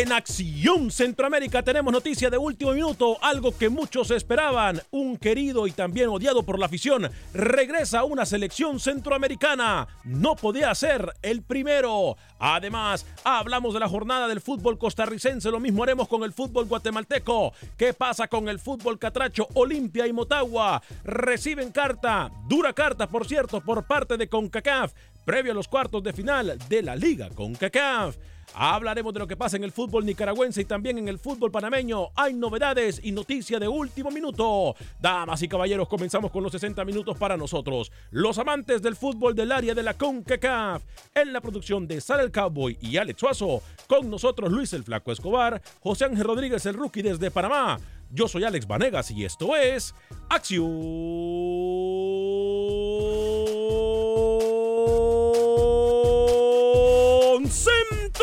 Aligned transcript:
en 0.00 0.12
Acción 0.12 0.90
Centroamérica 0.90 1.62
tenemos 1.62 1.90
noticia 1.90 2.28
de 2.28 2.36
último 2.36 2.72
minuto, 2.72 3.16
algo 3.22 3.56
que 3.56 3.70
muchos 3.70 4.10
esperaban. 4.10 4.82
Un 4.90 5.16
querido 5.16 5.66
y 5.66 5.72
también 5.72 6.10
odiado 6.10 6.42
por 6.42 6.58
la 6.58 6.66
afición 6.66 7.10
regresa 7.32 8.00
a 8.00 8.04
una 8.04 8.26
selección 8.26 8.78
centroamericana. 8.78 9.88
No 10.04 10.36
podía 10.36 10.74
ser 10.74 11.14
el 11.22 11.40
primero. 11.40 12.18
Además, 12.38 13.06
hablamos 13.24 13.72
de 13.72 13.80
la 13.80 13.88
jornada 13.88 14.28
del 14.28 14.42
fútbol 14.42 14.76
costarricense, 14.76 15.50
lo 15.50 15.60
mismo 15.60 15.82
haremos 15.82 16.08
con 16.08 16.24
el 16.24 16.34
fútbol 16.34 16.66
guatemalteco. 16.66 17.54
¿Qué 17.78 17.94
pasa 17.94 18.28
con 18.28 18.50
el 18.50 18.58
fútbol 18.58 18.98
catracho? 18.98 19.48
Olimpia 19.54 20.06
y 20.06 20.12
Motagua 20.12 20.82
reciben 21.04 21.72
carta, 21.72 22.30
dura 22.46 22.74
carta 22.74 23.08
por 23.08 23.26
cierto, 23.26 23.62
por 23.62 23.86
parte 23.86 24.18
de 24.18 24.28
CONCACAF, 24.28 24.92
previo 25.24 25.52
a 25.52 25.54
los 25.54 25.68
cuartos 25.68 26.02
de 26.02 26.12
final 26.12 26.58
de 26.68 26.82
la 26.82 26.94
Liga 26.96 27.30
CONCACAF. 27.34 28.16
Hablaremos 28.58 29.12
de 29.12 29.20
lo 29.20 29.26
que 29.26 29.36
pasa 29.36 29.58
en 29.58 29.64
el 29.64 29.70
fútbol 29.70 30.06
nicaragüense 30.06 30.62
y 30.62 30.64
también 30.64 30.96
en 30.96 31.08
el 31.08 31.18
fútbol 31.18 31.50
panameño. 31.50 32.08
Hay 32.14 32.32
novedades 32.32 32.98
y 33.02 33.12
noticia 33.12 33.58
de 33.58 33.68
último 33.68 34.10
minuto. 34.10 34.74
Damas 34.98 35.42
y 35.42 35.48
caballeros, 35.48 35.86
comenzamos 35.88 36.30
con 36.30 36.42
los 36.42 36.52
60 36.52 36.82
minutos 36.86 37.18
para 37.18 37.36
nosotros. 37.36 37.92
Los 38.10 38.38
amantes 38.38 38.80
del 38.80 38.96
fútbol 38.96 39.34
del 39.34 39.52
área 39.52 39.74
de 39.74 39.82
la 39.82 39.92
CONCACAF. 39.92 40.82
En 41.14 41.34
la 41.34 41.42
producción 41.42 41.86
de 41.86 42.00
Sara 42.00 42.22
el 42.22 42.32
Cowboy 42.32 42.78
y 42.80 42.96
Alex 42.96 43.20
Suazo. 43.20 43.60
Con 43.86 44.08
nosotros 44.08 44.50
Luis 44.50 44.72
el 44.72 44.84
Flaco 44.84 45.12
Escobar, 45.12 45.60
José 45.80 46.06
Ángel 46.06 46.24
Rodríguez 46.24 46.64
el 46.64 46.76
Rookie 46.76 47.02
desde 47.02 47.30
Panamá. 47.30 47.78
Yo 48.10 48.26
soy 48.26 48.44
Alex 48.44 48.66
Vanegas 48.66 49.10
y 49.10 49.26
esto 49.26 49.54
es 49.54 49.94
Acción 50.30 50.64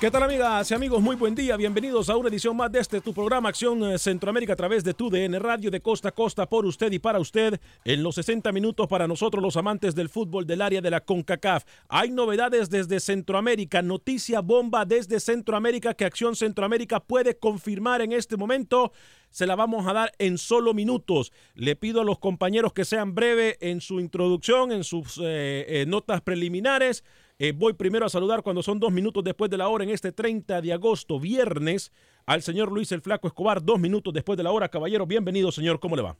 ¿Qué 0.00 0.10
tal 0.10 0.22
amigas 0.22 0.70
y 0.70 0.72
amigos? 0.72 1.02
Muy 1.02 1.14
buen 1.14 1.34
día. 1.34 1.58
Bienvenidos 1.58 2.08
a 2.08 2.16
una 2.16 2.30
edición 2.30 2.56
más 2.56 2.72
de 2.72 2.80
este 2.80 3.02
tu 3.02 3.12
programa 3.12 3.50
Acción 3.50 3.84
eh, 3.84 3.98
Centroamérica 3.98 4.54
a 4.54 4.56
través 4.56 4.82
de 4.82 4.94
tu 4.94 5.10
DN 5.10 5.38
Radio 5.38 5.70
de 5.70 5.82
costa 5.82 6.08
a 6.08 6.12
costa 6.12 6.48
por 6.48 6.64
usted 6.64 6.90
y 6.90 6.98
para 6.98 7.18
usted 7.18 7.60
en 7.84 8.02
los 8.02 8.14
60 8.14 8.50
minutos 8.50 8.88
para 8.88 9.06
nosotros 9.06 9.42
los 9.42 9.58
amantes 9.58 9.94
del 9.94 10.08
fútbol 10.08 10.46
del 10.46 10.62
área 10.62 10.80
de 10.80 10.90
la 10.90 11.02
CONCACAF. 11.02 11.64
Hay 11.90 12.12
novedades 12.12 12.70
desde 12.70 12.98
Centroamérica, 12.98 13.82
noticia 13.82 14.40
bomba 14.40 14.86
desde 14.86 15.20
Centroamérica 15.20 15.92
que 15.92 16.06
Acción 16.06 16.34
Centroamérica 16.34 17.00
puede 17.00 17.36
confirmar 17.36 18.00
en 18.00 18.12
este 18.12 18.38
momento 18.38 18.92
se 19.28 19.46
la 19.46 19.54
vamos 19.54 19.86
a 19.86 19.92
dar 19.92 20.12
en 20.18 20.38
solo 20.38 20.74
minutos. 20.74 21.32
Le 21.54 21.76
pido 21.76 22.00
a 22.00 22.04
los 22.04 22.18
compañeros 22.18 22.72
que 22.72 22.84
sean 22.84 23.14
breves 23.14 23.56
en 23.60 23.80
su 23.80 24.00
introducción, 24.00 24.72
en 24.72 24.82
sus 24.82 25.18
eh, 25.18 25.64
eh, 25.68 25.84
notas 25.86 26.20
preliminares. 26.20 27.04
Eh, 27.42 27.52
voy 27.52 27.72
primero 27.72 28.04
a 28.04 28.10
saludar 28.10 28.42
cuando 28.42 28.62
son 28.62 28.78
dos 28.78 28.92
minutos 28.92 29.24
después 29.24 29.50
de 29.50 29.56
la 29.56 29.66
hora 29.68 29.82
en 29.82 29.88
este 29.88 30.12
30 30.12 30.60
de 30.60 30.74
agosto, 30.74 31.18
viernes, 31.18 31.90
al 32.26 32.42
señor 32.42 32.70
Luis 32.70 32.92
el 32.92 33.00
Flaco 33.00 33.28
Escobar, 33.28 33.64
dos 33.64 33.80
minutos 33.80 34.12
después 34.12 34.36
de 34.36 34.42
la 34.42 34.52
hora. 34.52 34.68
Caballero, 34.68 35.06
bienvenido, 35.06 35.50
señor. 35.50 35.80
¿Cómo 35.80 35.96
le 35.96 36.02
va? 36.02 36.18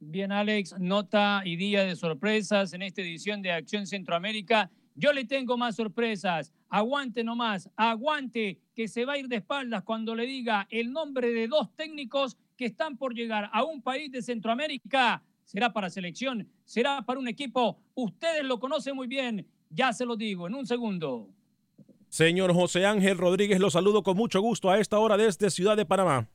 Bien, 0.00 0.32
Alex, 0.32 0.74
nota 0.78 1.42
y 1.44 1.56
día 1.56 1.84
de 1.84 1.94
sorpresas 1.94 2.72
en 2.72 2.80
esta 2.80 3.02
edición 3.02 3.42
de 3.42 3.52
Acción 3.52 3.86
Centroamérica. 3.86 4.70
Yo 4.94 5.12
le 5.12 5.26
tengo 5.26 5.58
más 5.58 5.76
sorpresas. 5.76 6.54
Aguante 6.70 7.22
nomás, 7.22 7.68
aguante, 7.76 8.58
que 8.74 8.88
se 8.88 9.04
va 9.04 9.12
a 9.12 9.18
ir 9.18 9.28
de 9.28 9.36
espaldas 9.36 9.82
cuando 9.82 10.14
le 10.14 10.24
diga 10.24 10.66
el 10.70 10.90
nombre 10.90 11.34
de 11.34 11.48
dos 11.48 11.76
técnicos 11.76 12.38
que 12.56 12.64
están 12.64 12.96
por 12.96 13.12
llegar 13.12 13.50
a 13.52 13.62
un 13.62 13.82
país 13.82 14.10
de 14.10 14.22
Centroamérica. 14.22 15.22
Será 15.44 15.70
para 15.74 15.90
selección, 15.90 16.48
será 16.64 17.02
para 17.02 17.20
un 17.20 17.28
equipo. 17.28 17.78
Ustedes 17.94 18.42
lo 18.42 18.58
conocen 18.58 18.96
muy 18.96 19.06
bien. 19.06 19.46
Ya 19.76 19.92
se 19.92 20.06
lo 20.06 20.16
digo 20.16 20.46
en 20.46 20.54
un 20.54 20.66
segundo. 20.66 21.28
Señor 22.08 22.54
José 22.54 22.86
Ángel 22.86 23.18
Rodríguez, 23.18 23.60
lo 23.60 23.68
saludo 23.68 24.02
con 24.02 24.16
mucho 24.16 24.40
gusto 24.40 24.70
a 24.70 24.78
esta 24.78 24.98
hora 24.98 25.18
desde 25.18 25.50
Ciudad 25.50 25.76
de 25.76 25.84
Panamá. 25.84 26.28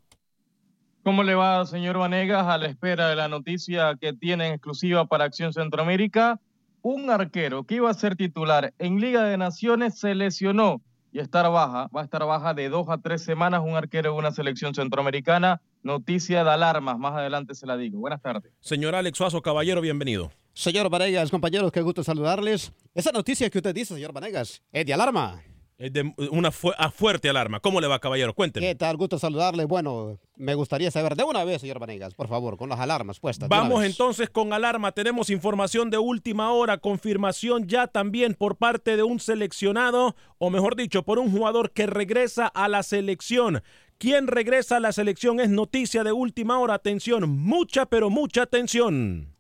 ¿Cómo 1.04 1.24
le 1.24 1.34
va, 1.34 1.66
señor 1.66 1.98
Vanegas? 1.98 2.46
A 2.46 2.60
la 2.60 2.68
espera 2.68 3.10
de 3.10 3.16
la 3.16 3.28
noticia 3.28 3.98
que 4.00 4.14
tiene 4.14 4.46
en 4.46 4.54
exclusiva 4.54 5.06
para 5.06 5.24
Acción 5.26 5.54
Centroamérica. 5.54 6.40
Un 6.84 7.10
arquero 7.10 7.64
que 7.64 7.76
iba 7.76 7.90
a 7.90 7.96
ser 7.96 8.16
titular 8.16 8.76
en 8.78 9.00
Liga 9.00 9.24
de 9.24 9.38
Naciones 9.38 9.98
se 9.98 10.14
lesionó 10.14 10.80
y 11.12 11.18
estar 11.18 11.50
baja, 11.50 11.90
va 11.96 12.02
a 12.02 12.04
estar 12.04 12.24
baja 12.24 12.54
de 12.54 12.70
dos 12.70 12.90
a 12.90 13.00
tres 13.00 13.24
semanas 13.24 13.62
un 13.66 13.76
arquero 13.76 14.12
de 14.14 14.20
una 14.20 14.32
selección 14.32 14.76
centroamericana. 14.76 15.62
Noticia 15.84 16.44
de 16.44 16.50
alarmas, 16.50 16.98
más 16.98 17.14
adelante 17.14 17.56
se 17.56 17.66
la 17.66 17.76
digo. 17.76 18.00
Buenas 18.00 18.22
tardes. 18.22 18.52
Señor 18.60 18.96
Alex 18.96 19.18
Suazo, 19.18 19.42
caballero, 19.42 19.82
bienvenido. 19.82 20.32
Señor 20.54 20.90
Varegas, 20.90 21.32
compañeros, 21.32 21.72
qué 21.72 21.82
gusto 21.82 22.04
saludarles. 22.04 22.72
Esa 22.94 23.12
noticia 23.12 23.50
que 23.50 23.58
usted 23.58 23.74
dice, 23.74 23.96
señor 23.96 24.14
Vanegas, 24.14 24.62
es 24.72 24.86
de 24.86 24.94
alarma. 24.94 25.42
Es 25.82 25.92
de 25.92 26.14
una 26.30 26.52
fu 26.52 26.72
a 26.78 26.92
fuerte 26.92 27.28
alarma. 27.28 27.60
¿Cómo 27.60 27.82
le 27.82 27.88
va, 27.88 27.98
caballero? 27.98 28.36
Cuénteme. 28.36 28.68
¿Qué 28.68 28.76
tal? 28.76 28.98
Gusto 28.98 29.18
saludarle. 29.18 29.66
Bueno, 29.66 30.20
me 30.36 30.54
gustaría 30.54 30.92
saber 30.92 31.16
de 31.16 31.24
una 31.24 31.44
vez, 31.44 31.62
señor 31.62 31.80
Vanegas, 31.80 32.14
por 32.14 32.28
favor, 32.28 32.56
con 32.56 32.70
las 32.70 32.80
alarmas 32.80 33.20
puestas. 33.20 33.50
Vamos 33.50 33.84
entonces 33.84 34.30
con 34.30 34.54
alarma. 34.54 34.92
Tenemos 34.92 35.32
información 35.32 35.90
de 35.90 35.98
última 35.98 36.52
hora, 36.52 36.78
confirmación 36.78 37.68
ya 37.68 37.88
también 37.88 38.36
por 38.36 38.58
parte 38.58 38.96
de 38.96 39.02
un 39.02 39.20
seleccionado, 39.20 40.16
o 40.38 40.52
mejor 40.52 40.76
dicho, 40.76 41.02
por 41.02 41.18
un 41.18 41.32
jugador 41.32 41.72
que 41.72 41.88
regresa 41.88 42.46
a 42.46 42.68
la 42.68 42.84
selección. 42.84 43.64
¿Quién 43.98 44.28
regresa 44.28 44.78
a 44.78 44.82
la 44.82 44.92
selección? 44.92 45.40
Es 45.40 45.50
noticia 45.50 46.04
de 46.04 46.12
última 46.12 46.60
hora. 46.60 46.76
Atención, 46.76 47.28
mucha, 47.28 47.88
pero 47.88 48.12
mucha 48.12 48.44
atención. 48.44 49.34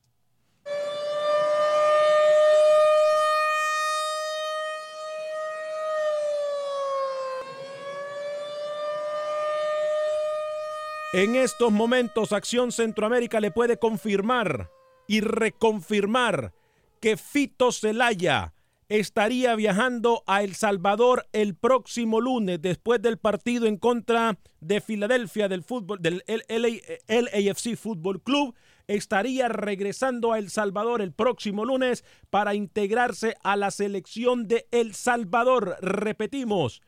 En 11.13 11.35
estos 11.35 11.73
momentos, 11.73 12.31
Acción 12.31 12.71
Centroamérica 12.71 13.41
le 13.41 13.51
puede 13.51 13.77
confirmar 13.77 14.71
y 15.07 15.19
reconfirmar 15.19 16.53
que 17.01 17.17
Fito 17.17 17.73
Celaya 17.73 18.53
estaría 18.87 19.53
viajando 19.55 20.23
a 20.25 20.41
El 20.41 20.55
Salvador 20.55 21.27
el 21.33 21.53
próximo 21.53 22.21
lunes 22.21 22.61
después 22.61 23.01
del 23.01 23.17
partido 23.17 23.65
en 23.65 23.75
contra 23.75 24.37
de 24.61 24.79
Filadelfia 24.79 25.49
del 25.49 25.63
fútbol 25.63 26.01
del 26.01 26.23
LA 26.27 26.79
LAFC 27.09 27.75
Fútbol 27.75 28.21
Club 28.21 28.55
estaría 28.87 29.49
regresando 29.49 30.31
a 30.31 30.39
El 30.39 30.49
Salvador 30.49 31.01
el 31.01 31.11
próximo 31.11 31.65
lunes 31.65 32.05
para 32.29 32.55
integrarse 32.55 33.35
a 33.43 33.57
la 33.57 33.71
selección 33.71 34.47
de 34.47 34.65
El 34.71 34.93
Salvador. 34.93 35.75
Repetimos, 35.81 36.81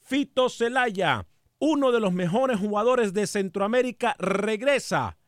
Fito 0.00 0.48
Celaya, 0.48 1.26
uno 1.58 1.92
de 1.92 2.00
los 2.00 2.12
mejores 2.12 2.58
jugadores 2.58 3.12
de 3.12 3.26
Centroamérica, 3.26 4.14
regresa, 4.18 5.18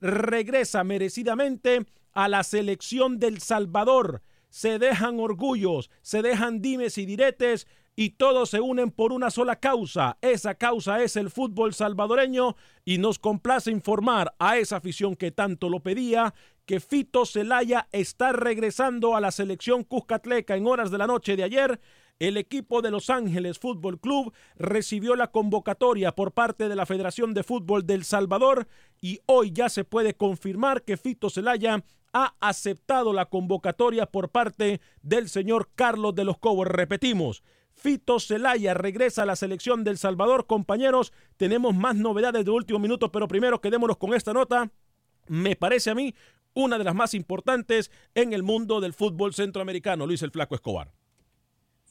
regresa 0.00 0.84
merecidamente 0.84 1.86
a 2.12 2.28
la 2.28 2.42
selección 2.44 3.18
del 3.18 3.40
Salvador. 3.40 4.22
Se 4.50 4.78
dejan 4.78 5.20
orgullos, 5.20 5.90
se 6.02 6.22
dejan 6.22 6.60
dimes 6.60 6.98
y 6.98 7.06
diretes 7.06 7.66
y 7.96 8.10
todos 8.10 8.50
se 8.50 8.60
unen 8.60 8.90
por 8.90 9.12
una 9.12 9.30
sola 9.30 9.56
causa. 9.56 10.18
Esa 10.20 10.54
causa 10.54 11.02
es 11.02 11.16
el 11.16 11.30
fútbol 11.30 11.74
salvadoreño 11.74 12.56
y 12.84 12.98
nos 12.98 13.18
complace 13.18 13.70
informar 13.70 14.34
a 14.38 14.56
esa 14.56 14.76
afición 14.76 15.16
que 15.16 15.32
tanto 15.32 15.68
lo 15.68 15.80
pedía 15.80 16.32
que 16.64 16.80
Fito 16.80 17.24
Celaya 17.24 17.88
está 17.92 18.32
regresando 18.32 19.16
a 19.16 19.20
la 19.22 19.30
selección 19.30 19.84
Cuscatleca 19.84 20.54
en 20.54 20.66
horas 20.66 20.90
de 20.90 20.98
la 20.98 21.06
noche 21.06 21.34
de 21.34 21.44
ayer 21.44 21.80
el 22.18 22.36
equipo 22.36 22.82
de 22.82 22.90
Los 22.90 23.10
Ángeles 23.10 23.58
Fútbol 23.58 24.00
Club 24.00 24.32
recibió 24.56 25.14
la 25.14 25.30
convocatoria 25.30 26.12
por 26.14 26.32
parte 26.32 26.68
de 26.68 26.76
la 26.76 26.86
Federación 26.86 27.34
de 27.34 27.44
Fútbol 27.44 27.86
del 27.86 28.04
Salvador 28.04 28.66
y 29.00 29.20
hoy 29.26 29.52
ya 29.52 29.68
se 29.68 29.84
puede 29.84 30.14
confirmar 30.14 30.82
que 30.82 30.96
Fito 30.96 31.30
Celaya 31.30 31.84
ha 32.12 32.34
aceptado 32.40 33.12
la 33.12 33.26
convocatoria 33.26 34.06
por 34.06 34.30
parte 34.30 34.80
del 35.02 35.28
señor 35.28 35.70
Carlos 35.74 36.14
de 36.14 36.24
los 36.24 36.38
Cobos. 36.38 36.66
Repetimos, 36.66 37.44
Fito 37.74 38.18
Celaya 38.18 38.74
regresa 38.74 39.22
a 39.22 39.26
la 39.26 39.36
selección 39.36 39.84
del 39.84 39.98
Salvador. 39.98 40.46
Compañeros, 40.46 41.12
tenemos 41.36 41.74
más 41.76 41.94
novedades 41.94 42.44
de 42.44 42.50
último 42.50 42.80
minuto, 42.80 43.12
pero 43.12 43.28
primero 43.28 43.60
quedémonos 43.60 43.98
con 43.98 44.14
esta 44.14 44.32
nota. 44.32 44.72
Me 45.28 45.54
parece 45.54 45.90
a 45.90 45.94
mí 45.94 46.14
una 46.54 46.78
de 46.78 46.84
las 46.84 46.94
más 46.94 47.14
importantes 47.14 47.92
en 48.14 48.32
el 48.32 48.42
mundo 48.42 48.80
del 48.80 48.94
fútbol 48.94 49.34
centroamericano, 49.34 50.06
Luis 50.06 50.22
el 50.22 50.32
Flaco 50.32 50.56
Escobar. 50.56 50.90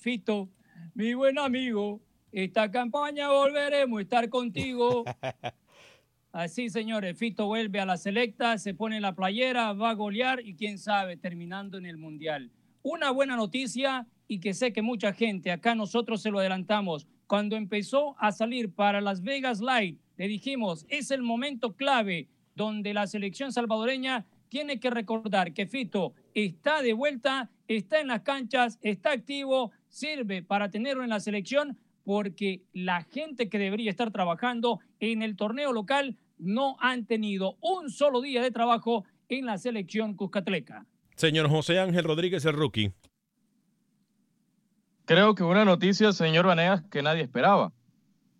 Fito, 0.07 0.47
mi 0.93 1.13
buen 1.15 1.37
amigo, 1.37 1.99
esta 2.31 2.71
campaña 2.71 3.27
volveremos 3.27 3.99
a 3.99 4.01
estar 4.03 4.29
contigo. 4.29 5.03
Así, 6.31 6.69
señores, 6.69 7.17
Fito 7.17 7.47
vuelve 7.47 7.81
a 7.81 7.85
la 7.85 7.97
selecta, 7.97 8.57
se 8.57 8.73
pone 8.73 9.01
la 9.01 9.15
playera, 9.15 9.73
va 9.73 9.89
a 9.89 9.95
golear 9.95 10.39
y 10.39 10.55
quién 10.55 10.77
sabe, 10.77 11.17
terminando 11.17 11.77
en 11.77 11.85
el 11.85 11.97
Mundial. 11.97 12.53
Una 12.83 13.11
buena 13.11 13.35
noticia 13.35 14.07
y 14.29 14.39
que 14.39 14.53
sé 14.53 14.71
que 14.71 14.81
mucha 14.81 15.11
gente, 15.11 15.51
acá 15.51 15.75
nosotros 15.75 16.21
se 16.21 16.31
lo 16.31 16.39
adelantamos, 16.39 17.05
cuando 17.27 17.57
empezó 17.57 18.15
a 18.17 18.31
salir 18.31 18.71
para 18.71 19.01
Las 19.01 19.21
Vegas 19.21 19.59
Light, 19.59 19.99
le 20.15 20.29
dijimos, 20.29 20.85
es 20.87 21.11
el 21.11 21.21
momento 21.21 21.75
clave 21.75 22.29
donde 22.55 22.93
la 22.93 23.07
selección 23.07 23.51
salvadoreña 23.51 24.25
tiene 24.49 24.79
que 24.79 24.89
recordar 24.89 25.53
que 25.53 25.67
Fito 25.67 26.13
está 26.33 26.81
de 26.81 26.93
vuelta, 26.93 27.49
está 27.67 27.99
en 27.99 28.07
las 28.07 28.21
canchas, 28.21 28.79
está 28.81 29.11
activo, 29.11 29.71
sirve 29.89 30.43
para 30.43 30.69
tenerlo 30.69 31.03
en 31.03 31.09
la 31.09 31.19
selección 31.19 31.77
porque 32.03 32.61
la 32.73 33.03
gente 33.03 33.49
que 33.49 33.59
debería 33.59 33.91
estar 33.91 34.11
trabajando 34.11 34.79
en 34.99 35.21
el 35.21 35.35
torneo 35.35 35.73
local 35.73 36.17
no 36.37 36.77
han 36.79 37.05
tenido 37.05 37.57
un 37.61 37.89
solo 37.89 38.21
día 38.21 38.41
de 38.41 38.51
trabajo 38.51 39.03
en 39.27 39.45
la 39.45 39.57
selección 39.57 40.15
Cuscatleca. 40.15 40.85
Señor 41.15 41.49
José 41.49 41.79
Ángel 41.79 42.05
Rodríguez, 42.05 42.45
el 42.45 42.53
rookie. 42.53 42.93
Creo 45.05 45.35
que 45.35 45.43
una 45.43 45.65
noticia, 45.65 46.11
señor 46.11 46.45
Vanegas, 46.45 46.83
que 46.91 47.01
nadie 47.01 47.23
esperaba. 47.23 47.73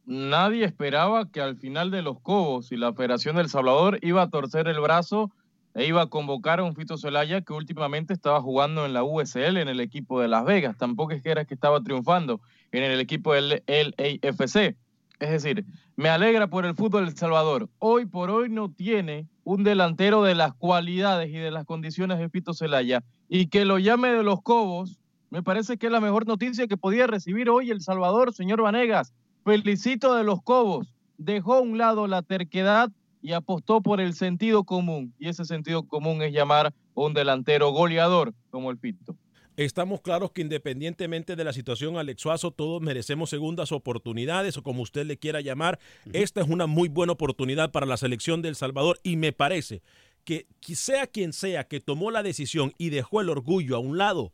Nadie 0.06 0.64
esperaba 0.64 1.30
que 1.30 1.42
al 1.42 1.58
final 1.58 1.92
de 1.92 2.02
los 2.02 2.22
Cobos 2.22 2.72
y 2.72 2.78
la 2.78 2.94
Federación 2.94 3.36
del 3.36 3.50
Salvador 3.50 4.00
iba 4.02 4.22
a 4.22 4.30
torcer 4.30 4.68
el 4.68 4.80
brazo 4.80 5.34
e 5.78 5.86
iba 5.86 6.02
a 6.02 6.08
convocar 6.08 6.60
a 6.60 6.64
un 6.64 6.74
Fito 6.74 6.98
Celaya 6.98 7.42
que 7.42 7.54
últimamente 7.54 8.12
estaba 8.12 8.42
jugando 8.42 8.88
en 8.88 8.94
la 8.94 9.04
USL, 9.04 9.58
en 9.58 9.68
el 9.68 9.80
equipo 9.80 10.20
de 10.20 10.28
Las 10.28 10.44
Vegas. 10.44 10.76
Tampoco 10.76 11.12
es 11.12 11.22
que 11.22 11.30
era 11.30 11.46
que 11.46 11.54
estaba 11.54 11.80
triunfando 11.84 12.42
en 12.72 12.84
el 12.84 13.00
equipo 13.00 13.36
del 13.36 13.62
LAFC. 13.68 14.76
Es 15.20 15.30
decir, 15.30 15.66
me 15.96 16.10
alegra 16.10 16.48
por 16.48 16.66
el 16.66 16.74
fútbol 16.74 17.06
del 17.06 17.16
Salvador. 17.16 17.70
Hoy 17.78 18.08
por 18.08 18.32
hoy 18.32 18.50
no 18.50 18.72
tiene 18.72 19.28
un 19.44 19.64
delantero 19.64 20.24
de 20.24 20.34
las 20.34 20.56
cualidades 20.56 21.30
y 21.30 21.38
de 21.38 21.52
las 21.52 21.66
condiciones 21.66 22.18
de 22.18 22.30
Fito 22.30 22.56
Celaya 22.56 23.04
y 23.30 23.46
que 23.46 23.64
lo 23.64 23.78
llame 23.78 24.08
de 24.08 24.24
los 24.24 24.42
Cobos, 24.42 24.98
me 25.30 25.44
parece 25.44 25.78
que 25.78 25.86
es 25.86 25.92
la 25.92 26.02
mejor 26.02 26.26
noticia 26.26 26.66
que 26.66 26.78
podía 26.78 27.06
recibir 27.06 27.52
hoy 27.52 27.70
El 27.70 27.82
Salvador, 27.82 28.34
señor 28.34 28.64
Vanegas. 28.64 29.14
Felicito 29.46 30.16
de 30.16 30.24
los 30.24 30.42
Cobos. 30.42 30.96
Dejó 31.20 31.54
a 31.54 31.60
un 31.60 31.78
lado 31.78 32.08
la 32.08 32.24
terquedad 32.24 32.90
y 33.28 33.34
apostó 33.34 33.82
por 33.82 34.00
el 34.00 34.14
sentido 34.14 34.64
común. 34.64 35.14
Y 35.20 35.28
ese 35.28 35.44
sentido 35.44 35.86
común 35.86 36.22
es 36.22 36.32
llamar 36.32 36.68
a 36.68 36.74
un 36.94 37.14
delantero 37.14 37.72
goleador 37.72 38.34
como 38.50 38.72
el 38.72 38.78
Fito. 38.78 39.18
Estamos 39.58 40.00
claros 40.00 40.32
que 40.32 40.42
independientemente 40.42 41.36
de 41.36 41.44
la 41.44 41.52
situación 41.52 41.98
Alex 41.98 42.22
Suazo, 42.22 42.52
todos 42.52 42.82
merecemos 42.82 43.30
segundas 43.30 43.74
oportunidades 43.74 44.56
o 44.56 44.64
como 44.64 44.82
usted 44.82 45.06
le 45.06 45.18
quiera 45.18 45.42
llamar. 45.42 45.78
Esta 46.14 46.40
es 46.40 46.48
una 46.48 46.68
muy 46.68 46.88
buena 46.88 47.12
oportunidad 47.12 47.74
para 47.74 47.86
la 47.86 47.98
selección 47.98 48.42
de 48.42 48.48
El 48.48 48.56
Salvador 48.56 48.98
y 49.04 49.18
me 49.18 49.34
parece 49.34 49.82
que 50.24 50.46
sea 50.74 51.06
quien 51.06 51.34
sea 51.34 51.66
que 51.66 51.82
tomó 51.82 52.12
la 52.12 52.24
decisión 52.24 52.72
y 52.78 52.92
dejó 52.92 53.20
el 53.20 53.30
orgullo 53.30 53.76
a 53.76 53.80
un 53.80 53.98
lado, 53.98 54.32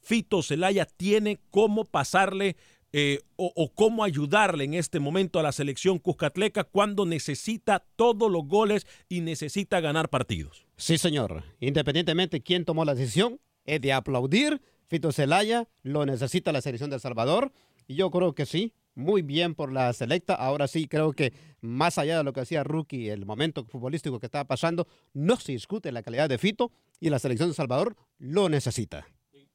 Fito 0.00 0.42
Celaya 0.42 0.84
tiene 0.84 1.38
cómo 1.50 1.84
pasarle 1.84 2.56
eh, 2.92 3.20
o, 3.36 3.72
cómo 3.74 4.04
ayudarle 4.04 4.64
en 4.64 4.74
este 4.74 5.00
momento 5.00 5.40
a 5.40 5.42
la 5.42 5.52
selección 5.52 5.98
Cuscatleca 5.98 6.64
cuando 6.64 7.06
necesita 7.06 7.84
todos 7.96 8.30
los 8.30 8.46
goles 8.46 8.86
y 9.08 9.22
necesita 9.22 9.80
ganar 9.80 10.10
partidos. 10.10 10.66
Sí, 10.76 10.98
señor. 10.98 11.42
Independientemente 11.60 12.42
quién 12.42 12.64
tomó 12.64 12.84
la 12.84 12.94
decisión, 12.94 13.40
es 13.64 13.80
de 13.80 13.92
aplaudir. 13.92 14.60
Fito 14.88 15.10
Celaya 15.10 15.68
lo 15.82 16.04
necesita 16.04 16.52
la 16.52 16.60
selección 16.60 16.90
de 16.90 16.96
El 16.96 17.00
Salvador 17.00 17.52
y 17.86 17.94
yo 17.94 18.10
creo 18.10 18.34
que 18.34 18.46
sí. 18.46 18.74
Muy 18.94 19.22
bien 19.22 19.54
por 19.54 19.72
la 19.72 19.90
selecta. 19.94 20.34
Ahora 20.34 20.68
sí, 20.68 20.86
creo 20.86 21.14
que 21.14 21.32
más 21.62 21.96
allá 21.96 22.18
de 22.18 22.24
lo 22.24 22.34
que 22.34 22.40
hacía 22.40 22.62
Rookie, 22.62 23.08
el 23.08 23.24
momento 23.24 23.64
futbolístico 23.64 24.20
que 24.20 24.26
estaba 24.26 24.44
pasando, 24.44 24.86
no 25.14 25.36
se 25.36 25.52
discute 25.52 25.92
la 25.92 26.02
calidad 26.02 26.28
de 26.28 26.36
Fito 26.36 26.72
y 27.00 27.08
la 27.08 27.18
selección 27.18 27.48
de 27.48 27.52
El 27.52 27.56
Salvador 27.56 27.96
lo 28.18 28.50
necesita. 28.50 29.06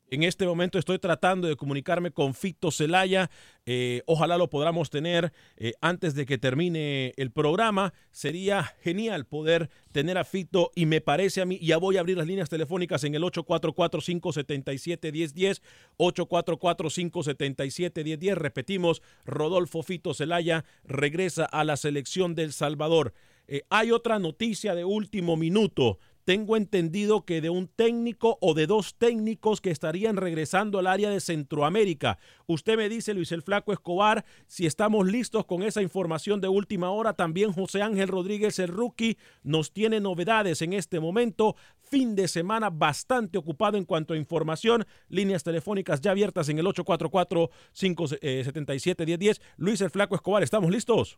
En 0.09 0.23
este 0.23 0.45
momento 0.45 0.79
estoy 0.79 0.99
tratando 0.99 1.49
de 1.49 1.57
comunicarme 1.57 2.11
con 2.11 2.33
Fito 2.33 2.71
Celaya. 2.71 3.29
Eh, 3.65 4.03
ojalá 4.05 4.37
lo 4.37 4.49
podamos 4.49 4.89
tener 4.89 5.33
eh, 5.57 5.73
antes 5.81 6.15
de 6.15 6.25
que 6.25 6.37
termine 6.37 7.11
el 7.17 7.31
programa. 7.31 7.93
Sería 8.11 8.63
genial 8.81 9.25
poder 9.25 9.69
tener 9.91 10.17
a 10.17 10.23
Fito 10.23 10.71
y 10.75 10.85
me 10.85 11.01
parece 11.01 11.41
a 11.41 11.45
mí, 11.45 11.59
ya 11.59 11.75
voy 11.75 11.97
a 11.97 11.99
abrir 11.99 12.17
las 12.17 12.27
líneas 12.27 12.47
telefónicas 12.47 13.03
en 13.03 13.15
el 13.15 13.23
844-577-1010, 13.23 15.61
844-577-1010. 15.97 18.35
Repetimos, 18.35 19.01
Rodolfo 19.25 19.83
Fito 19.83 20.13
Celaya 20.13 20.63
regresa 20.85 21.43
a 21.43 21.65
la 21.65 21.75
selección 21.75 22.33
del 22.33 22.53
Salvador. 22.53 23.13
Eh, 23.49 23.63
hay 23.69 23.91
otra 23.91 24.19
noticia 24.19 24.75
de 24.75 24.83
último 24.83 25.37
minuto 25.37 25.99
tengo 26.27 26.57
entendido 26.57 27.23
que 27.23 27.39
de 27.39 27.49
un 27.49 27.69
técnico 27.69 28.37
o 28.41 28.53
de 28.53 28.67
dos 28.67 28.97
técnicos 28.97 29.61
que 29.61 29.71
estarían 29.71 30.17
regresando 30.17 30.77
al 30.77 30.87
área 30.87 31.09
de 31.09 31.21
Centroamérica. 31.21 32.19
Usted 32.47 32.75
me 32.75 32.89
dice, 32.89 33.13
Luis 33.13 33.31
el 33.31 33.43
Flaco 33.43 33.71
Escobar, 33.71 34.25
si 34.45 34.65
estamos 34.65 35.07
listos 35.07 35.45
con 35.45 35.63
esa 35.63 35.81
información 35.81 36.41
de 36.41 36.49
última 36.49 36.89
hora. 36.89 37.13
También 37.13 37.53
José 37.53 37.81
Ángel 37.81 38.09
Rodríguez, 38.09 38.59
el 38.59 38.67
rookie, 38.67 39.17
nos 39.41 39.71
tiene 39.71 40.01
novedades 40.01 40.61
en 40.61 40.73
este 40.73 40.99
momento. 40.99 41.55
Fin 41.79 42.13
de 42.13 42.27
semana 42.27 42.69
bastante 42.69 43.37
ocupado 43.37 43.77
en 43.77 43.85
cuanto 43.85 44.13
a 44.13 44.17
información. 44.17 44.85
Líneas 45.07 45.45
telefónicas 45.45 46.01
ya 46.01 46.11
abiertas 46.11 46.49
en 46.49 46.59
el 46.59 46.65
844-577-1010. 46.65 49.39
Luis 49.55 49.79
el 49.79 49.91
Flaco 49.91 50.15
Escobar, 50.15 50.43
¿estamos 50.43 50.71
listos? 50.71 51.17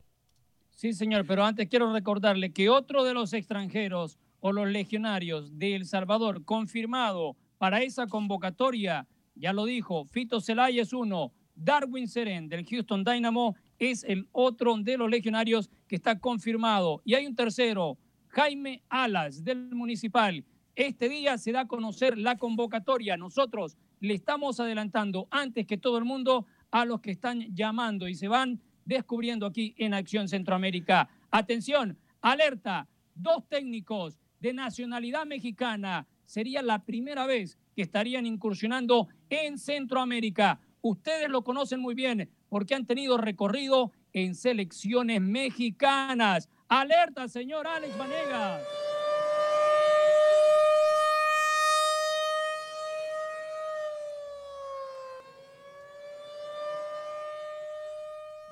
Sí, 0.70 0.94
señor, 0.94 1.26
pero 1.26 1.44
antes 1.44 1.68
quiero 1.68 1.92
recordarle 1.92 2.54
que 2.54 2.70
otro 2.70 3.04
de 3.04 3.16
los 3.16 3.34
extranjeros 3.34 4.20
o 4.40 4.52
los 4.52 4.68
legionarios 4.68 5.58
de 5.58 5.76
El 5.76 5.86
Salvador 5.86 6.44
confirmado 6.46 7.36
para 7.58 7.82
esa 7.82 8.08
convocatoria, 8.08 9.08
ya 9.36 9.54
lo 9.54 9.66
dijo, 9.66 10.06
Fito 10.06 10.42
Zelaya 10.42 10.82
es 10.82 10.94
uno, 10.94 11.34
Darwin 11.56 12.08
Seren 12.08 12.48
del 12.48 12.66
Houston 12.66 13.04
Dynamo 13.04 13.56
es 13.78 14.04
el 14.04 14.28
otro 14.32 14.78
de 14.78 14.98
los 14.98 15.10
legionarios 15.10 15.70
que 15.88 15.96
está 15.96 16.20
confirmado. 16.20 17.02
Y 17.04 17.16
hay 17.16 17.26
un 17.26 17.36
tercero, 17.36 17.98
Jaime 18.28 18.84
Alas 18.90 19.44
del 19.44 19.76
Municipal. 19.76 20.46
Este 20.76 21.10
día 21.10 21.38
se 21.38 21.52
da 21.52 21.62
a 21.62 21.68
conocer 21.68 22.18
la 22.18 22.38
convocatoria. 22.38 23.18
Nosotros 23.18 23.78
le 24.00 24.14
estamos 24.14 24.60
adelantando 24.60 25.28
antes 25.32 25.66
que 25.66 25.78
todo 25.78 25.98
el 25.98 26.06
mundo 26.06 26.46
a 26.72 26.86
los 26.86 27.02
que 27.02 27.12
están 27.12 27.42
llamando 27.54 28.08
y 28.08 28.16
se 28.16 28.28
van 28.28 28.62
descubriendo 28.86 29.46
aquí 29.46 29.76
en 29.78 29.94
Acción 29.94 30.28
Centroamérica. 30.28 31.10
Atención, 31.32 31.98
alerta, 32.22 32.88
dos 33.16 33.48
técnicos 33.48 34.18
de 34.40 34.54
nacionalidad 34.54 35.26
mexicana. 35.26 36.08
Sería 36.26 36.62
la 36.62 36.84
primera 36.84 37.26
vez 37.26 37.58
que 37.76 37.82
estarían 37.82 38.26
incursionando 38.26 39.08
en 39.30 39.58
Centroamérica. 39.58 40.60
Ustedes 40.82 41.30
lo 41.30 41.44
conocen 41.44 41.80
muy 41.80 41.96
bien 41.96 42.30
porque 42.50 42.76
han 42.76 42.86
tenido 42.86 43.18
recorrido 43.18 43.92
en 44.14 44.36
selecciones 44.36 45.22
mexicanas. 45.22 46.50
Alerta, 46.68 47.28
señor 47.28 47.68
Alex 47.68 47.98
Vanegas. 47.98 48.89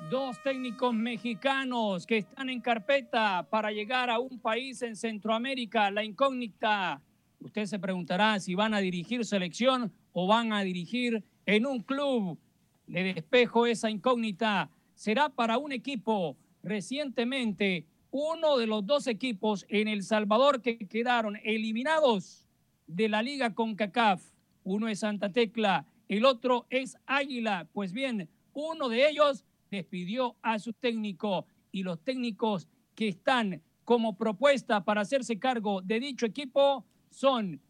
Dos 0.10 0.42
técnicos 0.42 0.94
mexicanos 0.94 2.08
que 2.08 2.20
están 2.20 2.50
en 2.50 2.62
carpeta 2.62 3.46
para 3.50 3.72
llegar 3.72 4.10
a 4.10 4.20
un 4.20 4.40
país 4.40 4.82
en 4.82 4.96
Centroamérica, 4.96 5.92
la 5.92 6.02
incógnita. 6.02 7.02
Usted 7.42 7.66
se 7.66 7.78
preguntará 7.78 8.40
si 8.40 8.56
van 8.56 8.74
a 8.74 8.80
dirigir 8.80 9.26
selección 9.26 9.92
o 10.14 10.26
van 10.26 10.54
a 10.54 10.62
dirigir 10.62 11.26
en 11.46 11.66
un 11.66 11.82
club. 11.82 12.40
Le 12.86 13.16
despejo 13.16 13.66
esa 13.66 13.90
incógnita. 13.90 14.70
Será 14.96 15.28
para 15.28 15.58
un 15.58 15.74
equipo. 15.74 16.38
Recientemente, 16.64 17.86
uno 18.10 18.58
de 18.58 18.68
los 18.68 18.86
dos 18.86 19.08
equipos 19.08 19.66
en 19.68 19.90
El 19.90 20.04
Salvador 20.04 20.62
que 20.62 20.78
quedaron 20.78 21.38
eliminados 21.44 22.46
de 22.88 23.10
la 23.10 23.22
liga 23.22 23.54
con 23.54 23.76
CACAF. 23.76 24.24
Uno 24.64 24.88
es 24.88 25.00
Santa 25.00 25.34
Tecla, 25.34 25.86
el 26.08 26.24
otro 26.24 26.66
es 26.70 26.98
Águila. 27.06 27.68
Pues 27.74 27.92
bien, 27.92 28.30
uno 28.54 28.88
de 28.88 29.10
ellos 29.10 29.44
despidió 29.70 30.36
a 30.42 30.60
su 30.60 30.74
técnico 30.74 31.46
y 31.72 31.84
los 31.84 32.00
técnicos 32.04 32.68
que 32.96 33.10
están 33.10 33.62
como 33.84 34.18
propuesta 34.18 34.84
para 34.84 35.02
hacerse 35.02 35.40
cargo 35.40 35.82
de 35.82 36.00
dicho 36.00 36.26
equipo 36.26 36.86
son 37.10 37.62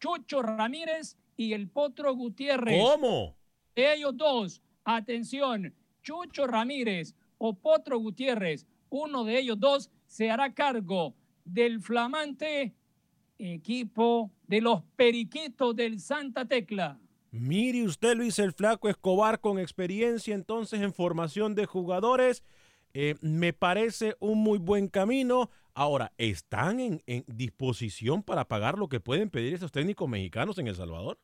Chucho 0.00 0.42
Ramírez 0.42 1.16
y 1.36 1.52
el 1.52 1.68
Potro 1.68 2.14
Gutiérrez. 2.14 2.82
¿Cómo? 2.82 3.36
De 3.74 3.94
ellos 3.94 4.16
dos, 4.16 4.62
atención, 4.84 5.74
Chucho 6.02 6.46
Ramírez 6.46 7.14
o 7.38 7.54
Potro 7.54 7.98
Gutiérrez, 7.98 8.66
uno 8.90 9.24
de 9.24 9.38
ellos 9.38 9.58
dos 9.58 9.90
se 10.06 10.30
hará 10.30 10.54
cargo 10.54 11.14
del 11.44 11.80
flamante 11.80 12.74
equipo 13.38 14.30
de 14.46 14.60
los 14.60 14.82
Periquitos 14.96 15.76
del 15.76 16.00
Santa 16.00 16.44
Tecla. 16.44 16.98
Mire 17.30 17.84
usted, 17.84 18.16
Luis 18.16 18.38
el 18.38 18.52
Flaco 18.52 18.88
Escobar, 18.88 19.40
con 19.40 19.58
experiencia 19.58 20.34
entonces 20.34 20.80
en 20.80 20.94
formación 20.94 21.54
de 21.54 21.66
jugadores. 21.66 22.42
Eh, 22.94 23.16
me 23.20 23.52
parece 23.52 24.16
un 24.18 24.38
muy 24.38 24.58
buen 24.58 24.88
camino. 24.88 25.50
Ahora, 25.74 26.12
¿están 26.16 26.80
en, 26.80 27.02
disposición 27.26 28.22
para 28.22 28.46
pagar 28.46 28.78
lo 28.78 28.88
que 28.88 28.98
pueden 28.98 29.28
pedir 29.28 29.54
esos 29.54 29.70
técnicos 29.70 30.08
mexicanos 30.08 30.58
en 30.58 30.68
El 30.68 30.74
Salvador? 30.74 31.18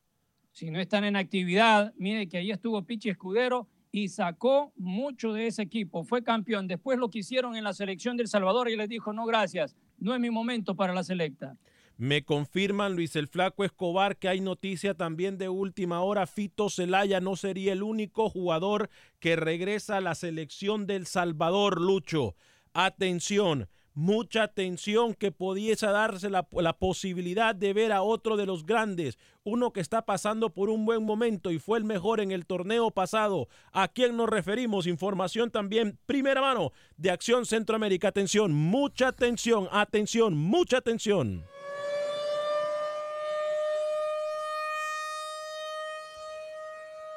Si 0.52 0.70
no 0.70 0.78
están 0.78 1.04
en 1.04 1.16
actividad, 1.16 1.92
mire 1.96 2.28
que 2.28 2.36
ahí 2.36 2.50
estuvo 2.50 2.80
Pichi 2.82 3.08
Escudero 3.08 3.66
y 3.90 4.08
sacó 4.08 4.72
mucho 4.76 5.32
de 5.32 5.46
ese 5.46 5.62
equipo. 5.62 6.04
Fue 6.04 6.22
campeón. 6.22 6.68
Después 6.68 6.98
lo 6.98 7.08
que 7.08 7.20
hicieron 7.20 7.56
en 7.56 7.64
la 7.64 7.72
selección 7.72 8.16
del 8.16 8.28
Salvador 8.28 8.68
y 8.68 8.76
les 8.76 8.88
dijo, 8.88 9.12
no, 9.12 9.24
gracias, 9.24 9.74
no 9.98 10.14
es 10.14 10.20
mi 10.20 10.30
momento 10.30 10.76
para 10.76 10.92
la 10.92 11.02
selecta. 11.02 11.56
Me 11.96 12.24
confirman 12.24 12.96
Luis 12.96 13.14
el 13.14 13.28
Flaco 13.28 13.64
Escobar 13.64 14.16
que 14.16 14.28
hay 14.28 14.40
noticia 14.40 14.94
también 14.94 15.38
de 15.38 15.48
última 15.48 16.00
hora. 16.00 16.26
Fito 16.26 16.68
Celaya 16.68 17.20
no 17.20 17.36
sería 17.36 17.72
el 17.72 17.84
único 17.84 18.28
jugador 18.28 18.90
que 19.20 19.36
regresa 19.36 19.98
a 19.98 20.00
la 20.00 20.16
selección 20.16 20.88
del 20.88 21.06
Salvador, 21.06 21.80
Lucho. 21.80 22.34
Atención, 22.72 23.68
mucha 23.94 24.42
atención 24.42 25.14
que 25.14 25.30
pudiese 25.30 25.86
darse 25.86 26.30
la, 26.30 26.42
posibilidad 26.42 27.54
de 27.54 27.72
ver 27.72 27.92
a 27.92 28.02
otro 28.02 28.36
de 28.36 28.46
los 28.46 28.66
grandes, 28.66 29.16
uno 29.44 29.72
que 29.72 29.80
está 29.80 30.04
pasando 30.04 30.50
por 30.50 30.70
un 30.70 30.84
buen 30.84 31.04
momento 31.04 31.52
y 31.52 31.60
fue 31.60 31.78
el 31.78 31.84
mejor 31.84 32.18
en 32.18 32.32
el 32.32 32.44
torneo 32.44 32.90
pasado. 32.90 33.46
¿A 33.70 33.86
quién 33.86 34.16
nos 34.16 34.28
referimos? 34.28 34.88
Información 34.88 35.52
también, 35.52 35.96
primera 36.06 36.40
mano, 36.40 36.72
de 36.96 37.12
Acción 37.12 37.46
Centroamérica. 37.46 38.08
Atención, 38.08 38.52
mucha 38.52 39.06
atención, 39.06 39.68
atención, 39.70 40.36
mucha 40.36 40.78
atención. 40.78 41.44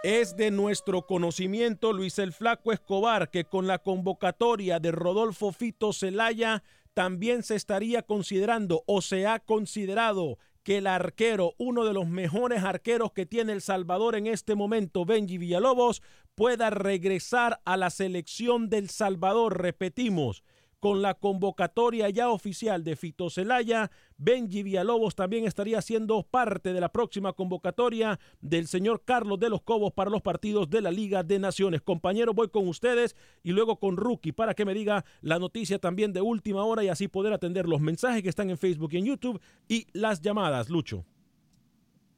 Es 0.10 0.38
de 0.38 0.52
nuestro 0.52 1.06
conocimiento 1.06 1.92
Luis 1.92 2.18
el 2.18 2.32
Flaco 2.32 2.72
Escobar 2.72 3.30
que 3.30 3.44
con 3.44 3.68
la 3.68 3.80
convocatoria 3.80 4.80
de 4.80 4.94
Rodolfo 4.94 5.52
Fito 5.52 5.92
Celaya 5.92 6.64
también 6.94 7.44
se 7.44 7.56
estaría 7.56 8.04
considerando 8.04 8.84
o 8.86 9.02
se 9.02 9.28
ha 9.28 9.40
considerado 9.40 10.38
que 10.64 10.78
el 10.78 10.88
arquero, 10.88 11.56
uno 11.58 11.84
de 11.84 11.92
los 11.92 12.08
mejores 12.08 12.64
arqueros 12.64 13.12
que 13.12 13.26
tiene 13.26 13.52
El 13.52 13.62
Salvador 13.62 14.16
en 14.16 14.28
este 14.28 14.56
momento, 14.56 15.04
Benji 15.04 15.38
Villalobos, 15.38 16.02
pueda 16.36 16.70
regresar 16.70 17.60
a 17.66 17.76
la 17.76 17.90
selección 17.90 18.70
del 18.70 18.90
Salvador. 18.90 19.62
Repetimos, 19.62 20.42
con 20.80 21.02
la 21.02 21.16
convocatoria 21.16 22.10
ya 22.10 22.30
oficial 22.30 22.84
de 22.84 22.96
Fito 22.96 23.30
Celaya, 23.30 23.90
Benji 24.18 24.64
Villalobos 24.64 25.16
también 25.16 25.46
estaría 25.46 25.82
siendo 25.82 26.24
parte 26.24 26.74
de 26.74 26.82
la 26.82 26.90
próxima 26.90 27.34
convocatoria 27.34 28.20
del 28.42 28.68
señor 28.68 29.04
Carlos 29.04 29.40
de 29.40 29.50
los 29.50 29.62
Cobos 29.62 29.94
para 29.94 30.12
los 30.12 30.22
partidos 30.22 30.70
de 30.70 30.82
la 30.82 30.92
Liga 30.92 31.24
de 31.24 31.40
Naciones. 31.40 31.82
Compañero, 31.82 32.34
voy 32.34 32.50
con 32.50 32.68
ustedes 32.68 33.16
y 33.44 33.52
luego 33.52 33.80
con 33.80 33.98
Rookie 33.98 34.32
para 34.32 34.54
que 34.54 34.66
me 34.66 34.74
diga 34.74 35.04
la 35.22 35.40
noticia 35.40 35.80
también 35.80 36.14
de 36.14 36.22
última 36.22 36.64
hora 36.64 36.84
y 36.84 36.90
así 36.90 37.08
poder 37.08 37.34
atender 37.34 37.68
los 37.68 37.82
mensajes 37.82 38.22
que 38.22 38.30
están 38.30 38.50
en 38.50 38.58
Facebook 38.58 38.94
y 38.94 38.98
en 38.98 39.06
YouTube 39.06 39.42
y 39.68 39.88
las 39.94 40.22
llamadas, 40.22 40.70
Lucho. 40.70 41.06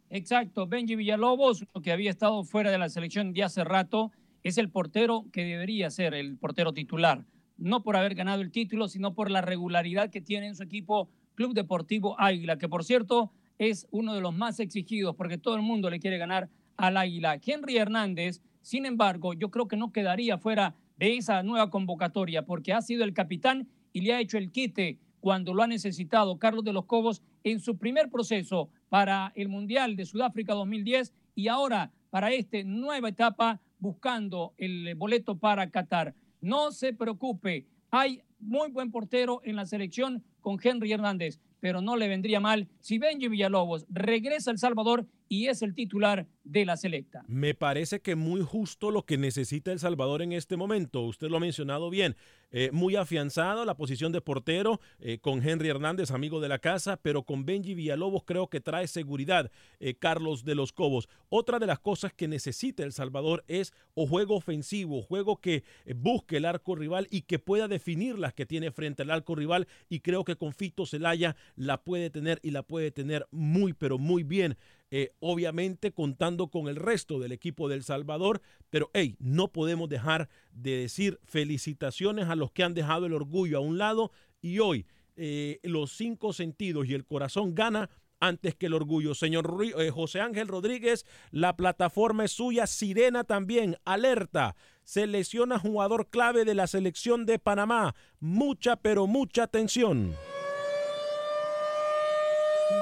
Exacto, 0.10 0.68
Benji 0.68 0.96
Villalobos, 0.96 1.66
que 1.84 1.92
había 1.92 2.10
estado 2.10 2.44
fuera 2.44 2.72
de 2.72 2.80
la 2.80 2.89
selección 2.89 3.32
de 3.32 3.44
hace 3.44 3.63
rato, 3.63 4.12
es 4.42 4.58
el 4.58 4.70
portero 4.70 5.25
que 5.32 5.44
debería 5.44 5.89
ser 5.92 6.13
el 6.13 6.38
portero 6.38 6.74
titular 6.74 7.25
no 7.60 7.84
por 7.84 7.96
haber 7.96 8.16
ganado 8.16 8.42
el 8.42 8.51
título, 8.51 8.88
sino 8.88 9.13
por 9.13 9.30
la 9.30 9.42
regularidad 9.42 10.10
que 10.10 10.22
tiene 10.22 10.48
en 10.48 10.56
su 10.56 10.63
equipo 10.63 11.10
Club 11.36 11.54
Deportivo 11.54 12.20
Águila, 12.20 12.58
que 12.58 12.70
por 12.70 12.84
cierto 12.84 13.32
es 13.58 13.88
uno 13.92 14.13
de 14.13 14.22
los 14.22 14.34
más 14.34 14.60
exigidos 14.60 15.16
porque 15.16 15.38
todo 15.38 15.56
el 15.56 15.62
mundo 15.62 15.89
le 15.89 16.00
quiere 16.00 16.18
ganar 16.18 16.50
al 16.78 16.98
Águila. 16.98 17.39
Henry 17.46 17.78
Hernández, 17.78 18.42
sin 18.62 18.86
embargo, 18.86 19.34
yo 19.34 19.51
creo 19.51 19.68
que 19.68 19.78
no 19.78 19.92
quedaría 19.92 20.38
fuera 20.38 20.75
de 20.98 21.18
esa 21.18 21.44
nueva 21.44 21.70
convocatoria 21.70 22.46
porque 22.46 22.74
ha 22.74 22.82
sido 22.82 23.04
el 23.04 23.13
capitán 23.13 23.68
y 23.94 24.01
le 24.01 24.13
ha 24.13 24.22
hecho 24.22 24.38
el 24.38 24.51
quite 24.51 24.98
cuando 25.20 25.54
lo 25.54 25.63
ha 25.63 25.68
necesitado 25.68 26.39
Carlos 26.39 26.63
de 26.63 26.74
los 26.74 26.86
Cobos 26.86 27.22
en 27.44 27.60
su 27.60 27.78
primer 27.78 28.10
proceso 28.10 28.70
para 28.89 29.32
el 29.36 29.50
Mundial 29.50 29.96
de 29.96 30.06
Sudáfrica 30.06 30.54
2010 30.54 31.13
y 31.36 31.48
ahora 31.48 31.92
para 32.10 32.32
esta 32.32 32.58
nueva 32.63 33.10
etapa 33.10 33.60
buscando 33.80 34.54
el 34.58 34.96
boleto 34.96 35.38
para 35.38 35.70
Qatar. 35.70 36.13
No 36.41 36.72
se 36.72 36.93
preocupe, 36.93 37.65
hay 37.91 38.22
muy 38.39 38.72
buen 38.72 38.91
portero 38.91 39.41
en 39.43 39.55
la 39.55 39.65
selección 39.65 40.24
con 40.41 40.58
Henry 40.62 40.91
Hernández, 40.91 41.39
pero 41.60 41.81
no 41.81 41.98
le 41.98 42.08
vendría 42.08 42.39
mal 42.39 42.67
si 42.79 42.98
Benji 42.98 43.27
Villalobos 43.27 43.86
regresa 43.89 44.50
a 44.50 44.53
El 44.53 44.60
Salvador 44.60 45.05
y 45.29 45.48
es 45.48 45.62
el 45.62 45.75
titular 45.75 46.27
de 46.43 46.65
la 46.65 46.75
selecta. 46.75 47.24
Me 47.27 47.53
parece 47.53 48.01
que 48.01 48.15
muy 48.15 48.41
justo 48.41 48.89
lo 48.89 49.05
que 49.05 49.19
necesita 49.19 49.71
El 49.71 49.79
Salvador 49.79 50.24
en 50.24 50.33
este 50.33 50.57
momento. 50.57 51.01
Usted 51.01 51.29
lo 51.29 51.38
ha 51.38 51.39
mencionado 51.39 51.91
bien. 51.91 52.17
Eh, 52.51 52.71
muy 52.74 52.95
afianzado 52.95 53.63
la 53.63 53.77
posición 53.77 54.12
de 54.12 54.21
portero 54.21 54.81
eh, 55.00 55.19
con 55.19 55.48
Henry 55.48 55.69
Hernández, 55.69 56.09
amigo 56.09 56.41
de 56.41 56.50
la 56.50 56.57
casa, 56.57 56.98
pero 56.98 57.21
con 57.21 57.45
Benji 57.45 57.75
Villalobos 57.75 58.24
creo 58.25 58.50
que 58.50 58.59
trae 58.59 58.88
seguridad 58.88 59.51
eh, 59.79 59.93
Carlos 59.93 60.43
de 60.43 60.55
los 60.55 60.74
Cobos. 60.74 61.09
Otra 61.29 61.59
de 61.59 61.67
las 61.67 61.77
cosas 61.77 62.12
que 62.12 62.27
necesita 62.27 62.83
El 62.83 62.91
Salvador 62.91 63.43
es 63.48 63.71
o 63.93 64.07
juego 64.07 64.36
ofensivo, 64.36 65.03
juego 65.03 65.38
que 65.38 65.63
busque 65.95 66.38
el 66.38 66.45
arco 66.45 66.74
rival 66.74 67.07
y 67.12 67.21
que 67.21 67.38
pueda 67.38 67.67
definir 67.67 68.17
las 68.17 68.33
que 68.33 68.48
tiene 68.48 68.71
frente 68.71 69.03
al 69.03 69.12
arco 69.12 69.36
rival 69.36 69.67
y 69.88 70.00
creo 70.00 70.24
que 70.24 70.36
con 70.36 70.53
Fito 70.53 70.88
Celaya 70.88 71.36
la 71.55 71.83
puede 71.83 72.09
tener 72.09 72.39
y 72.41 72.50
la 72.50 72.63
puede 72.63 72.89
tener 72.89 73.27
muy 73.29 73.74
pero 73.74 74.00
muy 74.00 74.24
bien. 74.24 74.57
Eh, 74.91 75.13
obviamente 75.19 75.91
contando 75.91 76.48
con 76.48 76.67
el 76.67 76.75
resto 76.75 77.19
del 77.19 77.31
equipo 77.31 77.69
del 77.69 77.84
Salvador, 77.84 78.41
pero 78.72 78.89
hey, 78.93 79.15
no 79.19 79.50
podemos 79.50 79.88
dejar 79.88 80.29
de 80.51 80.77
decir 80.77 81.19
felicitaciones 81.25 82.27
a 82.27 82.36
los 82.36 82.51
que 82.51 82.63
han 82.63 82.74
dejado 82.74 83.05
el 83.05 83.13
orgullo 83.13 83.60
a 83.60 83.62
un 83.62 83.77
lado 83.77 84.12
y 84.41 84.58
hoy 84.58 84.88
eh, 85.15 85.60
los 85.62 85.91
cinco 85.91 86.34
sentidos 86.34 86.88
y 86.88 86.96
el 86.96 87.05
corazón 87.05 87.53
gana 87.53 87.89
antes 88.19 88.55
que 88.55 88.65
el 88.65 88.74
orgullo. 88.74 89.13
Señor 89.13 89.55
eh, 89.77 89.91
José 89.91 90.22
Ángel 90.22 90.48
Rodríguez, 90.48 91.05
la 91.31 91.55
plataforma 91.55 92.25
es 92.25 92.31
suya, 92.31 92.65
Sirena 92.65 93.24
también, 93.24 93.77
alerta. 93.86 94.55
Se 94.84 95.05
lesiona 95.05 95.60
jugador 95.60 96.10
clave 96.10 96.46
de 96.46 96.55
la 96.55 96.65
selección 96.65 97.25
de 97.27 97.38
Panamá. 97.38 97.93
Mucha, 98.19 98.75
pero 98.75 99.05
mucha 99.05 99.43
atención. 99.43 100.15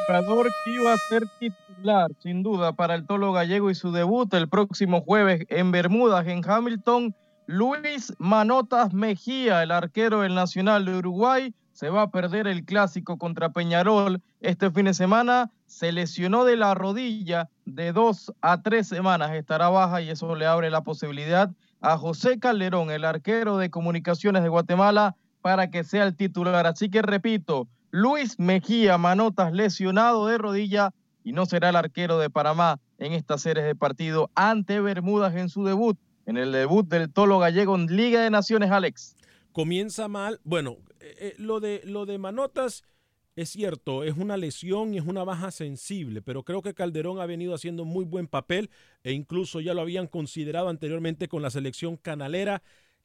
Jugador 0.06 0.48
que 0.64 0.72
iba 0.72 0.94
a 0.94 0.98
ser 1.10 1.24
titular, 1.40 2.12
sin 2.20 2.44
duda, 2.44 2.74
para 2.74 2.96
el 2.96 3.06
Tolo 3.06 3.32
Gallego 3.32 3.70
y 3.70 3.76
su 3.76 3.92
debut 3.92 4.34
el 4.34 4.50
próximo 4.50 5.02
jueves 5.02 5.46
en 5.50 5.72
Bermudas, 5.72 6.28
en 6.28 6.48
Hamilton. 6.48 7.16
Luis 7.46 8.14
Manotas 8.20 8.94
Mejía, 8.94 9.64
el 9.64 9.72
arquero 9.72 10.22
del 10.22 10.36
Nacional 10.36 10.84
de 10.84 10.98
Uruguay, 10.98 11.54
se 11.72 11.90
va 11.90 12.02
a 12.02 12.12
perder 12.12 12.48
el 12.48 12.66
clásico 12.66 13.18
contra 13.18 13.50
Peñarol 13.50 14.22
este 14.42 14.70
fin 14.72 14.86
de 14.86 14.94
semana. 14.94 15.52
Se 15.66 15.92
lesionó 15.92 16.44
de 16.44 16.58
la 16.58 16.74
rodilla 16.74 17.50
de 17.66 17.94
dos 17.94 18.34
a 18.42 18.62
tres 18.62 18.88
semanas, 18.88 19.32
estará 19.34 19.70
baja 19.70 20.02
y 20.02 20.10
eso 20.10 20.36
le 20.36 20.46
abre 20.46 20.70
la 20.70 20.82
posibilidad 20.82 21.52
a 21.80 21.98
José 21.98 22.40
Calderón, 22.40 22.90
el 22.92 23.06
arquero 23.06 23.58
de 23.58 23.70
Comunicaciones 23.70 24.44
de 24.44 24.50
Guatemala, 24.50 25.16
para 25.42 25.70
que 25.70 25.84
sea 25.84 26.04
el 26.04 26.16
titular. 26.16 26.66
Así 26.66 26.90
que 26.90 27.02
repito, 27.02 27.68
Luis 27.98 28.38
Mejía 28.38 29.00
Manotas 29.00 29.52
lesionado 29.54 30.28
de 30.28 30.38
rodilla 30.38 30.94
y 31.24 31.32
no 31.32 31.48
será 31.48 31.70
el 31.70 31.76
arquero 31.76 32.20
de 32.20 32.30
Panamá 32.30 32.80
en 33.00 33.14
esta 33.14 33.40
serie 33.40 33.64
de 33.64 33.74
partido 33.74 34.30
ante 34.36 34.80
Bermudas 34.80 35.36
en 35.36 35.50
su 35.50 35.64
debut, 35.64 35.98
en 36.28 36.38
el 36.38 36.52
debut 36.52 36.88
del 36.88 37.12
Tolo 37.12 37.40
Gallego 37.40 37.74
en 37.74 37.88
Liga 37.88 38.22
de 38.22 38.30
Naciones, 38.30 38.70
Alex. 38.70 39.16
Comienza 39.52 40.08
mal. 40.08 40.40
Bueno, 40.44 40.78
eh, 41.00 41.16
eh, 41.20 41.36
lo, 41.40 41.60
de, 41.60 41.82
lo 41.86 42.06
de 42.06 42.20
Manotas 42.20 42.84
es 43.36 43.50
cierto, 43.50 44.04
es 44.04 44.16
una 44.16 44.38
lesión 44.38 44.94
y 44.94 45.00
es 45.00 45.06
una 45.08 45.24
baja 45.24 45.50
sensible, 45.50 46.22
pero 46.22 46.44
creo 46.44 46.62
que 46.62 46.76
Calderón 46.76 47.20
ha 47.20 47.26
venido 47.26 47.56
haciendo 47.56 47.84
muy 47.84 48.06
buen 48.06 48.28
papel 48.28 48.70
e 49.04 49.12
incluso 49.12 49.60
ya 49.60 49.74
lo 49.74 49.82
habían 49.82 50.06
considerado 50.06 50.70
anteriormente 50.70 51.28
con 51.28 51.42
la 51.42 51.50
selección 51.50 51.98
canalera. 51.98 52.62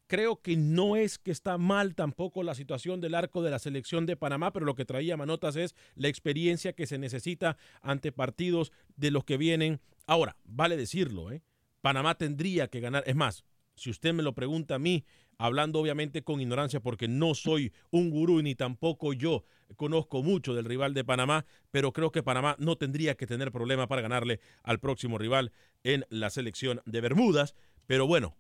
Creo 0.07 0.43
que 0.43 0.57
no 0.57 0.97
es 0.97 1.19
que 1.19 1.31
está 1.31 1.57
mal 1.57 1.95
tampoco 1.95 2.43
la 2.43 2.55
situación 2.55 3.01
del 3.01 3.15
arco 3.15 3.43
de 3.43 3.51
la 3.51 3.59
selección 3.59 4.05
de 4.05 4.17
Panamá, 4.17 4.53
pero 4.53 4.67
lo 4.67 4.75
que 4.75 4.85
traía 4.85 5.17
Manotas 5.17 5.57
es 5.57 5.75
la 5.95 6.09
experiencia 6.09 6.75
que 6.75 6.87
se 6.87 6.99
necesita 6.99 7.57
ante 7.81 8.13
partidos 8.13 8.73
de 8.97 9.11
los 9.11 9.25
que 9.25 9.39
vienen. 9.39 9.81
Ahora, 10.07 10.37
vale 10.45 10.77
decirlo, 10.77 11.33
¿eh? 11.33 11.43
Panamá 11.81 12.17
tendría 12.17 12.69
que 12.69 12.81
ganar. 12.81 13.05
Es 13.07 13.17
más, 13.17 13.45
si 13.75 13.91
usted 13.91 14.13
me 14.13 14.23
lo 14.23 14.35
pregunta 14.35 14.77
a 14.77 14.79
mí, 14.79 15.05
hablando 15.39 15.81
obviamente 15.81 16.23
con 16.23 16.41
ignorancia, 16.41 16.81
porque 16.81 17.09
no 17.09 17.35
soy 17.35 17.73
un 17.91 18.11
gurú 18.11 18.43
ni 18.43 18.55
tampoco 18.55 19.13
yo 19.13 19.45
conozco 19.77 20.23
mucho 20.23 20.55
del 20.55 20.67
rival 20.67 20.95
de 20.95 21.05
Panamá, 21.05 21.47
pero 21.71 21.93
creo 21.93 22.13
que 22.13 22.23
Panamá 22.23 22.55
no 22.59 22.77
tendría 22.77 23.17
que 23.17 23.27
tener 23.27 23.51
problema 23.51 23.89
para 23.89 24.03
ganarle 24.03 24.41
al 24.63 24.79
próximo 24.79 25.19
rival 25.19 25.53
en 25.83 26.05
la 26.11 26.31
selección 26.31 26.81
de 26.85 27.01
Bermudas. 27.01 27.55
Pero 27.87 28.07
bueno, 28.07 28.37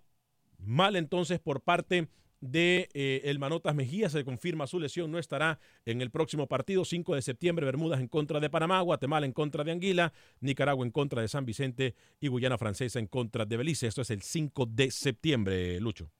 mal 0.64 0.97
entonces 0.97 1.40
por 1.40 1.61
parte 1.61 2.09
de 2.42 2.88
eh, 2.92 3.23
el 3.25 3.38
Manotas 3.38 3.75
Mejía, 3.75 4.09
se 4.09 4.25
confirma 4.25 4.66
su 4.66 4.81
lesión, 4.81 5.11
no 5.11 5.19
estará 5.19 5.61
en 5.87 6.02
el 6.02 6.11
próximo 6.11 6.49
partido, 6.49 6.85
5 6.85 7.14
de 7.14 7.23
septiembre, 7.23 7.64
Bermudas 7.64 8.00
en 8.00 8.09
contra 8.09 8.40
de 8.40 8.50
Panamá, 8.50 8.81
Guatemala 8.81 9.25
en 9.25 9.33
contra 9.33 9.62
de 9.62 9.71
Anguila, 9.71 10.12
Nicaragua 10.40 10.85
en 10.85 10.90
contra 10.90 11.23
de 11.23 11.28
San 11.28 11.47
Vicente 11.47 11.95
y 12.21 12.26
Guyana 12.26 12.59
Francesa 12.59 12.99
en 12.99 13.07
contra 13.07 13.47
de 13.47 13.57
Belice. 13.57 13.87
Esto 13.87 14.02
es 14.02 14.11
el 14.11 14.23
5 14.23 14.66
de 14.66 14.90
septiembre, 14.90 15.81
Lucho. 15.81 16.11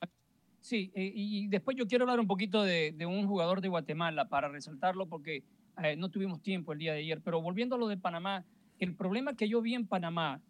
Sí, 0.61 0.93
eh, 0.95 1.13
y 1.13 1.49
después 1.49 1.77
yo 1.77 1.89
quiero 1.89 2.05
hablar 2.05 2.21
un 2.21 2.29
poquito 2.29 2.63
de, 2.63 2.95
un 3.05 3.27
jugador 3.27 3.61
de 3.61 3.67
Guatemala 3.67 4.29
para 4.29 4.49
resaltarlo 4.49 5.07
porque 5.07 5.43
eh, 5.83 5.97
no 5.97 6.09
tuvimos 6.09 6.41
tiempo 6.41 6.73
el 6.73 6.79
día 6.79 6.93
de 6.93 7.01
ayer, 7.01 7.21
pero 7.21 7.43
volviendo 7.43 7.75
a 7.75 7.79
lo 7.79 7.89
de 7.89 7.97
Panamá, 7.97 8.45
el 8.79 8.95
problema 8.95 9.35
que 9.35 9.49
yo 9.49 9.61
vi 9.61 9.75
en 9.75 9.89
Panamá 9.89 10.41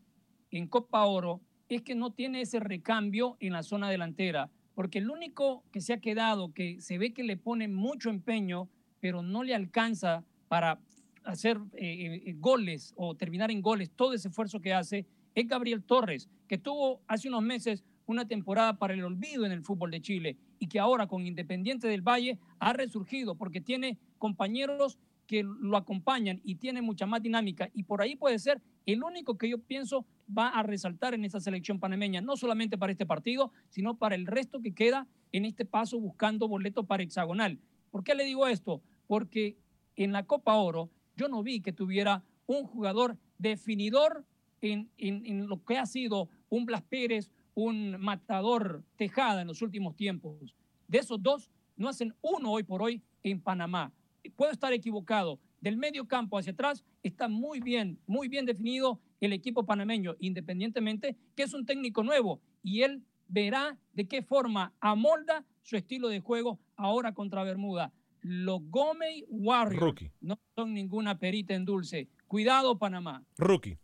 en 0.50 0.66
Copa 0.66 1.06
Oro 1.06 1.40
es 1.68 1.82
que 1.82 1.94
no 1.94 2.12
tiene 2.12 2.40
ese 2.40 2.60
recambio 2.60 3.36
en 3.40 3.52
la 3.52 3.62
zona 3.62 3.88
delantera, 3.90 4.50
porque 4.74 4.98
el 4.98 5.10
único 5.10 5.64
que 5.70 5.80
se 5.80 5.92
ha 5.92 6.00
quedado, 6.00 6.52
que 6.52 6.80
se 6.80 6.98
ve 6.98 7.12
que 7.12 7.22
le 7.22 7.36
pone 7.36 7.68
mucho 7.68 8.10
empeño, 8.10 8.68
pero 9.00 9.22
no 9.22 9.42
le 9.42 9.54
alcanza 9.54 10.24
para 10.48 10.78
hacer 11.24 11.58
eh, 11.74 12.22
eh, 12.26 12.34
goles 12.38 12.92
o 12.96 13.14
terminar 13.14 13.50
en 13.50 13.62
goles, 13.62 13.90
todo 13.90 14.12
ese 14.12 14.28
esfuerzo 14.28 14.60
que 14.60 14.74
hace, 14.74 15.06
es 15.34 15.48
Gabriel 15.48 15.82
Torres, 15.82 16.28
que 16.48 16.58
tuvo 16.58 17.00
hace 17.06 17.28
unos 17.28 17.42
meses 17.42 17.84
una 18.06 18.26
temporada 18.26 18.78
para 18.78 18.94
el 18.94 19.04
olvido 19.04 19.46
en 19.46 19.52
el 19.52 19.62
fútbol 19.62 19.90
de 19.90 20.00
Chile 20.00 20.36
y 20.58 20.66
que 20.66 20.78
ahora 20.78 21.06
con 21.06 21.26
Independiente 21.26 21.88
del 21.88 22.02
Valle 22.02 22.38
ha 22.58 22.72
resurgido 22.72 23.36
porque 23.36 23.60
tiene 23.60 23.98
compañeros 24.18 24.98
que 25.26 25.42
lo 25.42 25.76
acompañan 25.76 26.40
y 26.44 26.56
tiene 26.56 26.82
mucha 26.82 27.06
más 27.06 27.22
dinámica. 27.22 27.70
Y 27.72 27.84
por 27.84 28.02
ahí 28.02 28.16
puede 28.16 28.38
ser 28.38 28.60
el 28.86 29.02
único 29.02 29.38
que 29.38 29.48
yo 29.48 29.58
pienso 29.58 30.04
va 30.36 30.48
a 30.48 30.62
resaltar 30.62 31.14
en 31.14 31.24
esa 31.24 31.40
selección 31.40 31.78
panameña, 31.78 32.20
no 32.20 32.36
solamente 32.36 32.78
para 32.78 32.92
este 32.92 33.06
partido, 33.06 33.52
sino 33.68 33.98
para 33.98 34.14
el 34.14 34.26
resto 34.26 34.60
que 34.60 34.74
queda 34.74 35.06
en 35.32 35.44
este 35.44 35.64
paso 35.64 35.98
buscando 36.00 36.48
boleto 36.48 36.84
para 36.84 37.02
hexagonal. 37.02 37.58
¿Por 37.90 38.04
qué 38.04 38.14
le 38.14 38.24
digo 38.24 38.46
esto? 38.46 38.82
Porque 39.06 39.56
en 39.96 40.12
la 40.12 40.24
Copa 40.24 40.56
Oro 40.56 40.90
yo 41.16 41.28
no 41.28 41.42
vi 41.42 41.60
que 41.60 41.72
tuviera 41.72 42.22
un 42.46 42.64
jugador 42.64 43.18
definidor 43.38 44.24
en, 44.60 44.90
en, 44.96 45.26
en 45.26 45.46
lo 45.48 45.64
que 45.64 45.78
ha 45.78 45.86
sido 45.86 46.28
un 46.48 46.64
Blas 46.64 46.82
Pérez, 46.82 47.30
un 47.54 48.00
matador 48.00 48.84
Tejada 48.96 49.42
en 49.42 49.48
los 49.48 49.62
últimos 49.62 49.96
tiempos. 49.96 50.54
De 50.88 50.98
esos 50.98 51.22
dos, 51.22 51.50
no 51.76 51.88
hacen 51.88 52.14
uno 52.22 52.50
hoy 52.50 52.62
por 52.62 52.82
hoy 52.82 53.02
en 53.22 53.40
Panamá. 53.40 53.92
Puedo 54.36 54.52
estar 54.52 54.72
equivocado. 54.72 55.38
Del 55.60 55.76
medio 55.76 56.06
campo 56.06 56.38
hacia 56.38 56.52
atrás 56.52 56.84
está 57.02 57.28
muy 57.28 57.60
bien, 57.60 57.98
muy 58.06 58.28
bien 58.28 58.46
definido 58.46 59.00
el 59.22 59.32
equipo 59.32 59.64
panameño, 59.64 60.16
independientemente 60.18 61.16
que 61.36 61.44
es 61.44 61.54
un 61.54 61.64
técnico 61.64 62.02
nuevo 62.02 62.40
y 62.62 62.82
él 62.82 63.02
verá 63.28 63.78
de 63.94 64.08
qué 64.08 64.22
forma 64.22 64.74
amolda 64.80 65.44
su 65.62 65.76
estilo 65.76 66.08
de 66.08 66.20
juego 66.20 66.58
ahora 66.76 67.14
contra 67.14 67.44
Bermuda. 67.44 67.92
Los 68.20 68.60
Gómez 68.68 69.24
Warriors 69.28 69.80
Rookie. 69.80 70.10
no 70.20 70.38
son 70.56 70.74
ninguna 70.74 71.18
perita 71.18 71.54
en 71.54 71.64
dulce. 71.64 72.08
Cuidado, 72.26 72.78
Panamá. 72.78 73.22
Rookie. 73.38 73.78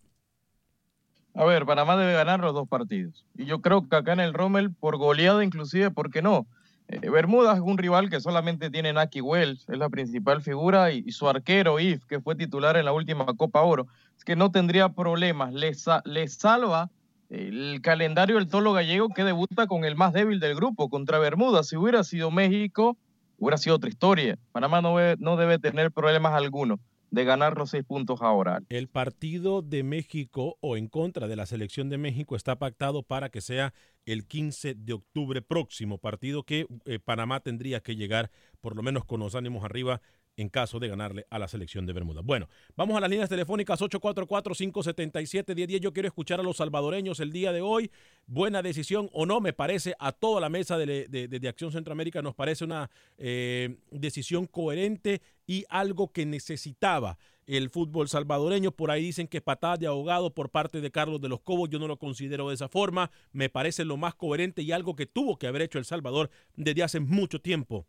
A 1.35 1.44
ver, 1.44 1.64
Panamá 1.66 1.96
debe 1.96 2.14
ganar 2.14 2.40
los 2.40 2.53
dos 2.53 2.68
partidos. 2.68 3.24
Y 3.37 3.44
yo 3.44 3.61
creo 3.61 3.88
que 3.88 3.94
acá 3.94 4.12
en 4.12 4.20
el 4.20 4.35
Rommel, 4.35 4.74
por 4.74 4.96
goleado 4.96 5.42
inclusive, 5.42 5.92
¿por 5.92 6.11
qué 6.11 6.20
no? 6.20 6.48
Eh, 6.88 7.11
Bermudas 7.11 7.57
es 7.57 7.62
un 7.62 7.77
rival 7.77 8.09
que 8.09 8.20
solamente 8.20 8.70
tiene 8.70 8.92
Naki 8.94 9.20
Wells, 9.20 9.68
es 9.68 9.79
la 9.79 9.90
principal 9.90 10.40
figura, 10.40 10.90
y, 10.90 11.11
su 11.12 11.29
arquero, 11.29 11.79
If, 11.79 12.05
que 12.07 12.20
fue 12.20 12.35
titular 12.35 12.77
en 12.79 12.87
la 12.87 12.92
última 12.92 13.27
Copa 13.37 13.62
Oro. 13.62 13.87
Es 14.16 14.24
que 14.24 14.37
no 14.37 14.51
tendría 14.51 14.88
problemas. 14.88 15.53
Le, 15.53 15.74
sa- 15.74 16.03
le 16.07 16.27
salva 16.29 16.90
el 17.29 17.81
calendario 17.83 18.37
del 18.37 18.48
Tolo 18.48 18.72
Gallego 18.72 19.11
que 19.11 19.22
debuta 19.22 19.66
con 19.66 19.85
el 19.85 19.96
más 19.96 20.14
débil 20.14 20.40
del 20.40 20.55
grupo 20.55 20.88
contra 20.88 21.18
Bermudas. 21.18 21.68
Si 21.68 21.77
hubiera 21.77 22.03
sido 22.05 22.31
México, 22.31 22.96
hubiera 23.37 23.59
sido 23.59 23.77
otra 23.77 23.90
historia. 23.90 24.38
Panamá 24.53 24.81
no, 24.81 24.96
no 25.18 25.37
debe 25.37 25.59
tener 25.59 25.92
problemas 25.92 26.33
alguno 26.33 26.81
de 27.11 27.25
ganar 27.25 27.57
los 27.57 27.71
seis 27.71 27.85
puntos 27.85 28.23
ahora. 28.23 28.62
El 28.68 28.88
partido 28.88 29.62
de 29.62 29.83
México 29.83 30.57
o 30.61 30.77
en 30.77 30.88
contra 30.88 31.29
de 31.29 31.37
la 31.37 31.47
selección 31.47 31.88
de 31.88 31.99
México 31.99 32.37
está 32.37 32.59
pactado 32.59 33.03
para 33.03 33.31
que 33.31 33.40
sea 33.40 33.75
el 34.07 34.27
15 34.27 34.75
de 34.75 34.92
octubre 34.92 35.42
próximo, 35.42 35.99
partido 35.99 36.42
que 36.42 36.66
eh, 36.85 36.99
Panamá 36.99 37.40
tendría 37.40 37.81
que 37.81 37.97
llegar 37.97 38.31
por 38.61 38.77
lo 38.77 38.83
menos 38.83 39.05
con 39.05 39.21
los 39.21 39.35
ánimos 39.35 39.64
arriba 39.64 40.01
en 40.38 40.48
caso 40.48 40.79
de 40.79 40.88
ganarle 40.88 41.27
a 41.31 41.38
la 41.38 41.48
selección 41.48 41.85
de 41.85 41.92
Bermuda. 41.92 42.22
Bueno, 42.22 42.48
vamos 42.77 42.96
a 42.96 43.01
las 43.01 43.11
líneas 43.11 43.29
telefónicas 43.29 43.81
844-577-1010. 43.83 45.81
Yo 45.81 45.92
quiero 45.92 46.07
escuchar 46.09 46.40
a 46.40 46.42
los 46.42 46.57
salvadoreños 46.59 47.20
el 47.20 47.33
día 47.33 47.53
de 47.53 47.61
hoy. 47.61 47.90
Buena 48.27 48.62
decisión 48.62 49.11
o 49.12 49.27
no, 49.27 49.40
me 49.40 49.53
parece 49.53 49.94
a 49.98 50.12
toda 50.12 50.40
la 50.40 50.48
mesa 50.48 50.79
de, 50.79 51.09
de- 51.09 51.29
de- 51.29 51.48
Acción 51.48 51.72
Centroamérica 51.72 52.22
nos 52.22 52.35
parece 52.35 52.64
una 52.64 52.88
eh, 53.16 53.79
decisión 53.90 54.46
coherente 54.46 55.22
y 55.46 55.64
algo 55.70 56.12
que 56.12 56.24
necesitaba 56.27 57.18
el 57.46 57.70
fútbol 57.70 58.09
salvadoreño. 58.09 58.70
Por 58.70 58.90
ahí 58.90 59.03
dicen 59.03 59.27
que 59.27 59.40
patada 59.40 59.77
de 59.79 59.87
ahogado 59.87 60.35
por 60.35 60.51
parte 60.51 60.81
de 60.81 60.90
Carlos 60.90 61.20
de 61.20 61.29
los 61.31 61.40
Cobos. 61.40 61.68
Yo 61.70 61.79
no 61.79 61.88
lo 61.88 61.98
considero 61.98 62.48
de 62.48 62.55
esa 62.55 62.68
forma. 62.68 63.11
Me 63.33 63.48
parece 63.48 63.85
lo 63.85 63.96
más 63.96 64.14
coherente 64.14 64.62
y 64.62 64.70
algo 64.72 64.94
que 64.94 65.07
tuvo 65.07 65.38
que 65.38 65.46
haber 65.46 65.62
hecho 65.62 65.79
El 65.79 65.85
Salvador 65.87 66.31
desde 66.55 66.83
hace 66.83 67.01
mucho 67.01 67.40
tiempo. 67.40 67.87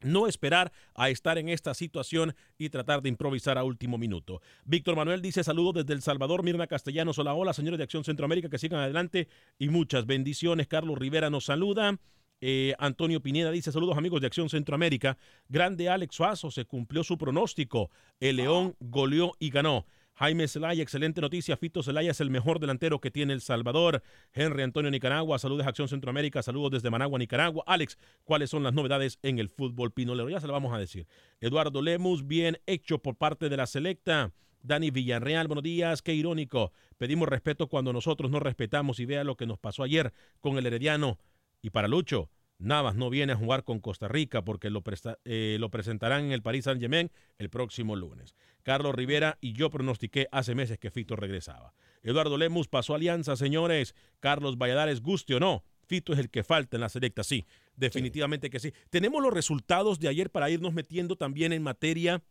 No 0.00 0.28
esperar 0.28 0.70
a 0.94 1.10
estar 1.10 1.38
en 1.38 1.48
esta 1.48 1.74
situación 1.74 2.36
y 2.56 2.68
tratar 2.68 3.02
de 3.02 3.08
improvisar 3.08 3.58
a 3.58 3.64
último 3.64 3.98
minuto. 3.98 4.40
Víctor 4.64 4.94
Manuel 4.94 5.22
dice 5.22 5.42
saludos 5.42 5.74
desde 5.74 5.92
El 5.92 6.02
Salvador. 6.02 6.44
Mirna 6.44 6.68
Castellanos, 6.68 7.18
hola, 7.18 7.34
hola, 7.34 7.52
señores 7.52 7.78
de 7.78 7.84
Acción 7.84 8.04
Centroamérica, 8.04 8.48
que 8.48 8.58
sigan 8.58 8.80
adelante 8.80 9.28
y 9.58 9.68
muchas 9.70 10.06
bendiciones. 10.06 10.68
Carlos 10.68 10.98
Rivera 10.98 11.30
nos 11.30 11.46
saluda. 11.46 11.98
Eh, 12.40 12.74
Antonio 12.78 13.20
Pineda 13.20 13.50
dice 13.50 13.72
saludos 13.72 13.98
amigos 13.98 14.20
de 14.20 14.28
Acción 14.28 14.48
Centroamérica. 14.48 15.18
Grande 15.48 15.88
Alex 15.88 16.14
Suazo, 16.14 16.52
se 16.52 16.64
cumplió 16.64 17.02
su 17.02 17.18
pronóstico. 17.18 17.90
El 18.20 18.36
León 18.36 18.76
goleó 18.78 19.32
y 19.40 19.50
ganó. 19.50 19.84
Jaime 20.18 20.48
Zelaya, 20.48 20.82
excelente 20.82 21.20
noticia. 21.20 21.56
Fito 21.56 21.80
Zelaya 21.80 22.10
es 22.10 22.20
el 22.20 22.28
mejor 22.28 22.58
delantero 22.58 23.00
que 23.00 23.12
tiene 23.12 23.32
El 23.34 23.40
Salvador. 23.40 24.02
Henry 24.32 24.64
Antonio 24.64 24.90
Nicaragua, 24.90 25.38
saludos 25.38 25.64
Acción 25.64 25.86
Centroamérica, 25.86 26.42
saludos 26.42 26.72
desde 26.72 26.90
Managua, 26.90 27.20
Nicaragua. 27.20 27.62
Alex, 27.68 27.96
¿cuáles 28.24 28.50
son 28.50 28.64
las 28.64 28.74
novedades 28.74 29.20
en 29.22 29.38
el 29.38 29.48
fútbol 29.48 29.92
pinolero? 29.92 30.28
Ya 30.28 30.40
se 30.40 30.48
lo 30.48 30.52
vamos 30.52 30.74
a 30.74 30.78
decir. 30.78 31.06
Eduardo 31.40 31.80
Lemus, 31.82 32.26
bien 32.26 32.58
hecho 32.66 32.98
por 32.98 33.14
parte 33.14 33.48
de 33.48 33.56
la 33.56 33.68
selecta. 33.68 34.32
Dani 34.60 34.90
Villarreal, 34.90 35.46
buenos 35.46 35.62
días, 35.62 36.02
qué 36.02 36.14
irónico. 36.14 36.72
Pedimos 36.96 37.28
respeto 37.28 37.68
cuando 37.68 37.92
nosotros 37.92 38.28
no 38.28 38.40
respetamos 38.40 38.98
y 38.98 39.06
vea 39.06 39.22
lo 39.22 39.36
que 39.36 39.46
nos 39.46 39.60
pasó 39.60 39.84
ayer 39.84 40.12
con 40.40 40.58
el 40.58 40.66
Herediano. 40.66 41.20
Y 41.62 41.70
para 41.70 41.86
Lucho, 41.86 42.28
Navas 42.58 42.96
no 42.96 43.08
viene 43.08 43.32
a 43.32 43.36
jugar 43.36 43.64
con 43.64 43.78
Costa 43.78 44.08
Rica 44.08 44.44
porque 44.44 44.68
lo, 44.70 44.82
eh, 45.24 45.58
presentarán 45.70 46.24
en 46.24 46.32
el 46.32 46.42
Paris 46.42 46.64
Saint-Germain 46.64 47.10
el 47.38 47.50
próximo 47.50 47.94
lunes. 47.94 48.34
Carlos 48.62 48.94
Rivera 48.94 49.38
y 49.40 49.52
yo 49.52 49.70
pronostiqué 49.70 50.28
hace 50.32 50.54
meses 50.54 50.78
que 50.78 50.90
Fito 50.90 51.14
regresaba. 51.16 51.72
Eduardo 52.02 52.36
Lemus 52.36 52.68
pasó 52.68 52.94
alianza, 52.94 53.36
señores. 53.36 53.94
Carlos 54.20 54.58
Valladares, 54.58 55.00
guste 55.00 55.34
o 55.34 55.40
no. 55.40 55.64
Fito 55.86 56.12
es 56.12 56.18
el 56.18 56.30
que 56.30 56.44
falta 56.44 56.76
en 56.76 56.82
la 56.82 56.90
selecta, 56.90 57.24
sí, 57.24 57.46
definitivamente 57.74 58.50
que 58.50 58.60
sí. 58.60 58.72
Tenemos 58.90 59.22
los 59.22 59.32
resultados 59.32 59.98
de 59.98 60.08
ayer 60.08 60.30
para 60.30 60.50
irnos 60.50 60.74
metiendo 60.74 61.16
también 61.16 61.52
en 61.52 61.62
materia 61.62 62.22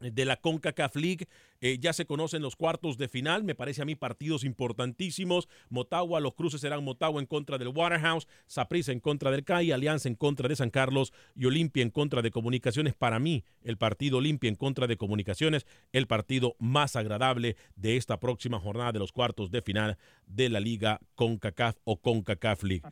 de 0.00 0.24
la 0.24 0.36
CONCACAF 0.36 0.96
League. 0.96 1.28
Eh, 1.60 1.78
ya 1.80 1.92
se 1.92 2.06
conocen 2.06 2.42
los 2.42 2.56
cuartos 2.56 2.98
de 2.98 3.08
final. 3.08 3.44
Me 3.44 3.54
parece 3.54 3.82
a 3.82 3.84
mí 3.84 3.94
partidos 3.94 4.44
importantísimos. 4.44 5.48
Motagua, 5.70 6.20
los 6.20 6.34
cruces 6.34 6.60
serán 6.60 6.84
Motagua 6.84 7.20
en 7.20 7.26
contra 7.26 7.58
del 7.58 7.68
Waterhouse, 7.68 8.28
Saprissa 8.46 8.92
en 8.92 9.00
contra 9.00 9.30
del 9.30 9.44
CAI, 9.44 9.72
Alianza 9.72 10.08
en 10.08 10.14
contra 10.14 10.48
de 10.48 10.56
San 10.56 10.70
Carlos 10.70 11.12
y 11.34 11.46
Olimpia 11.46 11.82
en 11.82 11.90
contra 11.90 12.22
de 12.22 12.30
Comunicaciones. 12.30 12.94
Para 12.94 13.18
mí, 13.18 13.44
el 13.62 13.78
partido 13.78 14.18
Olimpia 14.18 14.48
en 14.48 14.56
contra 14.56 14.86
de 14.86 14.96
Comunicaciones, 14.96 15.66
el 15.92 16.06
partido 16.06 16.56
más 16.58 16.96
agradable 16.96 17.56
de 17.74 17.96
esta 17.96 18.20
próxima 18.20 18.60
jornada 18.60 18.92
de 18.92 18.98
los 18.98 19.12
cuartos 19.12 19.50
de 19.50 19.62
final 19.62 19.96
de 20.26 20.50
la 20.50 20.60
Liga 20.60 21.00
CONCACAF 21.14 21.76
o 21.84 22.00
CONCACAF 22.00 22.62
League. 22.64 22.82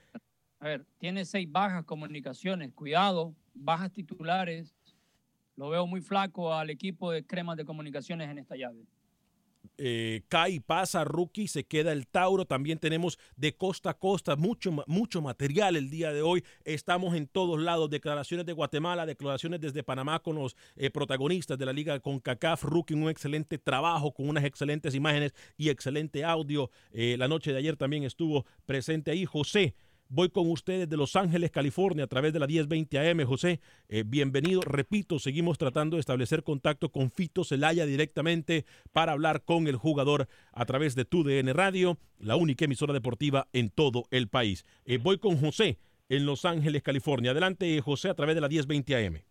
A 0.60 0.68
ver, 0.68 0.86
tiene 0.98 1.26
seis 1.26 1.50
bajas 1.50 1.84
comunicaciones. 1.84 2.72
Cuidado, 2.72 3.34
bajas 3.52 3.92
titulares 3.92 4.74
lo 5.56 5.68
veo 5.68 5.86
muy 5.86 6.00
flaco 6.00 6.52
al 6.52 6.70
equipo 6.70 7.10
de 7.10 7.24
cremas 7.24 7.56
de 7.56 7.64
comunicaciones 7.64 8.28
en 8.28 8.38
esta 8.38 8.56
llave. 8.56 8.84
Eh, 9.76 10.22
cae, 10.28 10.60
pasa, 10.60 11.04
rookie, 11.04 11.48
se 11.48 11.64
queda 11.64 11.92
el 11.92 12.06
Tauro. 12.06 12.44
También 12.44 12.78
tenemos 12.78 13.18
de 13.36 13.56
costa 13.56 13.90
a 13.90 13.94
costa 13.94 14.36
mucho, 14.36 14.70
mucho 14.86 15.20
material 15.20 15.76
el 15.76 15.90
día 15.90 16.12
de 16.12 16.22
hoy. 16.22 16.44
Estamos 16.64 17.14
en 17.14 17.26
todos 17.26 17.60
lados. 17.60 17.90
Declaraciones 17.90 18.46
de 18.46 18.52
Guatemala, 18.52 19.06
declaraciones 19.06 19.60
desde 19.60 19.82
Panamá 19.82 20.20
con 20.20 20.36
los 20.36 20.56
eh, 20.76 20.90
protagonistas 20.90 21.58
de 21.58 21.66
la 21.66 21.72
liga 21.72 21.98
con 22.00 22.20
CACAF. 22.20 22.64
Rookie, 22.64 22.94
un 22.94 23.08
excelente 23.08 23.58
trabajo 23.58 24.12
con 24.12 24.28
unas 24.28 24.44
excelentes 24.44 24.94
imágenes 24.94 25.34
y 25.56 25.70
excelente 25.70 26.24
audio. 26.24 26.70
Eh, 26.92 27.16
la 27.18 27.28
noche 27.28 27.52
de 27.52 27.58
ayer 27.58 27.76
también 27.76 28.04
estuvo 28.04 28.46
presente 28.66 29.10
ahí 29.10 29.24
José 29.24 29.74
Voy 30.08 30.28
con 30.28 30.50
ustedes 30.50 30.88
de 30.88 30.96
Los 30.96 31.16
Ángeles, 31.16 31.50
California, 31.50 32.04
a 32.04 32.06
través 32.06 32.32
de 32.32 32.38
la 32.38 32.46
1020 32.46 32.98
AM. 32.98 33.24
José, 33.24 33.60
eh, 33.88 34.04
bienvenido. 34.06 34.60
Repito, 34.60 35.18
seguimos 35.18 35.58
tratando 35.58 35.96
de 35.96 36.00
establecer 36.00 36.42
contacto 36.42 36.90
con 36.90 37.10
Fito 37.10 37.42
Celaya 37.42 37.86
directamente 37.86 38.66
para 38.92 39.12
hablar 39.12 39.42
con 39.44 39.66
el 39.66 39.76
jugador 39.76 40.28
a 40.52 40.64
través 40.66 40.94
de 40.94 41.04
TUDN 41.04 41.54
Radio, 41.54 41.98
la 42.18 42.36
única 42.36 42.66
emisora 42.66 42.92
deportiva 42.92 43.48
en 43.52 43.70
todo 43.70 44.04
el 44.10 44.28
país. 44.28 44.64
Eh, 44.84 44.98
voy 44.98 45.18
con 45.18 45.38
José 45.38 45.78
en 46.08 46.26
Los 46.26 46.44
Ángeles, 46.44 46.82
California. 46.82 47.30
Adelante, 47.30 47.80
José, 47.80 48.10
a 48.10 48.14
través 48.14 48.34
de 48.34 48.42
la 48.42 48.48
1020 48.48 48.94
AM. 48.94 49.22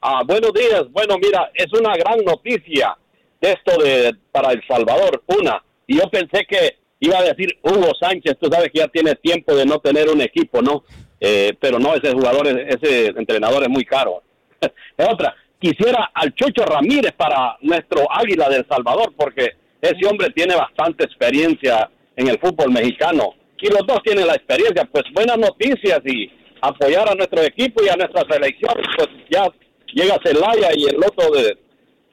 Ah, 0.00 0.22
buenos 0.24 0.52
días. 0.52 0.90
Bueno, 0.92 1.16
mira, 1.20 1.50
es 1.54 1.66
una 1.72 1.94
gran 1.96 2.24
noticia 2.24 2.96
esto 3.40 3.82
de 3.82 4.14
para 4.32 4.52
El 4.52 4.62
Salvador. 4.66 5.22
Una, 5.26 5.62
y 5.86 5.96
yo 5.98 6.08
pensé 6.10 6.44
que 6.48 6.79
iba 7.00 7.18
a 7.18 7.22
decir 7.22 7.58
Hugo 7.62 7.92
Sánchez, 7.98 8.36
tú 8.40 8.48
sabes 8.50 8.70
que 8.70 8.78
ya 8.78 8.88
tiene 8.88 9.14
tiempo 9.16 9.54
de 9.54 9.66
no 9.66 9.78
tener 9.78 10.08
un 10.08 10.20
equipo, 10.20 10.62
¿no? 10.62 10.84
Eh, 11.18 11.54
pero 11.58 11.78
no, 11.78 11.94
ese 11.94 12.12
jugador, 12.12 12.46
ese 12.46 13.08
entrenador 13.08 13.62
es 13.62 13.68
muy 13.68 13.84
caro. 13.84 14.22
Otra, 14.96 15.34
quisiera 15.58 16.10
al 16.14 16.34
Chucho 16.34 16.64
Ramírez 16.64 17.12
para 17.16 17.56
nuestro 17.62 18.06
Águila 18.10 18.48
del 18.48 18.66
Salvador, 18.68 19.12
porque 19.16 19.54
ese 19.80 20.06
hombre 20.06 20.30
tiene 20.30 20.54
bastante 20.54 21.04
experiencia 21.04 21.90
en 22.16 22.28
el 22.28 22.38
fútbol 22.38 22.70
mexicano. 22.70 23.34
Y 23.60 23.68
los 23.68 23.86
dos 23.86 24.02
tienen 24.02 24.26
la 24.26 24.34
experiencia, 24.34 24.88
pues 24.90 25.04
buenas 25.12 25.38
noticias 25.38 26.00
y 26.04 26.30
apoyar 26.62 27.10
a 27.10 27.14
nuestro 27.14 27.42
equipo 27.42 27.82
y 27.82 27.88
a 27.88 27.96
nuestra 27.96 28.22
selección, 28.30 28.74
pues 28.96 29.08
ya 29.30 29.48
llega 29.92 30.18
Celaya 30.22 30.70
y 30.74 30.84
el 30.84 30.96
otro 30.96 31.30
de, 31.30 31.56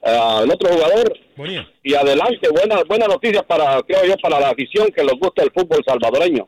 el 0.08 0.52
otro 0.52 0.70
jugador. 0.70 1.14
Y 1.84 1.94
adelante, 1.94 2.50
buena, 2.50 2.84
buena 2.88 3.08
noticia 3.08 3.44
para, 3.44 3.82
creo 3.84 4.06
yo, 4.06 4.16
para 4.18 4.40
la 4.40 4.50
afición 4.50 4.92
que 4.92 5.04
les 5.04 5.14
gusta 5.20 5.44
el 5.44 5.52
fútbol 5.52 5.84
salvadoreño. 5.86 6.48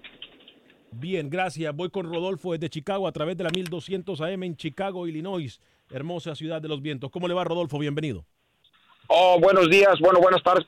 Bien, 0.92 1.30
gracias. 1.30 1.76
Voy 1.76 1.90
con 1.90 2.12
Rodolfo 2.12 2.54
desde 2.54 2.70
Chicago 2.70 3.08
a 3.08 3.12
través 3.12 3.38
de 3.38 3.44
la 3.44 3.52
1200 3.52 4.20
AM 4.22 4.44
en 4.44 4.58
Chicago, 4.58 5.08
Illinois, 5.08 5.60
hermosa 5.92 6.34
ciudad 6.36 6.62
de 6.62 6.68
los 6.68 6.82
vientos. 6.82 7.12
¿Cómo 7.12 7.28
le 7.28 7.34
va, 7.34 7.44
Rodolfo? 7.44 7.78
Bienvenido. 7.78 8.26
Oh, 9.08 9.40
buenos 9.40 9.70
días, 9.70 9.96
bueno, 10.00 10.20
buenas 10.20 10.44
tardes, 10.44 10.64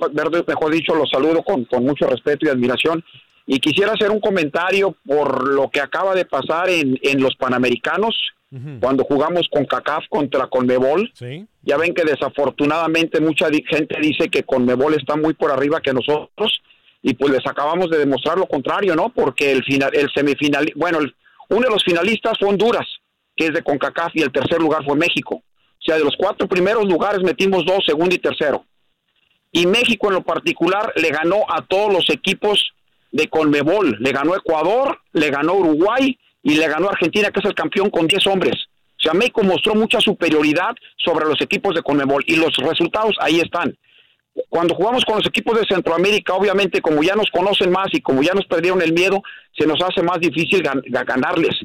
mejor 0.47 0.71
dicho, 0.71 0.95
los 0.95 1.11
saludo 1.11 1.43
con, 1.43 1.63
con 1.65 1.85
mucho 1.85 2.07
respeto 2.07 2.45
y 2.45 2.49
admiración. 2.49 3.03
Y 3.45 3.59
quisiera 3.59 3.93
hacer 3.93 4.09
un 4.09 4.19
comentario 4.19 4.95
por 5.05 5.47
lo 5.47 5.69
que 5.69 5.79
acaba 5.79 6.15
de 6.15 6.25
pasar 6.25 6.69
en, 6.69 6.97
en 7.03 7.21
los 7.21 7.35
Panamericanos 7.35 8.15
cuando 8.81 9.05
jugamos 9.05 9.47
con 9.49 9.65
CACAF 9.65 10.07
contra 10.09 10.47
Conmebol. 10.47 11.11
Ya 11.61 11.77
ven 11.77 11.93
que 11.93 12.03
desafortunadamente 12.03 13.21
mucha 13.21 13.47
gente 13.49 13.97
dice 14.01 14.29
que 14.29 14.43
Conmebol 14.43 14.93
está 14.95 15.15
muy 15.15 15.33
por 15.33 15.51
arriba 15.51 15.79
que 15.79 15.93
nosotros 15.93 16.61
y 17.01 17.13
pues 17.13 17.31
les 17.31 17.45
acabamos 17.47 17.89
de 17.89 17.97
demostrar 17.97 18.37
lo 18.37 18.47
contrario, 18.47 18.95
¿no? 18.95 19.09
Porque 19.09 19.51
el 19.51 19.63
final, 19.63 19.91
el 19.93 20.11
semifinal, 20.13 20.71
bueno, 20.75 20.99
uno 21.49 21.61
de 21.61 21.69
los 21.69 21.83
finalistas 21.83 22.33
fue 22.39 22.49
Honduras, 22.49 22.85
que 23.35 23.45
es 23.45 23.53
de 23.53 23.63
CONCACAF 23.63 24.11
y 24.15 24.21
el 24.21 24.31
tercer 24.31 24.59
lugar 24.59 24.83
fue 24.85 24.95
México. 24.95 25.35
O 25.35 25.83
sea, 25.83 25.97
de 25.97 26.03
los 26.03 26.15
cuatro 26.17 26.47
primeros 26.47 26.85
lugares 26.87 27.23
metimos 27.23 27.65
dos, 27.65 27.83
segundo 27.85 28.13
y 28.13 28.19
tercero. 28.19 28.65
Y 29.51 29.65
México 29.65 30.07
en 30.07 30.15
lo 30.15 30.23
particular 30.23 30.93
le 30.95 31.09
ganó 31.09 31.43
a 31.49 31.61
todos 31.65 31.91
los 31.91 32.09
equipos 32.09 32.71
de 33.11 33.27
Conmebol. 33.27 33.97
Le 33.99 34.11
ganó 34.11 34.35
Ecuador, 34.35 34.99
le 35.13 35.29
ganó 35.29 35.55
Uruguay 35.55 36.17
y 36.43 36.55
le 36.55 36.67
ganó 36.67 36.87
a 36.87 36.91
Argentina, 36.91 37.29
que 37.31 37.39
es 37.39 37.45
el 37.45 37.55
campeón 37.55 37.89
con 37.89 38.07
10 38.07 38.27
hombres. 38.27 38.55
O 39.01 39.03
sea, 39.03 39.13
México 39.13 39.43
mostró 39.43 39.73
mucha 39.73 39.99
superioridad 39.99 40.75
sobre 40.97 41.25
los 41.25 41.41
equipos 41.41 41.73
de 41.73 41.81
Conmebol 41.81 42.23
y 42.27 42.35
los 42.35 42.55
resultados 42.57 43.15
ahí 43.19 43.39
están. 43.39 43.75
Cuando 44.47 44.75
jugamos 44.75 45.03
con 45.03 45.17
los 45.17 45.27
equipos 45.27 45.59
de 45.59 45.67
Centroamérica, 45.67 46.33
obviamente 46.33 46.81
como 46.81 47.03
ya 47.03 47.15
nos 47.15 47.29
conocen 47.31 47.69
más 47.69 47.87
y 47.91 47.99
como 47.99 48.23
ya 48.23 48.33
nos 48.33 48.45
perdieron 48.45 48.81
el 48.81 48.93
miedo, 48.93 49.21
se 49.57 49.67
nos 49.67 49.81
hace 49.81 50.01
más 50.03 50.19
difícil 50.19 50.63
ganarles. 50.85 51.55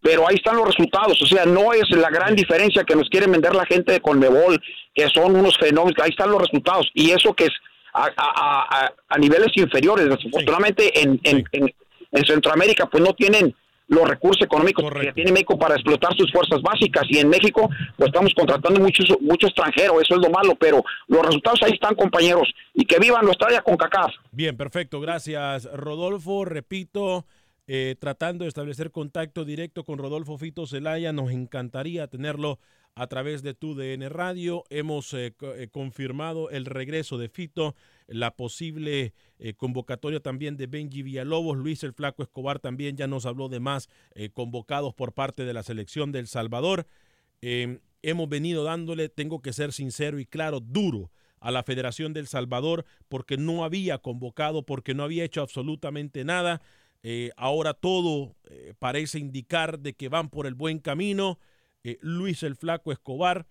Pero 0.00 0.28
ahí 0.28 0.36
están 0.36 0.56
los 0.56 0.66
resultados, 0.66 1.20
o 1.20 1.26
sea, 1.26 1.44
no 1.44 1.72
es 1.72 1.90
la 1.90 2.10
gran 2.10 2.36
diferencia 2.36 2.84
que 2.84 2.94
nos 2.94 3.08
quieren 3.08 3.32
vender 3.32 3.54
la 3.54 3.66
gente 3.66 3.92
de 3.92 4.00
Conmebol, 4.00 4.62
que 4.94 5.08
son 5.08 5.34
unos 5.34 5.56
fenómenos, 5.58 5.98
ahí 6.00 6.10
están 6.10 6.30
los 6.30 6.42
resultados. 6.42 6.88
Y 6.94 7.10
eso 7.10 7.34
que 7.34 7.46
es 7.46 7.52
a, 7.94 8.90
niveles 9.18 9.48
inferiores, 9.54 10.08
desafortunadamente 10.08 11.00
en, 11.00 11.18
en, 11.24 11.44
en 11.52 12.24
Centroamérica 12.24 12.86
pues 12.86 13.02
no 13.02 13.12
tienen 13.14 13.54
los 13.88 14.08
recursos 14.08 14.42
económicos 14.42 14.90
que 14.92 15.12
tiene 15.12 15.32
México 15.32 15.58
para 15.58 15.74
explotar 15.74 16.14
sus 16.16 16.30
fuerzas 16.32 16.60
básicas. 16.62 17.04
Y 17.08 17.18
en 17.18 17.28
México 17.28 17.68
pues 17.96 18.08
estamos 18.08 18.32
contratando 18.34 18.80
muchos 18.80 19.06
mucho 19.20 19.46
extranjero, 19.46 20.00
eso 20.00 20.14
es 20.14 20.20
lo 20.20 20.30
malo, 20.30 20.54
pero 20.58 20.82
los 21.08 21.26
resultados 21.26 21.62
ahí 21.62 21.72
están 21.72 21.94
compañeros. 21.94 22.52
Y 22.72 22.84
que 22.84 22.98
vivan 22.98 23.24
nuestra 23.24 23.48
área 23.48 23.62
con 23.62 23.76
CACAF. 23.76 24.12
Bien, 24.32 24.56
perfecto, 24.56 25.00
gracias. 25.00 25.68
Rodolfo, 25.72 26.44
repito, 26.44 27.26
eh, 27.66 27.96
tratando 27.98 28.44
de 28.44 28.48
establecer 28.48 28.90
contacto 28.90 29.44
directo 29.44 29.84
con 29.84 29.98
Rodolfo 29.98 30.36
Fito 30.36 30.66
Zelaya, 30.66 31.12
nos 31.12 31.30
encantaría 31.30 32.06
tenerlo 32.08 32.58
a 32.96 33.06
través 33.08 33.42
de 33.42 33.54
tu 33.54 33.74
DN 33.74 34.08
Radio. 34.08 34.64
Hemos 34.70 35.12
eh, 35.14 35.34
eh, 35.40 35.68
confirmado 35.70 36.50
el 36.50 36.64
regreso 36.64 37.18
de 37.18 37.28
Fito, 37.28 37.74
la 38.06 38.36
posible 38.36 39.14
eh, 39.38 39.54
convocatoria 39.54 40.20
también 40.20 40.56
de 40.56 40.66
Benji 40.66 41.02
Villalobos. 41.02 41.56
Luis 41.56 41.82
el 41.82 41.92
Flaco 41.92 42.22
Escobar 42.22 42.60
también 42.60 42.96
ya 42.96 43.06
nos 43.06 43.26
habló 43.26 43.48
de 43.48 43.60
más 43.60 43.88
convocados 44.32 44.94
por 44.94 45.12
parte 45.12 45.44
de 45.44 45.52
la 45.52 45.62
selección 45.62 46.12
del 46.12 46.28
Salvador. 46.28 46.86
Em, 47.40 47.80
hemos 48.02 48.28
venido 48.28 48.64
dándole, 48.64 49.08
tengo 49.08 49.42
que 49.42 49.52
ser 49.52 49.72
sincero 49.72 50.20
y 50.20 50.26
claro, 50.26 50.60
duro 50.60 51.10
a 51.40 51.50
la 51.50 51.62
Federación 51.62 52.12
del 52.12 52.26
Salvador 52.26 52.84
porque 53.08 53.36
no 53.36 53.64
había 53.64 53.98
convocado, 53.98 54.64
porque 54.64 54.94
no 54.94 55.02
había 55.02 55.24
hecho 55.24 55.42
absolutamente 55.42 56.24
nada. 56.24 56.62
Ahora 57.36 57.74
todo 57.74 58.34
parece 58.78 59.18
indicar 59.18 59.78
de 59.78 59.92
que 59.92 60.08
van 60.08 60.30
por 60.30 60.46
el 60.46 60.54
buen 60.54 60.78
camino. 60.78 61.38
Eh, 61.84 61.98
Luis 62.00 62.42
el 62.42 62.56
Flaco 62.56 62.92
Escobar 62.92 63.46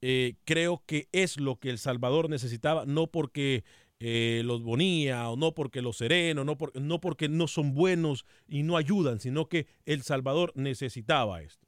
eh, 0.00 0.36
creo 0.44 0.82
que 0.86 1.08
es 1.12 1.38
lo 1.38 1.56
que 1.56 1.70
El 1.70 1.78
Salvador 1.78 2.30
necesitaba, 2.30 2.86
no 2.86 3.08
porque 3.08 3.64
eh, 4.00 4.42
los 4.44 4.62
Bonía 4.62 5.28
o 5.28 5.36
no 5.36 5.52
porque 5.54 5.82
los 5.82 5.98
Sereno, 5.98 6.44
no, 6.44 6.56
por- 6.58 6.80
no 6.80 7.00
porque 7.00 7.28
no 7.28 7.46
son 7.46 7.74
buenos 7.74 8.24
y 8.48 8.62
no 8.62 8.76
ayudan, 8.76 9.20
sino 9.20 9.48
que 9.48 9.66
El 9.84 10.02
Salvador 10.02 10.52
necesitaba 10.56 11.42
esto. 11.42 11.66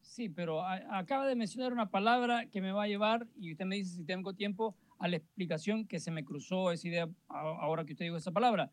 Sí, 0.00 0.28
pero 0.28 0.62
acaba 0.64 1.26
de 1.26 1.36
mencionar 1.36 1.72
una 1.72 1.90
palabra 1.90 2.46
que 2.46 2.60
me 2.60 2.72
va 2.72 2.82
a 2.84 2.88
llevar, 2.88 3.26
y 3.38 3.52
usted 3.52 3.64
me 3.64 3.76
dice 3.76 3.96
si 3.96 4.04
tengo 4.04 4.34
tiempo, 4.34 4.76
a 4.98 5.08
la 5.08 5.16
explicación 5.16 5.86
que 5.86 6.00
se 6.00 6.10
me 6.10 6.24
cruzó 6.24 6.70
esa 6.70 6.86
idea 6.86 7.08
ahora 7.28 7.84
que 7.84 7.92
usted 7.92 8.04
dijo 8.04 8.16
esa 8.16 8.30
palabra. 8.32 8.70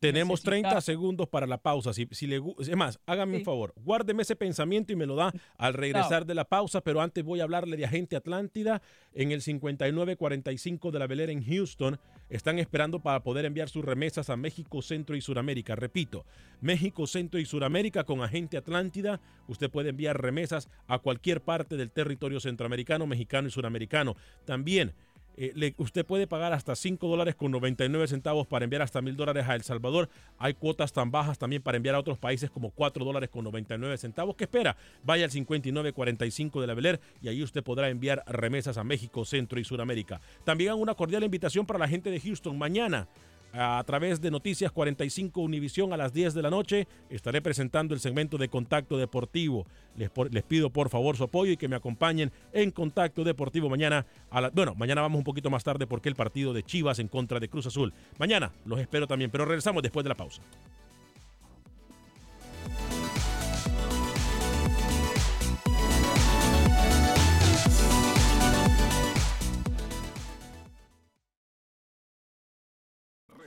Tenemos 0.00 0.40
Necesita- 0.44 0.68
30 0.70 0.80
segundos 0.80 1.28
para 1.28 1.46
la 1.46 1.58
pausa. 1.58 1.92
Si, 1.92 2.06
si 2.12 2.26
le, 2.26 2.40
es 2.60 2.76
más, 2.76 3.00
hágame 3.06 3.38
un 3.38 3.44
favor, 3.44 3.74
guárdeme 3.84 4.22
ese 4.22 4.36
pensamiento 4.36 4.92
y 4.92 4.96
me 4.96 5.06
lo 5.06 5.16
da 5.16 5.32
al 5.56 5.74
regresar 5.74 6.24
de 6.24 6.34
la 6.34 6.44
pausa, 6.44 6.80
pero 6.80 7.00
antes 7.00 7.24
voy 7.24 7.40
a 7.40 7.44
hablarle 7.44 7.76
de 7.76 7.84
Agente 7.84 8.14
Atlántida 8.16 8.80
en 9.12 9.32
el 9.32 9.42
5945 9.42 10.90
de 10.92 10.98
la 10.98 11.06
Velera 11.06 11.32
en 11.32 11.44
Houston. 11.44 11.98
Están 12.30 12.58
esperando 12.58 13.00
para 13.00 13.22
poder 13.22 13.44
enviar 13.46 13.68
sus 13.70 13.84
remesas 13.84 14.28
a 14.30 14.36
México, 14.36 14.82
Centro 14.82 15.16
y 15.16 15.20
Suramérica. 15.20 15.74
Repito, 15.74 16.26
México, 16.60 17.06
Centro 17.06 17.40
y 17.40 17.46
Suramérica 17.46 18.04
con 18.04 18.20
Agente 18.22 18.56
Atlántida. 18.56 19.20
Usted 19.48 19.70
puede 19.70 19.90
enviar 19.90 20.20
remesas 20.20 20.68
a 20.86 20.98
cualquier 20.98 21.40
parte 21.40 21.76
del 21.76 21.90
territorio 21.90 22.38
centroamericano, 22.38 23.06
mexicano 23.06 23.48
y 23.48 23.50
suramericano. 23.50 24.14
También 24.44 24.94
eh, 25.40 25.52
le- 25.54 25.74
usted 25.78 26.04
puede 26.04 26.26
pagar 26.26 26.52
hasta 26.52 26.74
5 26.74 27.06
dólares 27.08 27.34
con 27.34 27.50
99 27.52 28.06
centavos 28.08 28.46
para 28.46 28.64
enviar 28.64 28.82
hasta 28.82 29.00
mil 29.00 29.16
dólares 29.16 29.46
a 29.48 29.54
El 29.54 29.62
Salvador. 29.62 30.08
Hay 30.38 30.54
cuotas 30.54 30.92
tan 30.92 31.10
bajas 31.10 31.38
también 31.38 31.62
para 31.62 31.76
enviar 31.76 31.94
a 31.94 32.00
otros 32.00 32.18
países 32.18 32.50
como 32.50 32.70
4 32.70 33.04
dólares 33.04 33.28
con 33.30 33.44
99 33.44 33.96
centavos. 33.98 34.36
¿Qué 34.36 34.44
espera? 34.44 34.76
Vaya 35.04 35.24
al 35.24 35.30
5945 35.30 36.60
de 36.60 36.66
la 36.66 36.74
Beler 36.74 37.00
y 37.22 37.28
ahí 37.28 37.42
usted 37.42 37.62
podrá 37.62 37.88
enviar 37.88 38.22
remesas 38.26 38.76
a 38.78 38.84
México, 38.84 39.24
Centro 39.24 39.58
y 39.60 39.64
Sudamérica. 39.64 40.20
También 40.44 40.74
una 40.74 40.94
cordial 40.94 41.24
invitación 41.24 41.66
para 41.66 41.78
la 41.78 41.88
gente 41.88 42.10
de 42.10 42.20
Houston. 42.20 42.58
Mañana 42.58 43.06
a 43.52 43.82
través 43.86 44.20
de 44.20 44.30
Noticias 44.30 44.72
45 44.72 45.40
Univisión 45.40 45.92
a 45.92 45.96
las 45.96 46.12
10 46.12 46.34
de 46.34 46.42
la 46.42 46.50
noche. 46.50 46.86
Estaré 47.10 47.40
presentando 47.40 47.94
el 47.94 48.00
segmento 48.00 48.38
de 48.38 48.48
Contacto 48.48 48.96
Deportivo. 48.96 49.66
Les, 49.96 50.10
les 50.30 50.42
pido 50.42 50.70
por 50.70 50.88
favor 50.88 51.16
su 51.16 51.24
apoyo 51.24 51.52
y 51.52 51.56
que 51.56 51.68
me 51.68 51.76
acompañen 51.76 52.32
en 52.52 52.70
Contacto 52.70 53.24
Deportivo 53.24 53.68
mañana. 53.68 54.06
A 54.30 54.40
la, 54.40 54.50
bueno, 54.50 54.74
mañana 54.74 55.02
vamos 55.02 55.18
un 55.18 55.24
poquito 55.24 55.50
más 55.50 55.64
tarde 55.64 55.86
porque 55.86 56.08
el 56.08 56.14
partido 56.14 56.52
de 56.52 56.62
Chivas 56.62 56.98
en 56.98 57.08
contra 57.08 57.40
de 57.40 57.48
Cruz 57.48 57.66
Azul. 57.66 57.92
Mañana 58.18 58.52
los 58.64 58.78
espero 58.80 59.06
también, 59.06 59.30
pero 59.30 59.44
regresamos 59.44 59.82
después 59.82 60.04
de 60.04 60.08
la 60.08 60.14
pausa. 60.14 60.42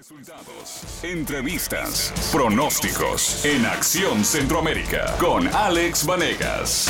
Resultados, 0.01 1.03
entrevistas, 1.03 2.11
pronósticos 2.31 3.45
en 3.45 3.67
Acción 3.67 4.25
Centroamérica 4.25 5.15
con 5.19 5.47
Alex 5.47 6.07
Vanegas. 6.07 6.87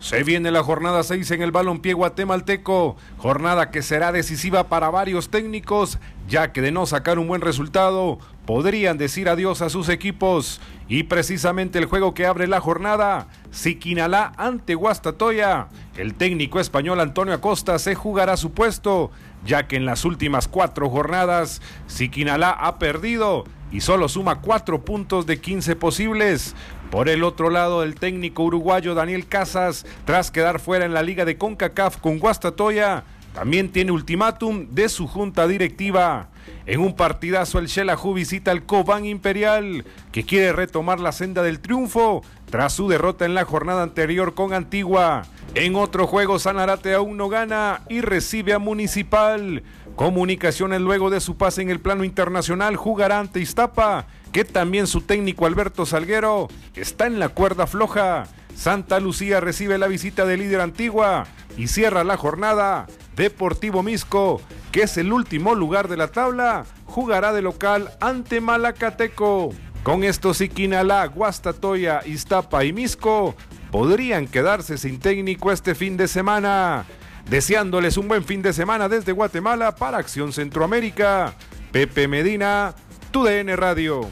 Se 0.00 0.22
viene 0.24 0.50
la 0.50 0.62
jornada 0.62 1.02
6 1.02 1.30
en 1.30 1.40
el 1.40 1.50
balompié 1.50 1.94
guatemalteco, 1.94 2.96
jornada 3.16 3.70
que 3.70 3.80
será 3.80 4.12
decisiva 4.12 4.68
para 4.68 4.90
varios 4.90 5.30
técnicos, 5.30 5.98
ya 6.28 6.52
que 6.52 6.60
de 6.60 6.72
no 6.72 6.84
sacar 6.84 7.18
un 7.18 7.28
buen 7.28 7.40
resultado, 7.40 8.18
podrían 8.44 8.98
decir 8.98 9.30
adiós 9.30 9.62
a 9.62 9.70
sus 9.70 9.88
equipos. 9.88 10.60
Y 10.88 11.04
precisamente 11.04 11.78
el 11.78 11.86
juego 11.86 12.12
que 12.12 12.26
abre 12.26 12.48
la 12.48 12.60
jornada, 12.60 13.28
Siquinalá 13.50 14.34
ante 14.36 14.74
Guastatoya. 14.74 15.68
El 15.96 16.14
técnico 16.14 16.60
español 16.60 17.00
Antonio 17.00 17.32
Acosta 17.32 17.78
se 17.78 17.94
jugará 17.94 18.36
su 18.36 18.52
puesto, 18.52 19.10
ya 19.44 19.66
que 19.66 19.76
en 19.76 19.86
las 19.86 20.04
últimas 20.04 20.48
cuatro 20.48 20.88
jornadas, 20.88 21.60
Siquinalá 21.86 22.50
ha 22.50 22.78
perdido 22.78 23.44
y 23.70 23.80
solo 23.80 24.08
suma 24.08 24.40
cuatro 24.40 24.84
puntos 24.84 25.26
de 25.26 25.40
15 25.40 25.76
posibles. 25.76 26.54
Por 26.90 27.08
el 27.08 27.24
otro 27.24 27.48
lado, 27.48 27.82
el 27.82 27.94
técnico 27.94 28.42
uruguayo 28.44 28.94
Daniel 28.94 29.26
Casas, 29.26 29.86
tras 30.04 30.30
quedar 30.30 30.60
fuera 30.60 30.84
en 30.84 30.92
la 30.92 31.02
liga 31.02 31.24
de 31.24 31.38
CONCACAF 31.38 31.96
con 31.96 32.18
Guastatoya, 32.18 33.04
también 33.34 33.72
tiene 33.72 33.92
ultimátum 33.92 34.66
de 34.70 34.90
su 34.90 35.06
junta 35.06 35.48
directiva. 35.48 36.28
En 36.66 36.80
un 36.80 36.94
partidazo, 36.94 37.58
el 37.58 37.68
Xelajú 37.68 38.12
visita 38.12 38.50
al 38.50 38.64
Cobán 38.64 39.06
Imperial, 39.06 39.86
que 40.12 40.24
quiere 40.24 40.52
retomar 40.52 41.00
la 41.00 41.12
senda 41.12 41.42
del 41.42 41.60
triunfo 41.60 42.22
tras 42.52 42.74
su 42.74 42.86
derrota 42.86 43.24
en 43.24 43.34
la 43.34 43.46
jornada 43.46 43.82
anterior 43.82 44.34
con 44.34 44.52
Antigua. 44.52 45.22
En 45.54 45.74
otro 45.74 46.06
juego, 46.06 46.38
Sanarate 46.38 46.92
aún 46.92 47.16
no 47.16 47.30
gana 47.30 47.80
y 47.88 48.02
recibe 48.02 48.52
a 48.52 48.58
Municipal. 48.58 49.62
Comunicaciones 49.96 50.82
luego 50.82 51.08
de 51.08 51.20
su 51.20 51.38
pase 51.38 51.62
en 51.62 51.70
el 51.70 51.80
plano 51.80 52.04
internacional 52.04 52.76
jugará 52.76 53.20
ante 53.20 53.40
Iztapa, 53.40 54.04
que 54.32 54.44
también 54.44 54.86
su 54.86 55.00
técnico 55.00 55.46
Alberto 55.46 55.86
Salguero 55.86 56.48
está 56.74 57.06
en 57.06 57.18
la 57.18 57.30
cuerda 57.30 57.66
floja. 57.66 58.24
Santa 58.54 59.00
Lucía 59.00 59.40
recibe 59.40 59.78
la 59.78 59.88
visita 59.88 60.26
del 60.26 60.40
líder 60.40 60.60
Antigua 60.60 61.24
y 61.56 61.68
cierra 61.68 62.04
la 62.04 62.18
jornada. 62.18 62.86
Deportivo 63.16 63.82
Misco, 63.82 64.42
que 64.72 64.82
es 64.82 64.98
el 64.98 65.14
último 65.14 65.54
lugar 65.54 65.88
de 65.88 65.96
la 65.96 66.08
tabla, 66.08 66.66
jugará 66.84 67.32
de 67.32 67.40
local 67.40 67.92
ante 67.98 68.42
Malacateco. 68.42 69.54
Con 69.82 70.04
esto 70.04 70.32
Siquinalá, 70.32 71.06
Guastatoya, 71.06 72.02
Iztapa 72.06 72.64
y 72.64 72.72
Misco 72.72 73.34
podrían 73.72 74.28
quedarse 74.28 74.78
sin 74.78 75.00
técnico 75.00 75.50
este 75.50 75.74
fin 75.74 75.96
de 75.96 76.06
semana. 76.06 76.86
Deseándoles 77.28 77.96
un 77.96 78.06
buen 78.06 78.24
fin 78.24 78.42
de 78.42 78.52
semana 78.52 78.88
desde 78.88 79.10
Guatemala 79.10 79.74
para 79.74 79.98
Acción 79.98 80.32
Centroamérica. 80.32 81.34
Pepe 81.72 82.06
Medina, 82.06 82.76
TUDN 83.10 83.56
Radio. 83.56 84.08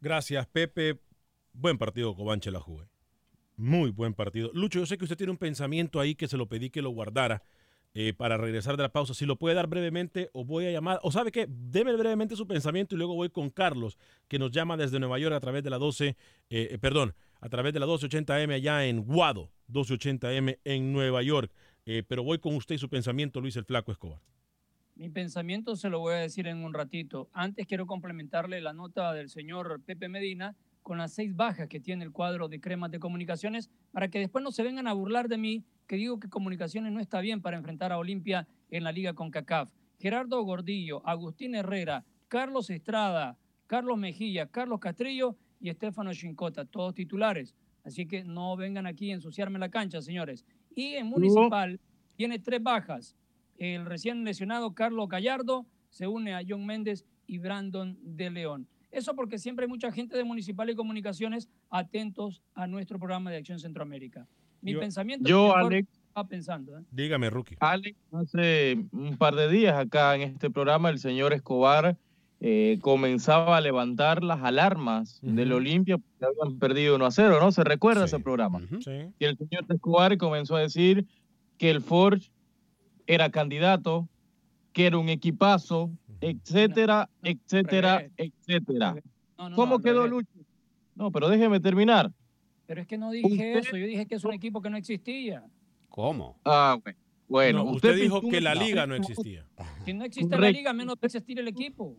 Gracias, 0.00 0.44
Pepe. 0.48 0.98
Buen 1.52 1.78
partido, 1.78 2.16
Cobanche 2.16 2.50
la 2.50 2.58
jugué. 2.58 2.88
Muy 3.56 3.90
buen 3.90 4.12
partido. 4.12 4.50
Lucho, 4.54 4.80
yo 4.80 4.86
sé 4.86 4.98
que 4.98 5.04
usted 5.04 5.16
tiene 5.16 5.30
un 5.30 5.38
pensamiento 5.38 6.00
ahí 6.00 6.16
que 6.16 6.26
se 6.26 6.36
lo 6.36 6.46
pedí 6.46 6.70
que 6.70 6.82
lo 6.82 6.90
guardara 6.90 7.44
eh, 7.96 8.12
para 8.12 8.36
regresar 8.36 8.76
de 8.76 8.82
la 8.82 8.90
pausa. 8.90 9.14
Si 9.14 9.24
lo 9.24 9.36
puede 9.36 9.54
dar 9.54 9.68
brevemente 9.68 10.28
o 10.32 10.44
voy 10.44 10.66
a 10.66 10.72
llamar, 10.72 10.98
o 11.04 11.12
sabe 11.12 11.30
qué, 11.30 11.46
deme 11.48 11.94
brevemente 11.94 12.34
su 12.34 12.44
pensamiento 12.44 12.96
y 12.96 12.98
luego 12.98 13.14
voy 13.14 13.30
con 13.30 13.50
Carlos, 13.50 13.98
que 14.26 14.36
nos 14.38 14.50
llama 14.50 14.76
desde 14.76 14.98
Nueva 14.98 15.18
York 15.20 15.34
a 15.34 15.38
través 15.38 15.62
de 15.62 15.70
la 15.70 15.78
12, 15.78 16.08
eh, 16.08 16.16
eh, 16.50 16.78
perdón, 16.78 17.14
a 17.40 17.48
través 17.48 17.72
de 17.72 17.78
la 17.78 17.86
1280M 17.86 18.54
allá 18.54 18.84
en 18.84 19.04
Guado, 19.04 19.52
1280M 19.68 20.58
en 20.64 20.92
Nueva 20.92 21.22
York. 21.22 21.52
Pero 21.84 22.24
voy 22.24 22.38
con 22.38 22.54
usted 22.54 22.76
y 22.76 22.78
su 22.78 22.88
pensamiento, 22.88 23.42
Luis 23.42 23.56
el 23.56 23.66
Flaco 23.66 23.92
Escobar. 23.92 24.18
Mi 24.96 25.10
pensamiento 25.10 25.76
se 25.76 25.90
lo 25.90 26.00
voy 26.00 26.14
a 26.14 26.18
decir 26.18 26.46
en 26.46 26.64
un 26.64 26.72
ratito. 26.72 27.28
Antes 27.34 27.66
quiero 27.66 27.86
complementarle 27.86 28.62
la 28.62 28.72
nota 28.72 29.12
del 29.12 29.28
señor 29.28 29.82
Pepe 29.84 30.08
Medina 30.08 30.56
con 30.84 30.98
las 30.98 31.14
seis 31.14 31.34
bajas 31.34 31.66
que 31.66 31.80
tiene 31.80 32.04
el 32.04 32.12
cuadro 32.12 32.46
de 32.46 32.60
cremas 32.60 32.90
de 32.90 33.00
comunicaciones 33.00 33.70
para 33.90 34.08
que 34.08 34.18
después 34.18 34.44
no 34.44 34.52
se 34.52 34.62
vengan 34.62 34.86
a 34.86 34.92
burlar 34.92 35.28
de 35.28 35.38
mí 35.38 35.64
que 35.88 35.96
digo 35.96 36.20
que 36.20 36.28
comunicaciones 36.28 36.92
no 36.92 37.00
está 37.00 37.20
bien 37.20 37.40
para 37.40 37.56
enfrentar 37.56 37.90
a 37.90 37.98
Olimpia 37.98 38.46
en 38.70 38.84
la 38.84 38.92
liga 38.92 39.14
con 39.14 39.30
CACAF. 39.30 39.70
Gerardo 39.98 40.42
Gordillo, 40.42 41.04
Agustín 41.06 41.54
Herrera, 41.54 42.04
Carlos 42.28 42.68
Estrada, 42.68 43.38
Carlos 43.66 43.96
Mejía, 43.96 44.46
Carlos 44.46 44.78
Castrillo 44.78 45.36
y 45.58 45.70
Estefano 45.70 46.12
Chincota, 46.12 46.66
todos 46.66 46.94
titulares. 46.94 47.54
Así 47.82 48.06
que 48.06 48.22
no 48.22 48.54
vengan 48.54 48.86
aquí 48.86 49.10
a 49.10 49.14
ensuciarme 49.14 49.58
la 49.58 49.70
cancha, 49.70 50.02
señores. 50.02 50.44
Y 50.74 50.94
en 50.94 51.06
Municipal 51.06 51.80
tiene 52.14 52.38
tres 52.38 52.62
bajas. 52.62 53.16
El 53.56 53.86
recién 53.86 54.22
lesionado 54.22 54.74
Carlos 54.74 55.08
Gallardo 55.08 55.66
se 55.88 56.06
une 56.06 56.34
a 56.34 56.42
John 56.46 56.66
Méndez 56.66 57.06
y 57.26 57.38
Brandon 57.38 57.98
de 58.02 58.30
León. 58.30 58.68
Eso 58.94 59.14
porque 59.14 59.38
siempre 59.38 59.64
hay 59.64 59.68
mucha 59.68 59.90
gente 59.90 60.16
de 60.16 60.24
Municipal 60.24 60.70
y 60.70 60.74
Comunicaciones 60.74 61.48
atentos 61.70 62.42
a 62.54 62.66
nuestro 62.66 62.98
programa 62.98 63.30
de 63.30 63.38
Acción 63.38 63.58
Centroamérica. 63.58 64.26
Mi 64.62 64.72
Yo- 64.72 64.80
pensamiento 64.80 65.28
yo, 65.28 65.54
Alex- 65.54 65.88
estaba 66.08 66.28
pensando. 66.28 66.78
¿eh? 66.78 66.82
Dígame, 66.90 67.28
Rookie. 67.28 67.56
Alex, 67.60 67.98
hace 68.12 68.78
un 68.92 69.16
par 69.18 69.34
de 69.34 69.48
días 69.48 69.76
acá 69.76 70.14
en 70.14 70.22
este 70.22 70.48
programa 70.48 70.90
el 70.90 70.98
señor 70.98 71.32
Escobar 71.32 71.96
eh, 72.40 72.78
comenzaba 72.82 73.56
a 73.56 73.60
levantar 73.60 74.22
las 74.22 74.42
alarmas 74.42 75.18
del 75.22 75.52
Olimpia 75.52 75.98
porque 75.98 76.24
habían 76.26 76.58
perdido 76.58 76.94
1 76.96 77.06
a 77.06 77.10
0, 77.10 77.38
¿no? 77.40 77.50
¿Se 77.52 77.64
recuerda 77.64 78.04
ese 78.04 78.20
programa? 78.20 78.60
Y 79.18 79.24
el 79.24 79.36
señor 79.38 79.64
Escobar 79.68 80.16
comenzó 80.18 80.56
a 80.56 80.60
decir 80.60 81.06
que 81.58 81.70
el 81.70 81.80
Forge 81.80 82.30
era 83.06 83.30
candidato, 83.30 84.08
que 84.72 84.86
era 84.86 84.98
un 84.98 85.08
equipazo, 85.08 85.90
etcétera, 86.20 87.08
etcétera, 87.22 88.06
etcétera. 88.16 88.96
No, 89.38 89.50
no, 89.50 89.56
¿Cómo 89.56 89.78
quedó. 89.80 90.06
Lucho? 90.06 90.28
No, 90.94 91.10
pero 91.10 91.28
déjeme 91.28 91.60
terminar. 91.60 92.12
Pero 92.66 92.80
es 92.80 92.86
que 92.86 92.96
no 92.96 93.10
dije 93.10 93.26
Usted- 93.26 93.56
eso, 93.58 93.76
yo 93.76 93.86
dije 93.86 94.06
que 94.06 94.14
es 94.14 94.24
un 94.24 94.32
equipo 94.32 94.62
que 94.62 94.70
no 94.70 94.76
existía. 94.76 95.44
¿Cómo? 95.88 96.38
Ah, 96.44 96.78
bueno. 96.82 96.98
Bueno, 97.26 97.58
No, 97.64 97.70
usted, 97.72 97.90
usted 97.90 98.02
dijo 98.02 98.20
que 98.28 98.40
la 98.40 98.54
liga 98.54 98.86
no 98.86 98.94
existía. 98.94 99.46
Si 99.84 99.94
no 99.94 100.04
existe 100.04 100.36
la 100.38 100.50
liga, 100.50 100.72
menos 100.72 100.96
a 101.00 101.06
existir 101.06 101.38
el 101.38 101.48
equipo. 101.48 101.96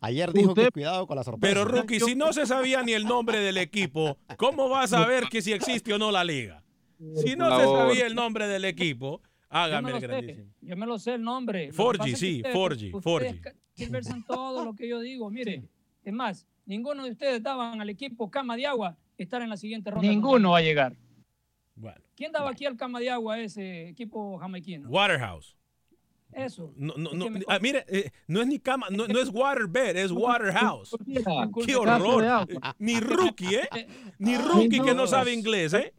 Ayer 0.00 0.32
dijo 0.32 0.50
Usted- 0.50 0.66
que 0.66 0.70
cuidado 0.70 1.06
con 1.08 1.16
la 1.16 1.24
sorpresa. 1.24 1.52
Pero 1.52 1.64
Rookie, 1.68 1.98
si 1.98 2.14
no 2.14 2.32
se 2.32 2.46
sabía 2.46 2.82
ni 2.84 2.92
el 2.92 3.04
nombre 3.04 3.40
del 3.40 3.56
equipo, 3.56 4.16
¿cómo 4.36 4.68
va 4.68 4.82
a 4.82 4.86
saber 4.86 5.24
que 5.28 5.42
si 5.42 5.52
existe 5.52 5.92
o 5.92 5.98
no 5.98 6.12
la 6.12 6.22
liga? 6.22 6.62
Si 7.16 7.34
no 7.36 7.56
se 7.58 7.64
sabía 7.64 8.06
el 8.06 8.14
nombre 8.14 8.46
del 8.46 8.64
equipo, 8.64 9.20
hágame 9.48 9.82
me, 9.82 9.88
el 9.88 9.94
lo 9.96 10.00
sé, 10.00 10.06
grandísimo. 10.06 10.52
yo 10.60 10.76
me 10.76 10.86
lo 10.86 10.98
sé 10.98 11.14
el 11.14 11.22
nombre. 11.22 11.66
Que 11.66 11.72
Forgy, 11.72 12.10
que 12.12 12.16
sí, 12.16 12.42
Forgy, 12.52 12.92
Forgy. 12.92 13.40
Tergiversan 13.78 14.24
todo 14.24 14.64
lo 14.64 14.74
que 14.74 14.88
yo 14.88 15.00
digo. 15.00 15.30
Mire, 15.30 15.62
es 16.04 16.12
más, 16.12 16.46
ninguno 16.66 17.04
de 17.04 17.12
ustedes 17.12 17.42
daban 17.42 17.80
al 17.80 17.88
equipo 17.90 18.30
Cama 18.30 18.56
de 18.56 18.66
Agua 18.66 18.96
estar 19.16 19.40
en 19.42 19.48
la 19.48 19.56
siguiente 19.56 19.90
ronda. 19.90 20.06
Ninguno 20.08 20.50
va 20.50 20.58
a 20.58 20.62
llegar. 20.62 20.96
Bueno, 21.74 22.00
¿Quién 22.16 22.32
daba 22.32 22.50
aquí 22.50 22.66
al 22.66 22.76
Cama 22.76 22.98
de 22.98 23.10
Agua 23.10 23.34
a 23.34 23.40
ese 23.40 23.88
equipo 23.88 24.38
jamaiquino? 24.38 24.88
Waterhouse. 24.88 25.54
Eso. 26.32 26.72
No, 26.76 26.94
no, 26.96 27.10
Es 27.10 27.16
no, 27.16 27.26
ah, 27.48 27.58
mire, 27.60 27.84
eh, 27.88 28.10
no 28.26 28.42
es 28.42 28.46
ni 28.46 28.58
cama, 28.58 28.88
no, 28.90 29.06
no 29.08 29.18
es 29.18 29.30
waterbed, 29.30 29.96
es 29.96 30.12
Waterhouse. 30.12 30.94
¡Qué 31.64 31.74
horror! 31.74 32.46
Ni 32.78 33.00
rookie, 33.00 33.54
¿eh? 33.54 33.68
Eh, 33.74 33.88
Ni 34.18 34.36
rookie 34.36 34.80
que 34.80 34.92
no 34.92 34.94
no. 34.94 35.06
sabe 35.06 35.32
inglés, 35.32 35.72
¿eh? 35.72 35.94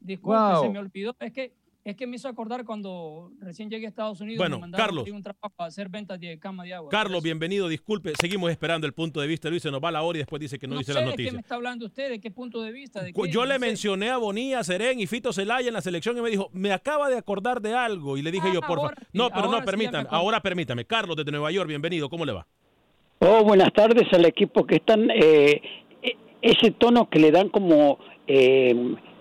Disculpe, 0.00 0.36
Wow. 0.36 0.62
se 0.64 0.68
me 0.68 0.78
olvidó. 0.80 1.14
Es 1.20 1.32
que, 1.32 1.52
es 1.84 1.96
que 1.96 2.06
me 2.06 2.14
hizo 2.14 2.28
acordar 2.28 2.64
cuando 2.64 3.32
recién 3.40 3.68
llegué 3.68 3.86
a 3.86 3.88
Estados 3.88 4.20
Unidos. 4.20 4.38
Bueno, 4.38 4.56
me 4.56 4.60
mandaron 4.62 4.86
Carlos. 4.86 5.08
un 5.10 5.22
trabajo 5.22 5.52
a 5.58 5.64
hacer 5.66 5.88
ventas 5.88 6.20
de 6.20 6.38
cama 6.38 6.62
de 6.62 6.74
agua. 6.74 6.88
Carlos, 6.90 7.22
bienvenido, 7.22 7.66
disculpe, 7.66 8.12
seguimos 8.20 8.52
esperando 8.52 8.86
el 8.86 8.92
punto 8.92 9.20
de 9.20 9.26
vista 9.26 9.48
de 9.48 9.50
Luis, 9.50 9.62
se 9.64 9.70
nos 9.72 9.82
va 9.82 9.90
la 9.90 10.02
hora 10.02 10.18
y 10.18 10.20
después 10.20 10.38
dice 10.38 10.58
que 10.60 10.68
no, 10.68 10.74
No 10.74 10.78
dice 10.78 10.92
sé 10.92 11.00
las 11.00 11.04
de 11.06 11.10
qué 11.10 11.12
noticias. 11.14 11.34
me 11.34 11.40
está 11.40 11.54
hablando 11.56 11.86
usted, 11.86 12.08
de 12.10 12.20
qué 12.20 12.30
punto 12.30 12.62
de 12.62 12.70
vista. 12.70 13.02
De 13.02 13.12
Cu- 13.12 13.24
qué, 13.24 13.30
Yo 13.32 13.40
no 13.40 13.46
le 13.46 13.54
sé. 13.54 13.58
mencioné 13.58 14.10
a 14.10 14.16
Bonilla, 14.18 14.62
Serén 14.62 15.00
y 15.00 15.06
Fito 15.08 15.32
Celaya 15.32 15.66
en 15.68 15.74
la 15.74 15.80
selección 15.80 16.16
y 16.16 16.20
me 16.20 16.30
dijo, 16.30 16.50
me 16.52 16.72
acaba 16.72 17.08
de 17.10 17.18
acordar 17.18 17.60
de 17.60 17.74
algo. 17.74 18.16
Y 18.16 18.22
le 18.22 18.30
dije 18.30 18.46
Ah, 18.48 18.54
yo, 18.54 18.60
por 18.60 18.76
favor. 18.78 18.94
sí, 19.00 19.06
No, 19.12 19.30
pero 19.30 19.50
no, 19.50 19.58
sí 19.58 19.64
permítame, 19.66 20.06
ahora 20.08 20.40
permítame. 20.40 20.84
Carlos 20.84 21.16
desde 21.16 21.32
Nueva 21.32 21.50
York, 21.50 21.66
bienvenido, 21.68 22.08
¿cómo 22.08 22.24
le 22.24 22.32
va? 22.32 22.46
Oh, 23.18 23.42
buenas 23.44 23.72
tardes 23.72 24.06
al 24.12 24.24
equipo 24.24 24.64
que 24.66 24.76
están, 24.76 25.10
eh, 25.10 25.60
e- 26.02 26.16
ese 26.42 26.70
tono 26.72 27.08
que 27.10 27.18
le 27.18 27.30
dan 27.32 27.48
como 27.48 27.98
eh, 28.28 28.72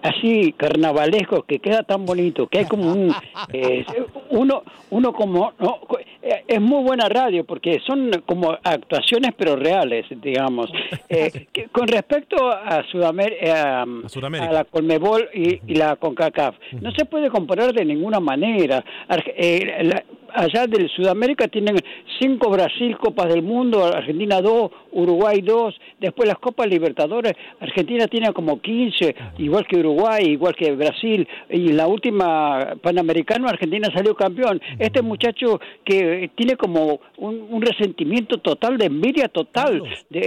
así 0.04 0.54
carnavalesco, 0.54 1.44
que 1.44 1.60
queda 1.60 1.84
tan 1.84 2.06
bonito, 2.06 2.48
que 2.48 2.60
hay 2.60 2.66
como 2.66 2.92
un, 2.92 3.14
eh, 3.54 3.86
uno, 4.30 4.64
uno 4.90 5.14
como, 5.14 5.54
no, 5.60 5.80
eh, 6.22 6.44
es 6.48 6.62
muy 6.62 6.84
buena 6.84 7.08
radio 7.10 7.44
porque 7.46 7.80
son 7.86 8.12
como 8.26 8.52
actuaciones 8.64 9.32
pero 9.38 9.56
reales, 9.56 10.06
digamos. 10.22 10.72
Eh, 11.14 11.48
que- 11.52 11.66
con 11.70 11.88
respecto 11.90 12.38
a, 12.50 12.84
Sudamérica, 12.90 13.82
a, 13.82 13.86
Sudamérica. 14.08 14.50
a 14.50 14.54
la 14.54 14.64
Colmebol 14.64 15.28
y, 15.34 15.60
y 15.68 15.76
la 15.76 15.98
CONCACAF, 15.98 16.56
no 16.80 16.92
se 16.92 17.04
puede 17.06 17.30
comparar 17.30 17.74
de 17.74 17.84
ninguna 17.84 18.22
manera. 18.22 18.82
Arge- 19.10 19.34
eh, 19.36 19.84
la- 19.84 20.04
allá 20.34 20.68
del 20.68 20.90
Sudamérica 20.90 21.48
tienen 21.48 21.76
cinco 22.20 22.50
Brasil 22.50 22.98
Copas 22.98 23.28
del 23.34 23.42
Mundo, 23.42 23.84
Argentina 23.86 24.42
dos, 24.42 24.72
Uruguay 24.92 25.42
dos, 25.42 25.76
después 26.00 26.28
las 26.28 26.38
Copas 26.40 26.68
Libertadores, 26.68 27.34
Argentina 27.60 28.08
tiene 28.08 28.32
como 28.34 28.60
15, 28.62 29.16
igual 29.40 29.66
que 29.68 29.78
Uruguay, 29.78 30.24
igual 30.26 30.56
que 30.56 30.72
Brasil, 30.72 31.28
y 31.50 31.70
en 31.70 31.78
la 31.78 31.88
última 31.88 32.76
Panamericano 32.82 33.48
Argentina 33.48 33.88
salió 33.94 34.16
campeón. 34.16 34.62
Este 34.80 35.02
muchacho 35.02 35.60
que 35.84 36.30
tiene 36.36 36.56
como 36.56 37.00
un, 37.18 37.48
un 37.50 37.62
resentimiento 37.62 38.38
total, 38.40 38.78
de 38.78 38.86
envidia 38.86 39.28
total 39.28 39.82
de, 40.10 40.20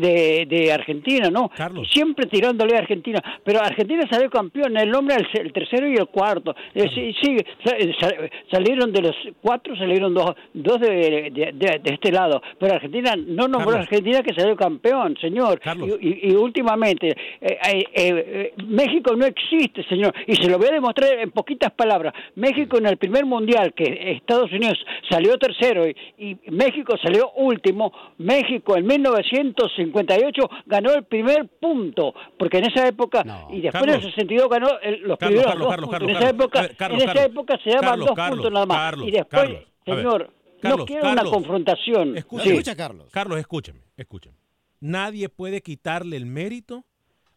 de, 0.00 0.46
de 0.48 0.72
Argentina, 0.72 1.30
¿no? 1.30 1.50
Siempre 1.86 2.26
tirándole 2.26 2.76
a 2.76 2.80
Argentina, 2.80 3.22
pero 3.44 3.60
Argentina 3.60 4.06
salió 4.10 4.30
campeón, 4.30 4.76
el 4.76 4.94
hombre 4.94 5.16
el, 5.16 5.40
el 5.46 5.52
tercero 5.52 5.88
y 5.88 5.94
el 5.94 6.06
cuarto. 6.06 6.54
Eh, 6.74 6.88
sí, 6.94 7.12
sí, 7.22 7.36
sa- 7.64 7.76
sa- 8.00 8.14
salieron 8.50 8.92
de 8.92 9.02
los 9.02 9.16
cuatro, 9.40 9.49
salieron 9.78 10.14
dos, 10.14 10.34
dos 10.54 10.80
de, 10.80 11.30
de- 11.32 11.50
de- 11.52 11.78
de 11.82 11.90
este 11.94 12.12
lado, 12.12 12.40
pero 12.58 12.74
Argentina 12.74 13.14
no 13.16 13.48
nombró 13.48 13.70
a. 13.76 13.80
Argentina 13.80 14.22
que 14.22 14.34
salió 14.34 14.56
campeón, 14.56 15.16
señor. 15.20 15.60
Y, 16.00 16.08
y- 16.08 16.30
y 16.30 16.34
últimamente, 16.36 17.08
eh, 17.40 17.58
eh, 17.68 17.84
eh, 17.94 18.54
México 18.66 19.14
no 19.16 19.24
existe, 19.26 19.82
señor, 19.88 20.14
y 20.26 20.34
se 20.36 20.48
lo 20.48 20.58
voy 20.58 20.68
a 20.68 20.72
demostrar 20.72 21.18
en 21.18 21.30
poquitas 21.30 21.72
palabras. 21.72 22.12
México 22.36 22.78
en 22.78 22.86
el 22.86 22.96
primer 22.96 23.24
mundial, 23.26 23.72
que 23.74 24.12
Estados 24.12 24.50
Unidos 24.52 24.78
salió 25.08 25.36
tercero 25.38 25.86
y, 25.88 25.96
y 26.18 26.36
México 26.50 26.94
salió 27.02 27.30
último, 27.36 27.92
México 28.18 28.76
en 28.76 28.86
1958 28.86 30.50
ganó 30.66 30.92
el 30.92 31.04
primer 31.04 31.46
punto, 31.60 32.14
porque 32.38 32.58
en 32.58 32.66
esa 32.70 32.86
época, 32.86 33.22
y 33.50 33.60
después 33.60 33.82
en 33.84 33.90
el 33.90 34.02
62 34.02 34.48
ganó 34.48 34.68
el- 34.82 35.00
los 35.02 35.18
Carlos, 35.18 35.18
primeros 35.18 35.44
Carlos, 35.46 35.68
dos 35.68 35.76
puntos. 35.98 36.00
En 36.10 36.16
esa 36.16 36.30
época, 36.30 36.60
ver, 36.62 36.70
en 36.70 36.76
esa 37.10 37.24
época 37.26 37.58
se 37.64 37.70
daban 37.70 37.98
dos 38.00 38.16
puntos 38.36 38.52
nada 38.52 38.66
más. 38.66 38.76
Y 39.06 39.10
después, 39.10 39.39
Carlos, 39.40 39.64
señor, 39.84 40.34
Carlos, 40.60 40.78
no 40.80 40.84
quiero 40.86 41.02
Carlos. 41.02 41.22
una 41.24 41.30
confrontación. 41.32 42.16
Escúcheme, 42.16 42.62
Sí. 42.64 42.74
Carlos, 43.10 43.38
escúcheme, 43.38 43.80
escúcheme. 43.96 44.36
Nadie 44.80 45.28
puede 45.28 45.60
quitarle 45.62 46.16
el 46.16 46.26
mérito 46.26 46.84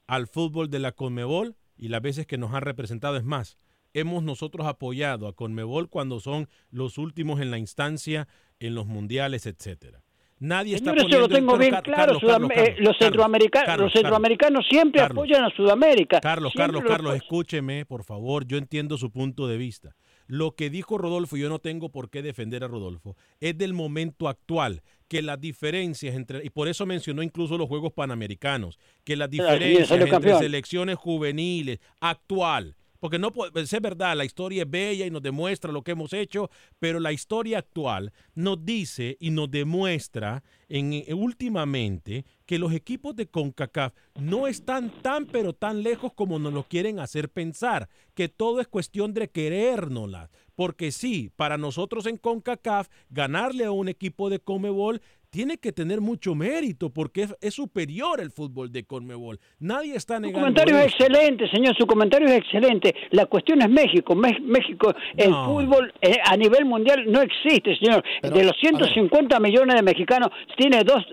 al 0.07 0.27
fútbol 0.27 0.69
de 0.69 0.79
la 0.79 0.91
Conmebol 0.91 1.55
y 1.77 1.89
las 1.89 2.01
veces 2.01 2.25
que 2.27 2.37
nos 2.37 2.53
han 2.53 2.61
representado. 2.61 3.17
Es 3.17 3.23
más, 3.23 3.57
hemos 3.93 4.23
nosotros 4.23 4.65
apoyado 4.67 5.27
a 5.27 5.33
Conmebol 5.33 5.89
cuando 5.89 6.19
son 6.19 6.47
los 6.71 6.97
últimos 6.97 7.39
en 7.41 7.51
la 7.51 7.57
instancia, 7.57 8.27
en 8.59 8.75
los 8.75 8.85
mundiales, 8.85 9.45
etcétera. 9.45 10.01
Nadie 10.39 10.75
está 10.75 10.91
Señor, 10.91 10.97
eso 10.97 11.05
poniendo 11.05 11.27
lo 11.27 11.35
tengo 11.35 11.53
en- 11.53 11.59
bien 11.59 11.81
claro. 11.83 12.19
Carlos, 12.19 12.21
Carlos, 12.25 12.51
eh, 12.51 12.55
Carlos, 12.55 12.79
los, 12.79 12.97
centroamericanos, 12.97 13.65
Carlos, 13.65 13.85
los 13.85 13.93
centroamericanos 13.93 14.65
siempre 14.69 15.01
Carlos. 15.01 15.17
apoyan 15.17 15.43
a 15.45 15.49
Sudamérica. 15.55 16.19
Carlos, 16.19 16.51
Siempre 16.51 16.63
Carlos, 16.65 16.83
lo 16.83 16.89
Carlos, 16.89 17.15
escúcheme, 17.15 17.85
por 17.85 18.03
favor. 18.03 18.45
Yo 18.45 18.57
entiendo 18.57 18.97
su 18.97 19.09
punto 19.11 19.47
de 19.47 19.57
vista. 19.57 19.95
Lo 20.27 20.55
que 20.55 20.69
dijo 20.69 20.97
Rodolfo, 20.97 21.36
y 21.38 21.41
yo 21.41 21.49
no 21.49 21.59
tengo 21.59 21.89
por 21.89 22.09
qué 22.09 22.21
defender 22.21 22.63
a 22.63 22.67
Rodolfo, 22.67 23.15
es 23.39 23.57
del 23.57 23.73
momento 23.73 24.27
actual, 24.29 24.81
que 25.07 25.21
las 25.21 25.39
diferencias 25.39 26.15
entre, 26.15 26.43
y 26.45 26.49
por 26.49 26.67
eso 26.67 26.86
mencionó 26.86 27.21
incluso 27.21 27.57
los 27.57 27.67
Juegos 27.67 27.93
Panamericanos, 27.93 28.79
que 29.03 29.15
las 29.15 29.29
diferencias 29.29 29.91
entre 30.05 30.31
selecciones 30.39 30.95
juveniles, 30.97 31.79
actual, 31.99 32.75
porque 32.99 33.19
no 33.19 33.31
puede- 33.33 33.59
es 33.62 33.81
verdad, 33.81 34.15
la 34.15 34.23
historia 34.23 34.63
es 34.63 34.69
bella 34.71 35.05
y 35.05 35.12
nos 35.12 35.21
demuestra 35.21 35.73
lo 35.73 35.81
que 35.81 35.91
hemos 35.91 36.13
hecho, 36.13 36.49
pero 36.79 37.01
la 37.01 37.12
historia 37.12 37.57
actual 37.59 38.13
nos 38.33 38.63
dice 38.63 39.17
y 39.19 39.29
nos 39.29 39.51
demuestra 39.51 40.41
en, 40.69 40.93
eh, 40.93 41.13
últimamente 41.13 42.25
que 42.53 42.59
los 42.59 42.71
equipos 42.73 43.15
de 43.15 43.25
CONCACAF 43.25 43.93
no 44.21 44.45
están 44.45 44.91
tan 45.01 45.25
pero 45.25 45.53
tan 45.53 45.81
lejos 45.81 46.13
como 46.13 46.37
nos 46.37 46.53
lo 46.53 46.61
quieren 46.67 46.99
hacer 46.99 47.29
pensar, 47.29 47.89
que 48.13 48.29
todo 48.29 48.61
es 48.61 48.67
cuestión 48.67 49.11
de 49.15 49.27
querérnoslas, 49.27 50.29
porque 50.53 50.91
sí, 50.91 51.31
para 51.35 51.57
nosotros 51.57 52.05
en 52.05 52.17
CONCACAF 52.17 52.89
ganarle 53.09 53.65
a 53.65 53.71
un 53.71 53.87
equipo 53.87 54.29
de 54.29 54.37
Comebol 54.37 55.01
tiene 55.31 55.57
que 55.57 55.71
tener 55.71 55.99
mucho 55.99 56.35
mérito 56.35 56.91
porque 56.91 57.23
es, 57.23 57.35
es 57.41 57.55
superior 57.55 58.21
el 58.21 58.29
fútbol 58.29 58.71
de 58.71 58.83
Conmebol. 58.83 59.39
Nadie 59.57 59.95
está 59.95 60.17
Su 60.17 60.21
negando 60.21 60.41
comentario 60.41 60.77
es 60.77 60.93
excelente, 60.93 61.49
señor. 61.49 61.75
Su 61.75 61.87
comentario 61.87 62.27
es 62.27 62.35
excelente. 62.35 62.93
La 63.09 63.25
cuestión 63.25 63.63
es 63.63 63.67
México. 63.71 64.13
Me- 64.13 64.39
México, 64.41 64.93
el 65.17 65.31
No. 65.31 65.45
fútbol 65.47 65.91
eh, 66.01 66.17
a 66.23 66.37
nivel 66.37 66.65
mundial 66.65 67.11
no 67.11 67.19
existe, 67.23 67.75
señor. 67.77 68.03
de 68.21 68.43
los 68.43 68.53
150 68.61 69.39
millones 69.39 69.75
de 69.75 69.81
mexicanos, 69.81 70.29
tiene 70.55 70.83
dos 70.83 71.03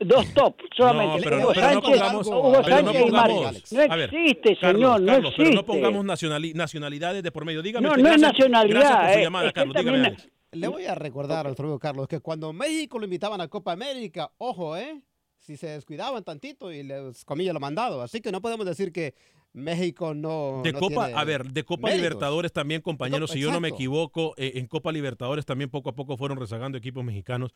dos 0.00 0.26
top 0.34 0.56
solamente. 0.76 1.16
No, 1.18 1.22
pero, 1.24 1.36
Hugo 1.38 1.52
pero 1.54 1.70
no 1.74 1.82
pongamos, 1.82 2.26
Hugo 2.26 2.52
pero 2.64 2.76
Sánchez 2.76 3.02
pongamos-. 3.02 3.72
No 3.72 3.78
ver, 3.96 4.10
Carlos, 4.10 4.58
señor. 4.60 5.00
no 5.00 5.06
Carlos, 5.12 5.34
pero 5.36 5.50
no 5.52 5.66
pongamos 5.66 6.04
nacionali- 6.04 6.54
nacionalidades 6.54 7.22
de 7.22 7.32
por 7.32 7.44
medio. 7.44 7.62
Dígame 7.62 7.86
No, 7.86 7.90
usted, 7.92 8.02
no 8.02 8.10
es 8.12 8.20
nacionalidad, 8.20 8.80
Gracias 8.80 8.98
por 9.00 9.12
su 9.12 9.18
eh, 9.18 9.22
llamada, 9.22 9.46
es 9.46 9.52
que 9.52 9.60
Carlos. 9.60 9.74
Dígame, 9.76 9.98
también- 9.98 10.14
Alex. 10.14 10.28
Le 10.52 10.68
voy 10.68 10.86
a 10.86 10.94
recordar 10.94 11.40
a 11.40 11.42
nuestro 11.44 11.64
amigo 11.66 11.78
Carlos 11.78 12.08
que 12.08 12.20
cuando 12.20 12.52
México 12.52 12.98
lo 12.98 13.04
invitaban 13.04 13.40
a 13.40 13.48
Copa 13.48 13.72
América, 13.72 14.30
ojo, 14.38 14.76
¿eh? 14.76 15.02
Si 15.38 15.56
se 15.56 15.66
descuidaban 15.68 16.24
tantito 16.24 16.72
y 16.72 16.82
les 16.82 17.24
comía 17.24 17.52
lo 17.52 17.60
mandado. 17.60 18.00
Así 18.02 18.20
que 18.20 18.32
no 18.32 18.40
podemos 18.40 18.64
decir 18.66 18.90
que 18.90 19.14
México 19.56 20.14
no. 20.14 20.60
De 20.62 20.72
no 20.72 20.78
Copa, 20.78 21.06
tiene 21.06 21.20
a 21.20 21.24
ver, 21.24 21.50
de 21.50 21.64
Copa 21.64 21.88
méritos. 21.88 22.02
Libertadores 22.02 22.52
también, 22.52 22.82
compañeros, 22.82 23.30
si 23.30 23.40
yo 23.40 23.50
no 23.50 23.58
me 23.60 23.68
equivoco, 23.68 24.34
eh, 24.36 24.52
en 24.56 24.66
Copa 24.66 24.92
Libertadores 24.92 25.46
también 25.46 25.70
poco 25.70 25.88
a 25.90 25.94
poco 25.94 26.16
fueron 26.16 26.38
rezagando 26.38 26.76
equipos 26.78 27.02
mexicanos 27.04 27.52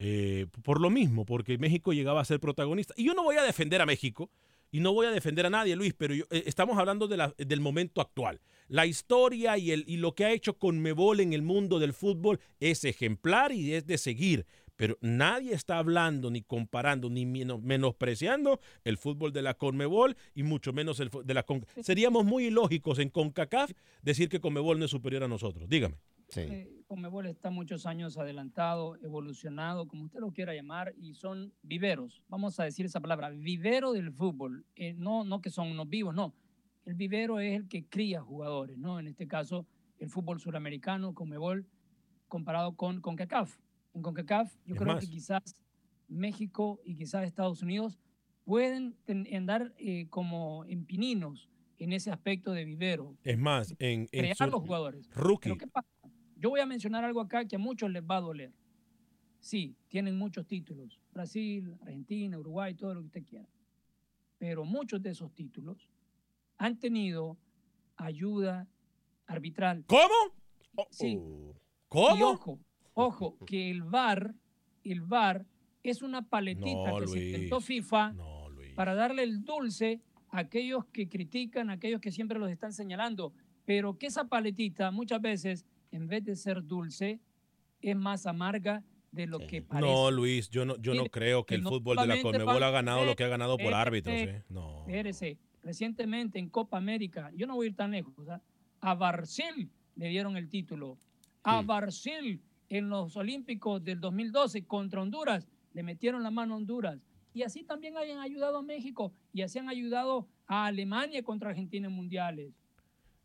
eh, 0.00 0.46
por 0.64 0.80
lo 0.80 0.90
mismo, 0.90 1.24
porque 1.24 1.56
México 1.56 1.92
llegaba 1.92 2.20
a 2.20 2.24
ser 2.24 2.40
protagonista. 2.40 2.92
Y 2.96 3.04
yo 3.04 3.14
no 3.14 3.22
voy 3.22 3.36
a 3.36 3.42
defender 3.44 3.80
a 3.80 3.86
México 3.86 4.30
y 4.72 4.80
no 4.80 4.92
voy 4.92 5.06
a 5.06 5.10
defender 5.12 5.46
a 5.46 5.50
nadie, 5.50 5.76
Luis, 5.76 5.94
pero 5.96 6.14
yo- 6.14 6.24
eh, 6.30 6.42
estamos 6.46 6.76
hablando 6.78 7.06
de 7.06 7.16
la- 7.16 7.34
del 7.38 7.60
momento 7.60 8.00
actual. 8.00 8.40
La 8.66 8.86
historia 8.86 9.56
y, 9.56 9.70
el, 9.70 9.84
y 9.86 9.98
lo 9.98 10.14
que 10.16 10.24
ha 10.24 10.32
hecho 10.32 10.58
Conmebol 10.58 11.20
en 11.20 11.32
el 11.32 11.42
mundo 11.42 11.78
del 11.78 11.92
fútbol 11.92 12.40
es 12.58 12.84
ejemplar 12.84 13.52
y 13.52 13.74
es 13.74 13.86
de 13.86 13.98
seguir. 13.98 14.46
Pero 14.76 14.98
nadie 15.00 15.54
está 15.54 15.78
hablando 15.78 16.30
ni 16.30 16.42
comparando 16.42 17.08
ni 17.08 17.26
meno- 17.26 17.58
menospreciando 17.58 18.60
el 18.82 18.98
fútbol 18.98 19.32
de 19.32 19.42
la 19.42 19.54
Conmebol 19.54 20.16
y 20.34 20.42
mucho 20.42 20.72
menos 20.72 20.98
el 21.00 21.10
de 21.24 21.34
la 21.34 21.44
Con 21.44 21.64
Seríamos 21.80 22.24
muy 22.24 22.46
ilógicos 22.46 22.98
en 22.98 23.08
CONCACAF 23.10 23.70
decir 24.02 24.28
que 24.28 24.40
Conmebol 24.40 24.78
no 24.78 24.86
es 24.86 24.90
superior 24.90 25.22
a 25.22 25.28
nosotros. 25.28 25.68
Dígame. 25.68 25.96
Eh, 26.36 26.82
Conmebol 26.88 27.26
está 27.26 27.50
muchos 27.50 27.86
años 27.86 28.18
adelantado, 28.18 28.96
evolucionado, 28.96 29.86
como 29.86 30.04
usted 30.04 30.18
lo 30.18 30.32
quiera 30.32 30.54
llamar, 30.54 30.92
y 30.98 31.14
son 31.14 31.52
viveros. 31.62 32.22
Vamos 32.28 32.58
a 32.58 32.64
decir 32.64 32.86
esa 32.86 32.98
palabra, 33.00 33.30
vivero 33.30 33.92
del 33.92 34.10
fútbol. 34.12 34.64
Eh, 34.74 34.94
no, 34.94 35.22
no 35.24 35.40
que 35.40 35.50
son 35.50 35.70
unos 35.70 35.88
vivos, 35.88 36.14
no. 36.14 36.34
El 36.84 36.94
vivero 36.94 37.38
es 37.38 37.54
el 37.54 37.68
que 37.68 37.84
cría 37.86 38.20
jugadores, 38.22 38.76
¿no? 38.76 38.98
En 38.98 39.06
este 39.06 39.28
caso, 39.28 39.66
el 39.98 40.08
fútbol 40.10 40.40
suramericano, 40.40 41.14
Conmebol, 41.14 41.66
comparado 42.26 42.74
con 42.74 43.00
CONCACAF. 43.00 43.56
En 43.94 44.02
CONCACAF 44.02 44.52
yo 44.66 44.74
Es 44.74 44.80
creo 44.80 44.94
más. 44.94 45.04
que 45.04 45.10
quizás 45.10 45.42
México 46.08 46.80
y 46.84 46.96
quizás 46.96 47.24
Estados 47.24 47.62
Unidos 47.62 47.98
pueden 48.44 48.96
andar 49.32 49.72
eh, 49.78 50.06
como 50.10 50.64
en 50.66 50.84
pininos 50.84 51.48
en 51.78 51.92
ese 51.92 52.10
aspecto 52.10 52.52
de 52.52 52.64
vivero. 52.64 53.16
Es 53.24 53.38
más, 53.38 53.74
en, 53.78 54.08
en 54.12 54.34
crear 54.34 54.48
los 54.50 54.60
jugadores. 54.60 55.08
Rookie. 55.14 55.44
Pero 55.50 55.58
¿qué 55.58 55.66
pasa? 55.66 55.88
Yo 56.36 56.50
voy 56.50 56.60
a 56.60 56.66
mencionar 56.66 57.04
algo 57.04 57.20
acá 57.20 57.46
que 57.46 57.56
a 57.56 57.58
muchos 57.58 57.90
les 57.90 58.02
va 58.02 58.18
a 58.18 58.20
doler. 58.20 58.52
Sí, 59.40 59.76
tienen 59.88 60.16
muchos 60.16 60.46
títulos. 60.46 61.00
Brasil, 61.12 61.76
Argentina, 61.82 62.38
Uruguay, 62.38 62.74
todo 62.74 62.94
lo 62.94 63.00
que 63.00 63.06
usted 63.06 63.24
quiera. 63.24 63.48
Pero 64.38 64.64
muchos 64.64 65.02
de 65.02 65.10
esos 65.10 65.32
títulos 65.34 65.88
han 66.58 66.78
tenido 66.78 67.36
ayuda 67.96 68.68
arbitral. 69.26 69.84
¿Cómo? 69.86 70.86
Sí. 70.90 71.18
¿Cómo? 71.88 72.16
Y 72.16 72.22
ojo, 72.22 72.58
ojo, 72.94 73.36
que 73.46 73.70
el 73.70 73.82
VAR, 73.82 74.34
el 74.84 75.02
VAR 75.02 75.46
es 75.82 76.02
una 76.02 76.22
paletita 76.22 76.90
No, 76.90 77.00
que 77.00 77.06
se 77.08 77.24
inventó 77.24 77.60
FIFA 77.60 78.14
para 78.74 78.94
darle 78.94 79.22
el 79.22 79.44
dulce 79.44 80.00
a 80.30 80.40
aquellos 80.40 80.86
que 80.86 81.08
critican, 81.08 81.70
a 81.70 81.74
aquellos 81.74 82.00
que 82.00 82.10
siempre 82.10 82.38
los 82.38 82.50
están 82.50 82.72
señalando, 82.72 83.32
pero 83.64 83.98
que 83.98 84.06
esa 84.06 84.24
paletita 84.24 84.90
muchas 84.90 85.20
veces, 85.20 85.64
en 85.92 86.08
vez 86.08 86.24
de 86.24 86.36
ser 86.36 86.64
dulce, 86.64 87.20
es 87.80 87.96
más 87.96 88.26
amarga 88.26 88.82
de 89.12 89.26
lo 89.26 89.38
que 89.46 89.62
parece. 89.62 89.86
No, 89.86 90.10
Luis, 90.10 90.50
yo 90.50 90.64
no, 90.64 90.76
yo 90.78 90.94
no 90.94 91.06
creo 91.06 91.44
que 91.44 91.54
que 91.54 91.60
el 91.60 91.62
fútbol 91.62 91.96
de 91.98 92.06
la 92.06 92.20
Conmebol 92.20 92.62
ha 92.62 92.70
ganado 92.70 93.04
lo 93.04 93.14
que 93.14 93.24
ha 93.24 93.28
ganado 93.28 93.56
por 93.58 93.74
árbitros. 93.74 94.14
¿eh? 94.14 94.42
No. 94.48 94.84
Recientemente 95.62 96.38
en 96.38 96.50
Copa 96.50 96.76
América, 96.76 97.30
yo 97.34 97.46
no 97.46 97.54
voy 97.54 97.66
a 97.66 97.70
ir 97.70 97.76
tan 97.76 97.92
lejos, 97.92 98.28
¿ah? 98.28 98.42
a 98.80 98.94
Brasil 98.94 99.70
le 99.96 100.08
dieron 100.08 100.36
el 100.36 100.50
título. 100.50 100.98
A 101.42 101.62
Brasil 101.62 102.42
en 102.74 102.88
los 102.88 103.16
Olímpicos 103.16 103.82
del 103.84 104.00
2012 104.00 104.64
contra 104.66 105.00
Honduras 105.00 105.46
le 105.74 105.82
metieron 105.84 106.22
la 106.24 106.30
mano 106.32 106.54
a 106.54 106.56
Honduras. 106.56 106.98
Y 107.32 107.42
así 107.42 107.62
también 107.62 107.96
hayan 107.96 108.18
ayudado 108.18 108.58
a 108.58 108.62
México 108.62 109.12
y 109.32 109.42
así 109.42 109.58
han 109.60 109.68
ayudado 109.68 110.26
a 110.46 110.66
Alemania 110.66 111.22
contra 111.22 111.50
Argentina 111.50 111.86
en 111.86 111.92
mundiales. 111.92 112.52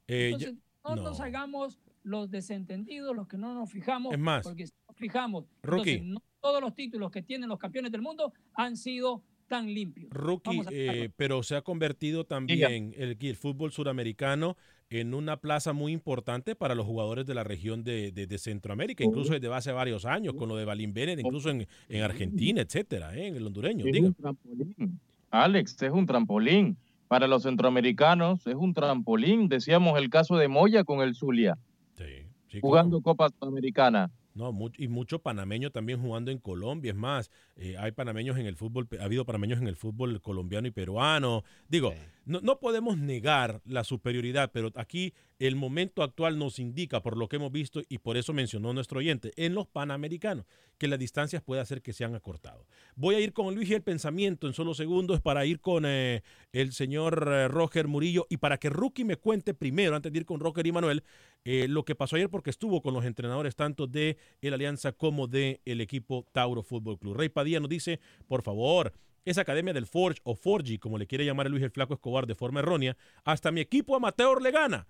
Eh, 0.07 0.25
Entonces, 0.27 0.53
ya- 0.55 0.89
no, 0.89 0.95
no. 0.95 1.01
nos 1.03 1.19
hagamos 1.19 1.79
los 2.03 2.29
desentendidos, 2.29 3.15
los 3.15 3.27
que 3.27 3.37
no 3.37 3.53
nos 3.55 3.71
fijamos. 3.71 4.13
Es 4.13 4.19
más, 4.19 4.43
porque 4.43 4.67
si 4.67 4.73
nos 4.87 4.95
fijamos, 4.97 5.45
Rookie. 5.63 5.91
entonces 5.93 6.13
no 6.13 6.21
todos 6.41 6.61
los 6.61 6.73
títulos 6.75 7.11
que 7.11 7.21
tienen 7.21 7.49
los 7.49 7.59
campeones 7.59 7.91
del 7.91 8.01
mundo 8.01 8.31
han 8.53 8.77
sido 8.77 9.23
tan 9.47 9.65
limpios. 9.73 10.09
Rookie, 10.11 10.61
eh, 10.71 11.09
pero 11.17 11.41
se 11.43 11.55
ha 11.55 11.61
convertido 11.63 12.23
también 12.25 12.93
el, 12.95 13.17
el 13.19 13.35
fútbol 13.35 13.71
suramericano 13.71 14.55
en 14.89 15.13
una 15.13 15.37
plaza 15.37 15.71
muy 15.73 15.91
importante 15.93 16.55
para 16.55 16.73
los 16.73 16.85
jugadores 16.85 17.25
de 17.27 17.35
la 17.35 17.43
región 17.43 17.83
de, 17.83 18.11
de- 18.11 18.25
de 18.25 18.37
Centroamérica, 18.39 19.03
incluso 19.03 19.33
desde 19.33 19.53
hace 19.53 19.71
varios 19.71 20.05
años, 20.05 20.33
con 20.33 20.49
lo 20.49 20.55
de 20.55 20.65
Balín 20.65 20.93
Bennett, 20.93 21.19
incluso 21.19 21.49
en, 21.51 21.67
en 21.89 22.01
Argentina, 22.03 22.61
etcétera, 22.61 23.15
¿eh? 23.15 23.27
en 23.27 23.35
el 23.35 23.45
hondureño. 23.45 23.85
Es 23.85 23.91
Diga. 23.93 24.07
un 24.07 24.13
trampolín. 24.15 24.99
Alex, 25.31 25.81
es 25.83 25.91
un 25.91 26.05
trampolín. 26.07 26.77
Para 27.07 27.27
los 27.27 27.43
centroamericanos 27.43 28.45
es 28.47 28.55
un 28.55 28.73
trampolín. 28.73 29.47
Decíamos 29.47 29.97
el 29.99 30.09
caso 30.09 30.37
de 30.37 30.47
Moya 30.47 30.83
con 30.83 31.01
el 31.01 31.15
Zulia, 31.15 31.57
Sí, 31.97 32.59
jugando 32.61 33.01
Copa 33.01 33.29
Sudamericana. 33.29 34.09
No, 34.39 34.55
y 34.77 34.87
mucho 34.87 35.19
panameño 35.19 35.69
también 35.69 36.01
jugando 36.01 36.31
en 36.31 36.37
Colombia. 36.37 36.91
Es 36.91 36.97
más, 36.97 37.29
eh, 37.57 37.75
hay 37.77 37.91
panameños 37.91 38.37
en 38.37 38.45
el 38.45 38.55
fútbol, 38.55 38.87
ha 38.97 39.03
habido 39.03 39.25
panameños 39.25 39.59
en 39.59 39.67
el 39.67 39.75
fútbol 39.75 40.21
colombiano 40.21 40.65
y 40.65 40.71
peruano. 40.71 41.43
Digo, 41.67 41.93
no, 42.23 42.39
no 42.39 42.57
podemos 42.61 42.97
negar 42.97 43.61
la 43.65 43.83
superioridad, 43.83 44.51
pero 44.53 44.71
aquí 44.75 45.13
el 45.39 45.55
momento 45.55 46.03
actual 46.03 46.37
nos 46.37 46.59
indica, 46.59 47.01
por 47.01 47.17
lo 47.17 47.29
que 47.29 47.37
hemos 47.37 47.51
visto, 47.51 47.81
y 47.87 47.99
por 47.99 48.17
eso 48.17 48.33
mencionó 48.33 48.73
nuestro 48.73 48.99
oyente, 48.99 49.31
en 49.37 49.55
los 49.55 49.67
panamericanos, 49.67 50.45
que 50.77 50.87
las 50.89 50.99
distancias 50.99 51.41
puede 51.41 51.61
hacer 51.61 51.81
que 51.81 51.93
se 51.93 52.03
han 52.03 52.13
acortado. 52.13 52.65
Voy 52.95 53.15
a 53.15 53.19
ir 53.19 53.31
con 53.31 53.55
Luis 53.55 53.69
y 53.69 53.73
el 53.73 53.81
pensamiento 53.81 54.47
en 54.47 54.53
solo 54.53 54.73
segundos 54.73 55.21
para 55.21 55.45
ir 55.45 55.61
con 55.61 55.85
eh, 55.85 56.23
el 56.51 56.73
señor 56.73 57.29
eh, 57.31 57.47
Roger 57.47 57.87
Murillo 57.87 58.27
y 58.29 58.37
para 58.37 58.57
que 58.57 58.69
Rookie 58.69 59.05
me 59.05 59.15
cuente 59.15 59.53
primero, 59.53 59.95
antes 59.95 60.11
de 60.11 60.19
ir 60.19 60.25
con 60.25 60.41
Roger 60.41 60.67
y 60.67 60.71
Manuel, 60.73 61.03
eh, 61.45 61.67
lo 61.69 61.85
que 61.85 61.95
pasó 61.95 62.17
ayer 62.17 62.29
porque 62.29 62.49
estuvo 62.49 62.81
con 62.81 62.93
los 62.93 63.05
entrenadores 63.05 63.55
tanto 63.55 63.87
de 63.87 64.17
el 64.41 64.53
Alianza 64.53 64.91
como 64.91 65.27
de 65.27 65.61
el 65.65 65.79
equipo 65.79 66.25
Tauro 66.33 66.63
Fútbol 66.63 66.99
Club. 66.99 67.15
Rey 67.15 67.29
Padilla 67.29 67.61
nos 67.61 67.69
dice, 67.69 68.01
por 68.27 68.43
favor, 68.43 68.93
esa 69.25 69.41
academia 69.41 69.73
del 69.73 69.85
Forge 69.85 70.19
o 70.23 70.35
Forgy, 70.35 70.79
como 70.79 70.97
le 70.97 71.07
quiere 71.07 71.25
llamar 71.25 71.45
a 71.45 71.49
Luis 71.49 71.63
el 71.63 71.71
Flaco 71.71 71.93
Escobar 71.93 72.25
de 72.27 72.35
forma 72.35 72.59
errónea, 72.59 72.97
hasta 73.23 73.51
mi 73.51 73.61
equipo 73.61 73.95
amateur 73.95 74.41
le 74.41 74.51
gana. 74.51 74.87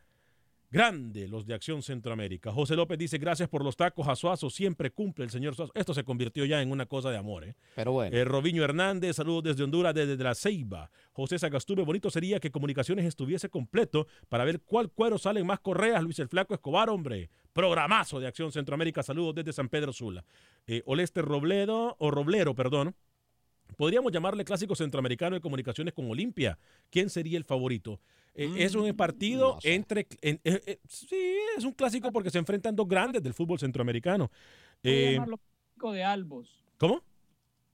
Grande 0.71 1.27
los 1.27 1.47
de 1.47 1.55
Acción 1.55 1.81
Centroamérica. 1.81 2.51
José 2.51 2.75
López 2.75 2.99
dice, 2.99 3.17
gracias 3.17 3.49
por 3.49 3.63
los 3.63 3.75
tacos 3.75 4.07
a 4.07 4.15
Suazo, 4.15 4.51
siempre 4.51 4.91
cumple 4.91 5.25
el 5.25 5.31
señor 5.31 5.55
Suazo. 5.55 5.71
Esto 5.73 5.95
se 5.95 6.03
convirtió 6.03 6.45
ya 6.45 6.61
en 6.61 6.71
una 6.71 6.85
cosa 6.85 7.09
de 7.09 7.17
amor. 7.17 7.43
¿eh? 7.43 7.55
Pero 7.75 7.91
bueno. 7.93 8.15
Eh, 8.15 8.23
Robiño 8.23 8.63
Hernández, 8.63 9.15
saludos 9.15 9.45
desde 9.45 9.63
Honduras, 9.63 9.95
desde 9.95 10.23
la 10.23 10.35
Ceiba. 10.35 10.91
José 11.11 11.39
Sagastume, 11.39 11.83
bonito 11.83 12.11
sería 12.11 12.39
que 12.39 12.51
Comunicaciones 12.51 13.05
estuviese 13.05 13.49
completo 13.49 14.05
para 14.27 14.43
ver 14.43 14.61
cuál 14.61 14.91
cuero 14.91 15.17
salen 15.17 15.47
más 15.47 15.59
correas. 15.59 16.03
Luis 16.03 16.19
el 16.19 16.27
Flaco 16.27 16.53
Escobar, 16.53 16.89
hombre. 16.89 17.31
Programazo 17.51 18.19
de 18.19 18.27
Acción 18.27 18.51
Centroamérica, 18.51 19.01
saludos 19.01 19.33
desde 19.35 19.53
San 19.53 19.69
Pedro 19.69 19.91
Sula. 19.91 20.23
Eh, 20.67 20.83
Olester 20.85 21.25
Robledo, 21.25 21.95
o 21.97 22.11
Roblero, 22.11 22.53
perdón. 22.53 22.95
Podríamos 23.75 24.11
llamarle 24.11 24.45
clásico 24.45 24.75
centroamericano 24.75 25.35
de 25.35 25.41
comunicaciones 25.41 25.93
con 25.93 26.09
Olimpia. 26.09 26.59
¿Quién 26.89 27.09
sería 27.09 27.37
el 27.37 27.43
favorito? 27.43 28.01
Eh, 28.35 28.53
es 28.57 28.75
un 28.75 28.93
partido 28.95 29.57
entre... 29.63 30.07
en- 30.21 30.39
eh, 30.43 30.61
eh, 30.65 30.79
sí, 30.87 31.17
es 31.57 31.63
un 31.65 31.73
clásico 31.73 32.11
porque 32.11 32.29
se 32.29 32.37
enfrentan 32.37 32.75
dos 32.75 32.87
grandes 32.87 33.21
del 33.21 33.33
fútbol 33.33 33.59
centroamericano. 33.59 34.31
Eh, 34.83 35.19
clásico 35.23 35.91
de 35.91 36.03
Albos. 36.03 36.63
¿Cómo? 36.77 37.03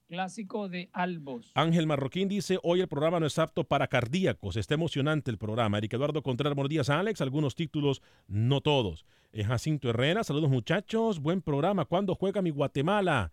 Clásico 0.08 0.68
de 0.68 0.88
Albos. 0.92 1.50
Ángel 1.54 1.86
Marroquín 1.88 2.28
dice, 2.28 2.58
hoy 2.62 2.80
el 2.80 2.86
programa 2.86 3.18
no 3.18 3.26
es 3.26 3.38
apto 3.40 3.64
para 3.64 3.88
cardíacos, 3.88 4.56
está 4.56 4.74
emocionante 4.74 5.32
el 5.32 5.38
programa. 5.38 5.78
Eric 5.78 5.94
Eduardo 5.94 6.22
Contreras, 6.22 6.54
buenos 6.54 6.70
días 6.70 6.88
Alex, 6.90 7.20
algunos 7.20 7.56
títulos, 7.56 8.02
no 8.28 8.60
todos. 8.60 9.04
Eh, 9.32 9.42
Jacinto 9.42 9.90
Herrera, 9.90 10.22
saludos 10.22 10.48
muchachos, 10.48 11.18
buen 11.20 11.42
programa, 11.42 11.84
¿cuándo 11.86 12.14
juega 12.14 12.40
mi 12.40 12.50
Guatemala? 12.50 13.32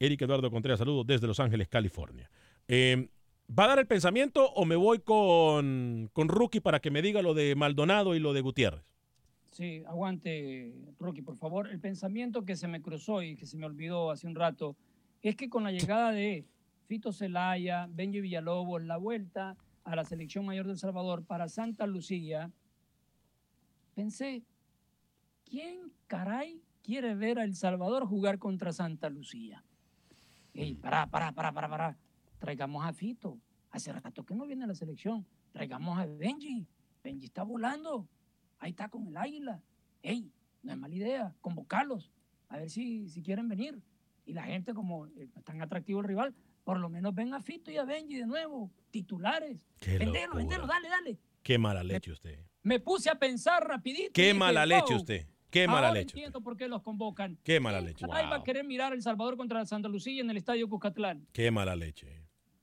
Eric 0.00 0.22
Eduardo 0.22 0.50
Contreras, 0.50 0.80
saludos 0.80 1.06
desde 1.06 1.28
Los 1.28 1.38
Ángeles, 1.38 1.68
California. 1.68 2.28
Eh, 2.66 3.08
¿Va 3.58 3.64
a 3.64 3.68
dar 3.68 3.78
el 3.80 3.86
pensamiento 3.86 4.50
o 4.52 4.64
me 4.64 4.76
voy 4.76 5.00
con, 5.00 6.08
con 6.14 6.28
Rookie 6.28 6.60
para 6.60 6.80
que 6.80 6.90
me 6.90 7.02
diga 7.02 7.20
lo 7.20 7.34
de 7.34 7.54
Maldonado 7.54 8.14
y 8.14 8.18
lo 8.18 8.32
de 8.32 8.40
Gutiérrez? 8.40 8.82
Sí, 9.50 9.82
aguante, 9.86 10.72
Rocky, 10.98 11.20
por 11.20 11.36
favor. 11.36 11.68
El 11.68 11.78
pensamiento 11.78 12.46
que 12.46 12.56
se 12.56 12.66
me 12.66 12.80
cruzó 12.80 13.22
y 13.22 13.36
que 13.36 13.44
se 13.44 13.58
me 13.58 13.66
olvidó 13.66 14.10
hace 14.10 14.26
un 14.26 14.34
rato 14.34 14.74
es 15.20 15.36
que 15.36 15.50
con 15.50 15.64
la 15.64 15.72
llegada 15.72 16.12
de 16.12 16.46
Fito 16.86 17.12
Celaya, 17.12 17.88
Benji 17.90 18.22
Villalobos, 18.22 18.82
la 18.82 18.96
vuelta 18.96 19.56
a 19.84 19.96
la 19.96 20.06
selección 20.06 20.46
mayor 20.46 20.66
del 20.66 20.78
Salvador 20.78 21.24
para 21.26 21.48
Santa 21.48 21.86
Lucía, 21.86 22.50
pensé, 23.94 24.42
¿quién 25.44 25.92
caray 26.06 26.62
quiere 26.82 27.14
ver 27.14 27.38
a 27.38 27.44
El 27.44 27.54
Salvador 27.54 28.06
jugar 28.06 28.38
contra 28.38 28.72
Santa 28.72 29.10
Lucía? 29.10 29.62
Ey, 30.54 30.74
pará, 30.74 31.06
pará, 31.10 31.32
pará, 31.32 31.52
pará. 31.52 31.98
Traigamos 32.42 32.84
a 32.84 32.92
Fito. 32.92 33.38
Hace 33.70 33.92
rato 33.92 34.24
que 34.26 34.34
no 34.34 34.46
viene 34.48 34.64
a 34.64 34.66
la 34.66 34.74
selección. 34.74 35.24
Traigamos 35.52 35.96
a 35.96 36.06
Benji. 36.06 36.66
Benji 37.04 37.26
está 37.26 37.44
volando. 37.44 38.08
Ahí 38.58 38.70
está 38.70 38.88
con 38.88 39.06
el 39.06 39.16
águila. 39.16 39.62
Ey, 40.02 40.28
no 40.60 40.72
es 40.72 40.76
mala 40.78 40.92
idea. 40.92 41.34
Convocarlos. 41.40 42.10
A 42.48 42.56
ver 42.56 42.68
si, 42.68 43.08
si 43.08 43.22
quieren 43.22 43.48
venir. 43.48 43.80
Y 44.26 44.32
la 44.32 44.42
gente, 44.42 44.74
como 44.74 45.06
eh, 45.06 45.28
es 45.36 45.44
tan 45.44 45.62
atractivo 45.62 46.00
el 46.00 46.06
rival, 46.08 46.34
por 46.64 46.80
lo 46.80 46.88
menos 46.88 47.14
ven 47.14 47.32
a 47.32 47.40
Fito 47.40 47.70
y 47.70 47.76
a 47.76 47.84
Benji 47.84 48.16
de 48.16 48.26
nuevo. 48.26 48.72
Titulares. 48.90 49.60
Vendelo, 49.80 50.34
vendelo, 50.34 50.66
dale, 50.66 50.88
dale. 50.88 51.20
Qué 51.44 51.58
mala 51.58 51.84
leche 51.84 52.10
usted. 52.10 52.40
Me 52.64 52.80
puse 52.80 53.08
a 53.08 53.14
pensar 53.14 53.64
rapidito. 53.68 54.10
Qué 54.14 54.22
dije, 54.22 54.34
mala 54.34 54.66
leche 54.66 54.94
"Wow, 54.94 54.96
usted. 54.96 55.26
Qué 55.48 55.68
mala 55.68 55.88
ahora 55.88 56.00
leche. 56.00 56.16
entiendo 56.16 56.40
por 56.40 56.56
qué 56.56 56.66
los 56.66 56.82
convocan. 56.82 57.38
Qué 57.44 57.60
mala 57.60 57.80
leche. 57.80 58.04
Ahí 58.10 58.26
va 58.28 58.36
a 58.36 58.42
querer 58.42 58.64
mirar 58.64 58.90
a 58.90 58.94
El 58.96 59.02
Salvador 59.02 59.36
contra 59.36 59.64
Santa 59.64 59.88
Lucía 59.88 60.20
en 60.20 60.30
el 60.30 60.36
Estadio 60.38 60.68
Cuscatlán. 60.68 61.28
Qué 61.32 61.50
mala 61.52 61.76
leche. 61.76 62.21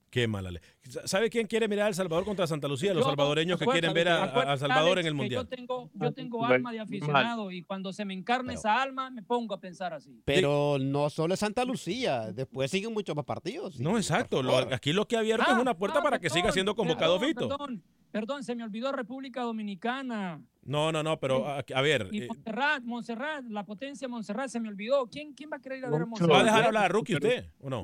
Qué 0.10 0.28
mala 0.28 0.50
leche. 0.52 0.66
¿Sabe 1.06 1.30
quién 1.30 1.46
quiere 1.46 1.68
mirar 1.68 1.86
a 1.86 1.90
El 1.90 1.96
Salvador 1.96 2.26
contra 2.26 2.48
Santa 2.48 2.68
Lucía? 2.68 2.94
Los 2.94 3.04
Yo, 3.04 3.10
salvadoreños 3.12 3.60
que 3.60 3.66
quieren 3.66 3.94
ver 3.94 4.10
a, 4.10 4.58
Salvador 4.58 4.94
Alex, 4.94 5.02
en 5.02 5.06
el 5.08 5.14
Mundial. 5.14 5.44
Yo 5.44 5.48
tengo, 5.48 5.90
yo 5.94 6.12
tengo 6.14 6.46
alma 6.46 6.72
de 6.72 6.80
aficionado 6.80 7.52
y 7.52 7.62
cuando 7.62 7.94
se 7.94 8.06
me 8.06 8.14
encarna 8.14 8.54
esa 8.54 8.82
alma 8.82 9.12
me 9.12 9.22
pongo 9.22 9.54
a 9.54 9.60
pensar 9.60 9.94
así. 9.94 10.22
Pero 10.26 10.78
no 10.80 11.10
solo 11.10 11.36
es 11.36 11.40
Santa 11.40 11.64
Lucía, 11.64 12.32
después 12.32 12.72
siguen 12.72 12.94
muchos 12.94 13.16
más 13.16 13.26
partidos. 13.26 13.80
No, 13.80 13.98
exacto. 13.98 14.42
Lo- 14.42 14.58
aquí 14.58 14.94
lo 14.94 15.08
que 15.08 15.16
ha 15.16 15.20
abierto 15.20 15.46
Ah, 15.48 15.54
es 15.54 15.60
una 15.60 15.78
puerta 15.78 16.00
ah, 16.00 16.04
para 16.04 16.20
que 16.20 16.30
siga 16.30 16.52
siendo 16.52 16.76
convocado 16.76 17.20
perdón, 17.20 17.30
Fito. 17.30 17.50
Perdón, 17.50 17.84
perdón, 18.12 18.44
se 18.44 18.56
me 18.56 18.64
olvidó 18.64 18.92
República 18.92 19.42
Dominicana. 19.42 20.42
No, 20.64 20.92
no, 20.92 21.02
no, 21.04 21.20
pero 21.20 21.48
a, 21.48 21.64
a 21.74 21.82
ver. 21.82 22.10
Y 22.12 22.24
eh, 22.24 22.28
Montserrat, 22.28 22.84
Montserrat, 22.84 23.46
la 23.50 23.66
potencia 23.66 24.08
Montserrat 24.08 24.50
se 24.50 24.60
me 24.60 24.70
olvidó. 24.70 25.08
¿Quién, 25.08 25.34
quién 25.34 25.50
va 25.52 25.58
a 25.58 25.60
querer 25.60 25.80
ir 25.80 25.86
a 25.86 25.90
ver 25.90 26.02
a. 26.02 26.06
Montserrat? 26.06 26.36
¿Va 26.36 26.42
a 26.42 26.44
dejar 26.44 26.64
hablar 26.66 26.86
a 26.86 26.88
Rookie 26.90 27.16
usted 27.16 27.46
o 27.60 27.70
no? 27.70 27.84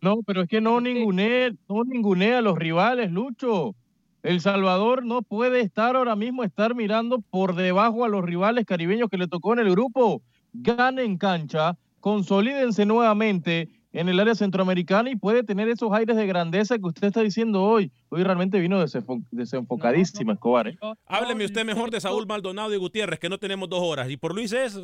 No, 0.00 0.22
pero 0.22 0.42
es 0.42 0.48
que 0.48 0.60
no 0.60 0.80
ningunea, 0.80 1.50
no 1.68 1.84
ningunea 1.84 2.38
a 2.38 2.42
los 2.42 2.58
rivales, 2.58 3.10
Lucho. 3.10 3.74
El 4.22 4.40
Salvador 4.40 5.04
no 5.04 5.22
puede 5.22 5.60
estar 5.60 5.96
ahora 5.96 6.14
mismo, 6.14 6.44
estar 6.44 6.74
mirando 6.74 7.20
por 7.20 7.56
debajo 7.56 8.04
a 8.04 8.08
los 8.08 8.24
rivales 8.24 8.64
caribeños 8.64 9.08
que 9.08 9.18
le 9.18 9.26
tocó 9.26 9.52
en 9.52 9.60
el 9.60 9.70
grupo. 9.70 10.22
Ganen 10.52 11.18
cancha, 11.18 11.76
consolídense 12.00 12.84
nuevamente 12.84 13.68
en 13.92 14.08
el 14.08 14.18
área 14.18 14.34
centroamericana 14.34 15.10
y 15.10 15.16
puede 15.16 15.42
tener 15.42 15.68
esos 15.68 15.92
aires 15.92 16.16
de 16.16 16.26
grandeza 16.26 16.78
que 16.78 16.86
usted 16.86 17.08
está 17.08 17.20
diciendo 17.20 17.62
hoy. 17.62 17.92
Hoy 18.08 18.22
realmente 18.24 18.58
vino 18.58 18.80
desenfo- 18.82 19.22
desenfocadísimo 19.30 20.32
Escobar. 20.32 20.68
¿eh? 20.68 20.78
Hábleme 21.06 21.44
usted 21.44 21.64
mejor 21.64 21.90
de 21.90 22.00
Saúl 22.00 22.26
Maldonado 22.26 22.72
y 22.74 22.78
Gutiérrez, 22.78 23.18
que 23.18 23.28
no 23.28 23.38
tenemos 23.38 23.68
dos 23.68 23.80
horas. 23.82 24.10
Y 24.10 24.16
por 24.16 24.34
Luis 24.34 24.52
es, 24.52 24.78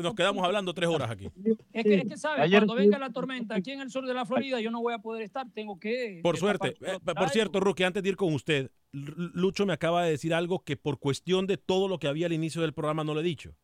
nos 0.00 0.14
quedamos 0.14 0.44
hablando 0.44 0.72
tres 0.72 0.88
horas 0.88 1.10
aquí. 1.10 1.28
Es 1.72 1.84
que, 1.84 1.94
es 1.96 2.08
que 2.08 2.16
sabe, 2.16 2.42
Ayer 2.42 2.60
cuando 2.60 2.74
venga 2.76 2.98
la 2.98 3.10
tormenta 3.10 3.56
aquí 3.56 3.72
en 3.72 3.80
el 3.80 3.90
sur 3.90 4.06
de 4.06 4.14
la 4.14 4.24
Florida, 4.24 4.60
yo 4.60 4.70
no 4.70 4.80
voy 4.80 4.94
a 4.94 4.98
poder 4.98 5.22
estar, 5.22 5.46
tengo 5.52 5.78
que... 5.78 6.20
Por 6.22 6.36
suerte. 6.36 6.74
Eh, 6.80 6.98
por 7.14 7.28
cierto, 7.30 7.58
Rookie, 7.60 7.84
antes 7.84 8.02
de 8.02 8.08
ir 8.10 8.16
con 8.16 8.32
usted, 8.34 8.70
Lucho 8.92 9.66
me 9.66 9.72
acaba 9.72 10.04
de 10.04 10.12
decir 10.12 10.32
algo 10.32 10.60
que 10.60 10.76
por 10.76 11.00
cuestión 11.00 11.48
de 11.48 11.56
todo 11.56 11.88
lo 11.88 11.98
que 11.98 12.06
había 12.06 12.26
al 12.26 12.32
inicio 12.32 12.62
del 12.62 12.72
programa 12.72 13.02
no 13.02 13.14
le 13.14 13.20
he 13.22 13.24
dicho. 13.24 13.56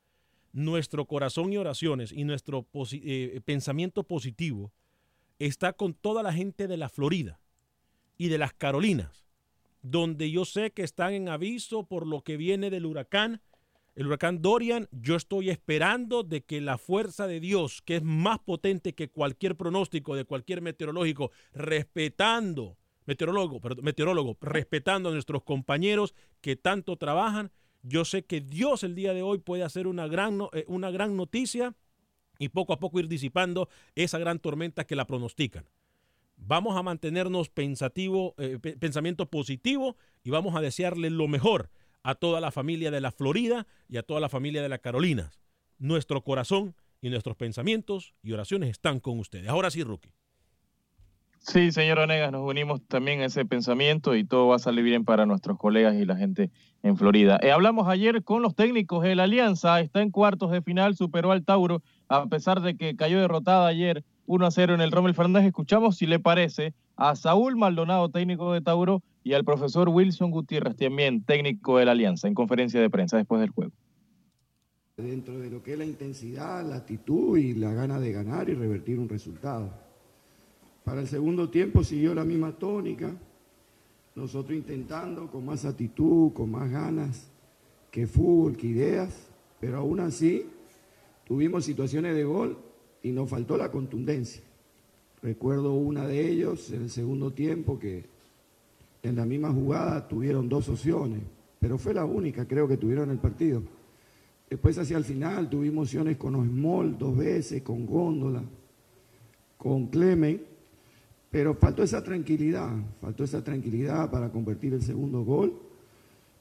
Nuestro 0.53 1.05
corazón 1.05 1.53
y 1.53 1.57
oraciones 1.59 2.11
y 2.11 2.25
nuestro 2.25 2.63
posi- 2.73 3.01
eh, 3.05 3.41
pensamiento 3.45 4.03
positivo 4.03 4.73
está 5.41 5.73
con 5.73 5.95
toda 5.95 6.23
la 6.23 6.33
gente 6.33 6.69
de 6.69 6.77
la 6.77 6.89
Florida 6.89 7.41
y 8.17 8.29
de 8.29 8.39
las 8.39 8.53
Carolinas, 8.53 9.27
donde 9.83 10.31
yo 10.31 10.45
sé 10.45 10.71
que 10.71 10.83
están 10.83 11.15
en 11.15 11.29
aviso 11.29 11.87
por 11.87 12.07
lo 12.07 12.23
que 12.23 12.37
viene 12.37 12.71
del 12.71 12.87
huracán. 12.87 13.41
El 13.97 14.07
huracán 14.07 14.43
Dorian, 14.43 14.89
yo 14.93 15.17
estoy 15.17 15.51
esperando 15.51 16.23
de 16.23 16.43
que 16.43 16.61
la 16.61 16.79
fuerza 16.79 17.27
de 17.27 17.41
Dios, 17.41 17.81
que 17.83 17.97
es 17.97 18.03
más 18.03 18.39
potente 18.39 18.95
que 18.95 19.09
cualquier 19.09 19.57
pronóstico 19.57 20.15
de 20.15 20.27
cualquier 20.27 20.61
meteorológico, 20.61 21.31
respetando, 21.55 22.77
meteorólogo, 23.07 23.61
perdón, 23.61 23.85
meteorólogo, 23.85 24.37
respetando 24.43 25.09
a 25.09 25.13
nuestros 25.13 25.43
compañeros 25.43 26.15
que 26.43 26.57
tanto 26.57 26.97
trabajan, 26.97 27.51
yo 27.83 28.05
sé 28.05 28.25
que 28.25 28.43
Dios 28.43 28.85
el 28.85 28.95
día 28.95 29.15
de 29.15 29.23
hoy 29.23 29.39
puede 29.39 29.63
hacer 29.63 29.87
una 29.87 30.07
gran, 30.07 30.39
eh, 30.53 30.67
una 30.69 30.91
gran 30.91 31.17
noticia 31.17 31.75
y 32.41 32.49
poco 32.49 32.73
a 32.73 32.81
poco 32.81 32.99
ir 32.99 33.07
disipando 33.07 33.69
esa 33.95 34.19
gran 34.19 34.41
tormenta 34.41 34.85
que 34.85 34.97
la 34.97 35.07
pronostican. 35.07 35.67
Vamos 36.37 36.77
a 36.77 36.83
mantenernos 36.83 37.51
pensativo, 37.51 38.35
eh, 38.39 38.59
pe- 38.61 38.77
pensamiento 38.77 39.27
positivo 39.27 39.97
y 40.25 40.31
vamos 40.31 40.57
a 40.57 40.61
desearle 40.61 41.11
lo 41.11 41.29
mejor 41.29 41.71
a 42.03 42.15
toda 42.15 42.41
la 42.41 42.51
familia 42.51 42.91
de 42.91 43.03
la 43.03 43.13
Florida 43.13 43.67
y 43.89 43.99
a 43.99 44.03
toda 44.03 44.21
la 44.21 44.31
familia 44.31 44.63
de 44.63 44.71
las 44.71 44.81
Carolinas. 44.81 45.39
Nuestro 45.79 46.25
corazón 46.25 46.75
y 47.03 47.11
nuestros 47.11 47.37
pensamientos 47.37 48.15
y 48.23 48.33
oraciones 48.33 48.71
están 48.71 49.01
con 49.01 49.19
ustedes. 49.19 49.49
Ahora 49.49 49.71
sí, 49.71 49.85
Rookie. 49.85 50.11
Sí, 51.43 51.73
señor 51.73 51.99
Onegas, 51.99 52.33
nos 52.33 52.47
unimos 52.47 52.83
también 52.87 53.23
a 53.23 53.25
ese 53.25 53.47
pensamiento 53.47 54.15
y 54.15 54.25
todo 54.25 54.49
va 54.49 54.57
a 54.57 54.59
salir 54.59 54.85
bien 54.85 55.07
para 55.07 55.25
nuestros 55.25 55.57
colegas 55.57 55.95
y 55.95 56.05
la 56.05 56.17
gente 56.17 56.51
en 56.83 56.99
Florida. 56.99 57.39
Eh, 57.43 57.51
hablamos 57.51 57.89
ayer 57.89 58.23
con 58.25 58.43
los 58.43 58.55
técnicos, 58.55 59.07
el 59.07 59.21
Alianza 59.21 59.81
está 59.81 60.03
en 60.03 60.11
cuartos 60.11 60.51
de 60.51 60.61
final, 60.61 60.97
superó 60.97 61.33
al 61.33 61.45
Tauro, 61.45 61.83
a 62.11 62.27
pesar 62.27 62.61
de 62.61 62.77
que 62.77 62.97
cayó 62.97 63.21
derrotada 63.21 63.69
ayer 63.69 64.05
1 64.27 64.45
a 64.45 64.51
0 64.51 64.75
en 64.75 64.81
el 64.81 64.91
Rommel 64.91 65.15
Fernández. 65.15 65.47
Escuchamos, 65.47 65.97
si 65.97 66.07
le 66.07 66.19
parece, 66.19 66.75
a 66.97 67.15
Saúl 67.15 67.57
Maldonado, 67.57 68.09
técnico 68.09 68.53
de 68.53 68.61
Tauro, 68.61 69.03
y 69.23 69.35
al 69.35 69.45
profesor 69.45 69.89
Wilson 69.89 70.33
Gutiérrez, 70.33 70.77
también 70.77 71.23
técnico 71.23 71.79
de 71.79 71.85
la 71.85 71.93
Alianza, 71.93 72.27
en 72.27 72.35
conferencia 72.35 72.81
de 72.81 72.91
prensa 72.91 73.17
después 73.17 73.41
del 73.41 73.51
juego. 73.51 73.73
dentro 74.97 75.39
de 75.39 75.49
lo 75.51 75.63
que 75.63 75.73
es 75.73 75.79
la 75.79 75.87
intensidad, 75.87 76.63
la 76.69 76.77
actitud 76.77 77.39
y 77.39 77.55
la 77.55 77.73
gana 77.73 77.99
de 77.99 78.13
ganar 78.13 78.51
y 78.51 78.55
revertir 78.55 78.99
un 78.99 79.09
resultado. 79.09 79.71
Para 80.85 81.01
el 81.01 81.07
segundo 81.07 81.49
tiempo 81.49 81.85
siguió 81.85 82.15
la 82.15 82.25
misma 82.25 82.53
tónica, 82.53 83.15
nosotros 84.15 84.59
intentando 84.59 85.31
con 85.31 85.47
más 85.47 85.65
actitud, 85.65 86.35
con 86.35 86.51
más 86.51 86.71
ganas 86.71 87.31
que 87.91 88.07
fútbol, 88.07 88.59
que 88.59 88.67
ideas, 88.67 89.31
pero 89.59 89.79
aún 89.79 90.01
así 90.01 90.45
tuvimos 91.31 91.65
situaciones 91.65 92.17
de 92.17 92.25
gol 92.25 92.59
y 93.05 93.13
nos 93.13 93.31
faltó 93.31 93.57
la 93.57 93.71
contundencia. 93.71 94.43
Recuerdo 95.23 95.75
una 95.75 96.05
de 96.05 96.29
ellos 96.29 96.73
en 96.73 96.83
el 96.83 96.91
segundo 96.91 97.33
tiempo 97.33 97.79
que 97.79 98.05
en 99.05 99.15
la 99.15 99.25
misma 99.25 99.53
jugada 99.53 100.09
tuvieron 100.09 100.49
dos 100.49 100.69
opciones, 100.69 101.21
pero 101.61 101.79
fue 101.79 101.95
la 101.95 102.05
única 102.05 102.49
creo 102.49 102.67
que 102.67 102.79
tuvieron 102.79 103.13
el 103.13 103.19
partido. 103.19 103.63
Después 104.51 104.77
hacia 104.79 104.97
el 104.97 105.05
final 105.05 105.49
tuvimos 105.49 105.87
opciones 105.87 106.17
con 106.17 106.35
Osmol 106.35 106.99
dos 106.99 107.17
veces, 107.17 107.63
con 107.63 107.87
Góndola, 107.87 108.43
con 109.57 109.87
Clemen, 109.87 110.43
pero 111.31 111.55
faltó 111.55 111.85
esa 111.85 112.03
tranquilidad, 112.03 112.73
faltó 113.01 113.23
esa 113.23 113.45
tranquilidad 113.45 114.11
para 114.11 114.31
convertir 114.31 114.75
el 114.75 114.83
segundo 114.83 115.23
gol. 115.23 115.55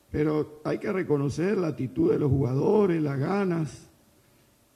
Pero 0.10 0.62
hay 0.64 0.80
que 0.80 0.92
reconocer 0.92 1.60
la 1.60 1.68
actitud 1.68 2.12
de 2.12 2.18
los 2.18 2.32
jugadores, 2.32 3.00
las 3.04 3.20
ganas 3.20 3.89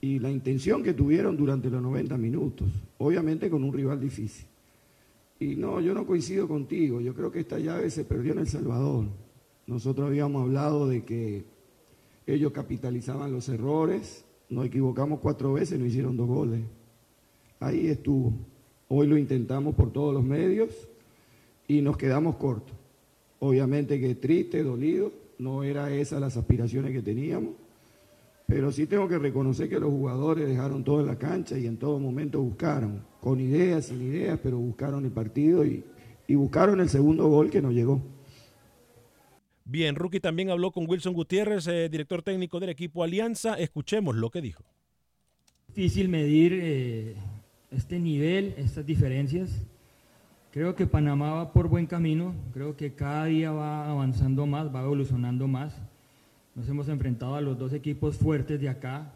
y 0.03 0.19
la 0.19 0.29
intención 0.29 0.83
que 0.83 0.93
tuvieron 0.93 1.37
durante 1.37 1.69
los 1.69 1.81
90 1.81 2.17
minutos, 2.17 2.67
obviamente 2.97 3.49
con 3.49 3.63
un 3.63 3.71
rival 3.71 4.01
difícil. 4.01 4.45
Y 5.39 5.55
no, 5.55 5.79
yo 5.79 5.93
no 5.93 6.05
coincido 6.05 6.45
contigo, 6.45 6.99
yo 6.99 7.13
creo 7.13 7.31
que 7.31 7.39
esta 7.39 7.57
llave 7.57 7.89
se 7.89 8.03
perdió 8.03 8.33
en 8.33 8.39
El 8.39 8.47
Salvador. 8.47 9.05
Nosotros 9.65 10.05
habíamos 10.05 10.41
hablado 10.43 10.89
de 10.89 11.05
que 11.05 11.45
ellos 12.27 12.51
capitalizaban 12.51 13.31
los 13.31 13.47
errores, 13.47 14.25
nos 14.49 14.65
equivocamos 14.65 15.21
cuatro 15.21 15.53
veces, 15.53 15.79
nos 15.79 15.87
hicieron 15.87 16.17
dos 16.17 16.27
goles. 16.27 16.59
Ahí 17.61 17.87
estuvo. 17.87 18.33
Hoy 18.89 19.07
lo 19.07 19.17
intentamos 19.17 19.73
por 19.73 19.93
todos 19.93 20.13
los 20.13 20.25
medios 20.25 20.89
y 21.65 21.81
nos 21.81 21.95
quedamos 21.95 22.35
cortos. 22.35 22.75
Obviamente 23.39 24.01
que 24.01 24.15
triste, 24.15 24.63
dolido, 24.63 25.13
no 25.39 25.63
era 25.63 25.93
esas 25.93 26.19
las 26.19 26.35
aspiraciones 26.35 26.91
que 26.91 27.01
teníamos, 27.01 27.53
pero 28.53 28.71
sí 28.71 28.85
tengo 28.85 29.07
que 29.07 29.17
reconocer 29.17 29.67
que 29.67 29.79
los 29.79 29.89
jugadores 29.89 30.47
dejaron 30.47 30.83
todo 30.83 31.01
en 31.01 31.07
la 31.07 31.17
cancha 31.17 31.57
y 31.57 31.65
en 31.65 31.77
todo 31.77 31.97
momento 31.97 32.39
buscaron, 32.39 33.03
con 33.19 33.39
ideas, 33.39 33.87
sin 33.87 33.99
ideas, 34.03 34.39
pero 34.43 34.59
buscaron 34.59 35.03
el 35.05 35.11
partido 35.11 35.65
y, 35.65 35.83
y 36.27 36.35
buscaron 36.35 36.79
el 36.79 36.87
segundo 36.87 37.27
gol 37.29 37.49
que 37.49 37.63
nos 37.63 37.73
llegó. 37.73 37.99
Bien, 39.65 39.95
Rookie 39.95 40.19
también 40.19 40.51
habló 40.51 40.71
con 40.71 40.87
Wilson 40.87 41.15
Gutiérrez, 41.15 41.65
eh, 41.65 41.89
director 41.89 42.21
técnico 42.21 42.59
del 42.59 42.69
equipo 42.69 43.03
Alianza. 43.03 43.55
Escuchemos 43.55 44.15
lo 44.15 44.29
que 44.29 44.41
dijo. 44.41 44.63
difícil 45.69 46.07
medir 46.07 46.53
eh, 46.53 47.15
este 47.71 47.99
nivel, 47.99 48.53
estas 48.57 48.85
diferencias. 48.85 49.49
Creo 50.51 50.75
que 50.75 50.85
Panamá 50.85 51.33
va 51.33 51.53
por 51.53 51.69
buen 51.69 51.87
camino, 51.87 52.35
creo 52.53 52.77
que 52.77 52.93
cada 52.93 53.25
día 53.25 53.51
va 53.51 53.89
avanzando 53.89 54.45
más, 54.45 54.71
va 54.71 54.83
evolucionando 54.83 55.47
más. 55.47 55.73
Nos 56.55 56.69
hemos 56.69 56.87
enfrentado 56.87 57.35
a 57.35 57.41
los 57.41 57.57
dos 57.57 57.73
equipos 57.73 58.17
fuertes 58.17 58.61
de 58.61 58.69
acá, 58.69 59.11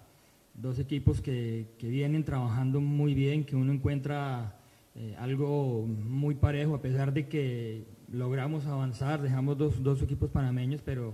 dos 0.55 0.79
equipos 0.79 1.21
que, 1.21 1.67
que 1.77 1.88
vienen 1.88 2.23
trabajando 2.23 2.81
muy 2.81 3.13
bien, 3.13 3.43
que 3.43 3.55
uno 3.55 3.71
encuentra 3.71 4.55
eh, 4.95 5.15
algo 5.19 5.85
muy 5.85 6.33
parejo, 6.33 6.73
a 6.73 6.81
pesar 6.81 7.13
de 7.13 7.27
que 7.27 7.83
logramos 8.11 8.65
avanzar, 8.65 9.21
dejamos 9.21 9.55
dos, 9.55 9.83
dos 9.83 10.01
equipos 10.01 10.31
panameños, 10.31 10.81
pero, 10.83 11.13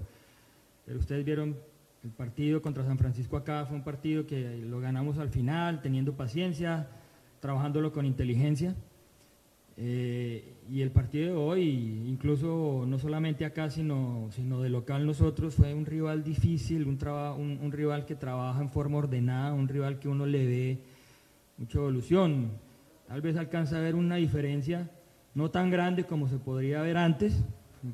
pero 0.86 1.00
ustedes 1.00 1.26
vieron 1.26 1.58
el 2.06 2.12
partido 2.12 2.62
contra 2.62 2.86
San 2.86 2.98
Francisco 2.98 3.36
acá, 3.36 3.66
fue 3.66 3.76
un 3.76 3.84
partido 3.84 4.26
que 4.26 4.60
lo 4.60 4.80
ganamos 4.80 5.18
al 5.18 5.28
final, 5.28 5.82
teniendo 5.82 6.14
paciencia, 6.14 6.88
trabajándolo 7.42 7.92
con 7.92 8.06
inteligencia. 8.06 8.78
Eh, 9.76 10.54
y 10.72 10.82
el 10.82 10.92
partido 10.92 11.26
de 11.26 11.34
hoy, 11.36 12.04
incluso 12.08 12.86
no 12.88 13.00
solamente 13.00 13.44
acá, 13.44 13.70
sino, 13.70 14.30
sino 14.32 14.62
de 14.62 14.70
local 14.70 15.06
nosotros, 15.06 15.56
fue 15.56 15.74
un 15.74 15.86
rival 15.86 16.24
difícil, 16.24 16.86
un, 16.88 16.98
traba- 16.98 17.34
un, 17.34 17.60
un 17.62 17.72
rival 17.72 18.06
que 18.06 18.16
trabaja 18.16 18.62
en 18.62 18.70
forma 18.70 18.98
ordenada, 19.00 19.54
un 19.54 19.68
rival 19.68 20.00
que 20.00 20.08
uno 20.08 20.26
le 20.26 20.46
ve 20.46 20.78
mucha 21.58 21.80
evolución. 21.80 22.52
Tal 23.08 23.22
vez 23.22 23.36
alcanza 23.36 23.78
a 23.78 23.82
ver 23.82 23.96
una 23.96 24.16
diferencia, 24.18 24.90
no 25.34 25.50
tan 25.50 25.72
grande 25.72 26.04
como 26.04 26.28
se 26.28 26.38
podría 26.38 26.82
ver 26.82 26.98
antes. 26.98 27.44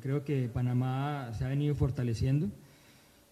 Creo 0.02 0.24
que 0.24 0.48
Panamá 0.48 1.32
se 1.32 1.44
ha 1.44 1.48
venido 1.48 1.74
fortaleciendo 1.74 2.48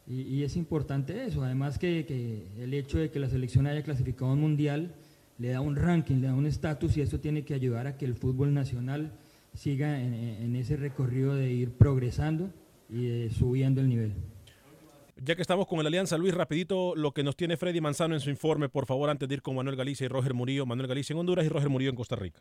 y, 0.08 0.22
y 0.22 0.42
es 0.42 0.56
importante 0.56 1.26
eso. 1.26 1.44
Además 1.44 1.78
que, 1.78 2.04
que 2.06 2.46
el 2.62 2.74
hecho 2.74 2.98
de 2.98 3.10
que 3.10 3.20
la 3.20 3.28
selección 3.28 3.66
haya 3.66 3.82
clasificado 3.82 4.30
a 4.30 4.34
un 4.34 4.40
mundial 4.40 4.94
le 5.38 5.50
da 5.50 5.60
un 5.60 5.76
ranking, 5.76 6.16
le 6.16 6.26
da 6.26 6.34
un 6.34 6.46
estatus 6.46 6.96
y 6.96 7.00
eso 7.00 7.20
tiene 7.20 7.44
que 7.44 7.54
ayudar 7.54 7.86
a 7.86 7.96
que 7.96 8.04
el 8.04 8.14
fútbol 8.14 8.52
nacional 8.52 9.12
siga 9.54 10.00
en, 10.00 10.14
en 10.14 10.56
ese 10.56 10.76
recorrido 10.76 11.34
de 11.34 11.52
ir 11.52 11.72
progresando 11.72 12.50
y 12.88 13.06
de 13.06 13.30
subiendo 13.30 13.80
el 13.80 13.88
nivel. 13.88 14.14
Ya 15.20 15.34
que 15.34 15.42
estamos 15.42 15.66
con 15.66 15.80
el 15.80 15.86
Alianza, 15.86 16.16
Luis, 16.16 16.32
rapidito 16.32 16.94
lo 16.94 17.12
que 17.12 17.24
nos 17.24 17.34
tiene 17.34 17.56
Freddy 17.56 17.80
Manzano 17.80 18.14
en 18.14 18.20
su 18.20 18.30
informe, 18.30 18.68
por 18.68 18.86
favor, 18.86 19.10
antes 19.10 19.28
de 19.28 19.34
ir 19.34 19.42
con 19.42 19.56
Manuel 19.56 19.74
Galicia 19.74 20.04
y 20.04 20.08
Roger 20.08 20.32
Murillo. 20.32 20.64
Manuel 20.64 20.86
Galicia 20.86 21.12
en 21.12 21.18
Honduras 21.18 21.44
y 21.44 21.48
Roger 21.48 21.68
Murillo 21.68 21.90
en 21.90 21.96
Costa 21.96 22.14
Rica. 22.14 22.40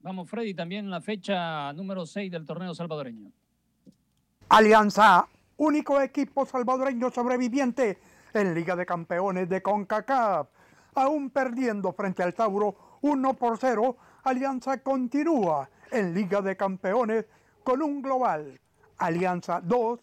Vamos, 0.00 0.28
Freddy, 0.28 0.54
también 0.54 0.88
la 0.90 1.00
fecha 1.00 1.72
número 1.72 2.06
6 2.06 2.30
del 2.30 2.44
torneo 2.44 2.72
salvadoreño. 2.72 3.32
Alianza, 4.48 5.26
único 5.56 6.00
equipo 6.00 6.46
salvadoreño 6.46 7.10
sobreviviente 7.10 7.98
en 8.32 8.54
Liga 8.54 8.76
de 8.76 8.86
Campeones 8.86 9.48
de 9.48 9.60
CONCACAF. 9.60 10.48
Aún 10.94 11.30
perdiendo 11.30 11.92
frente 11.92 12.22
al 12.22 12.34
Tauro 12.34 12.98
1 13.02 13.34
por 13.34 13.58
0, 13.58 13.96
Alianza 14.24 14.78
continúa 14.78 15.68
en 15.90 16.14
Liga 16.14 16.40
de 16.40 16.56
Campeones 16.56 17.26
con 17.62 17.82
un 17.82 18.00
global 18.00 18.60
Alianza 18.98 19.60
2, 19.60 20.00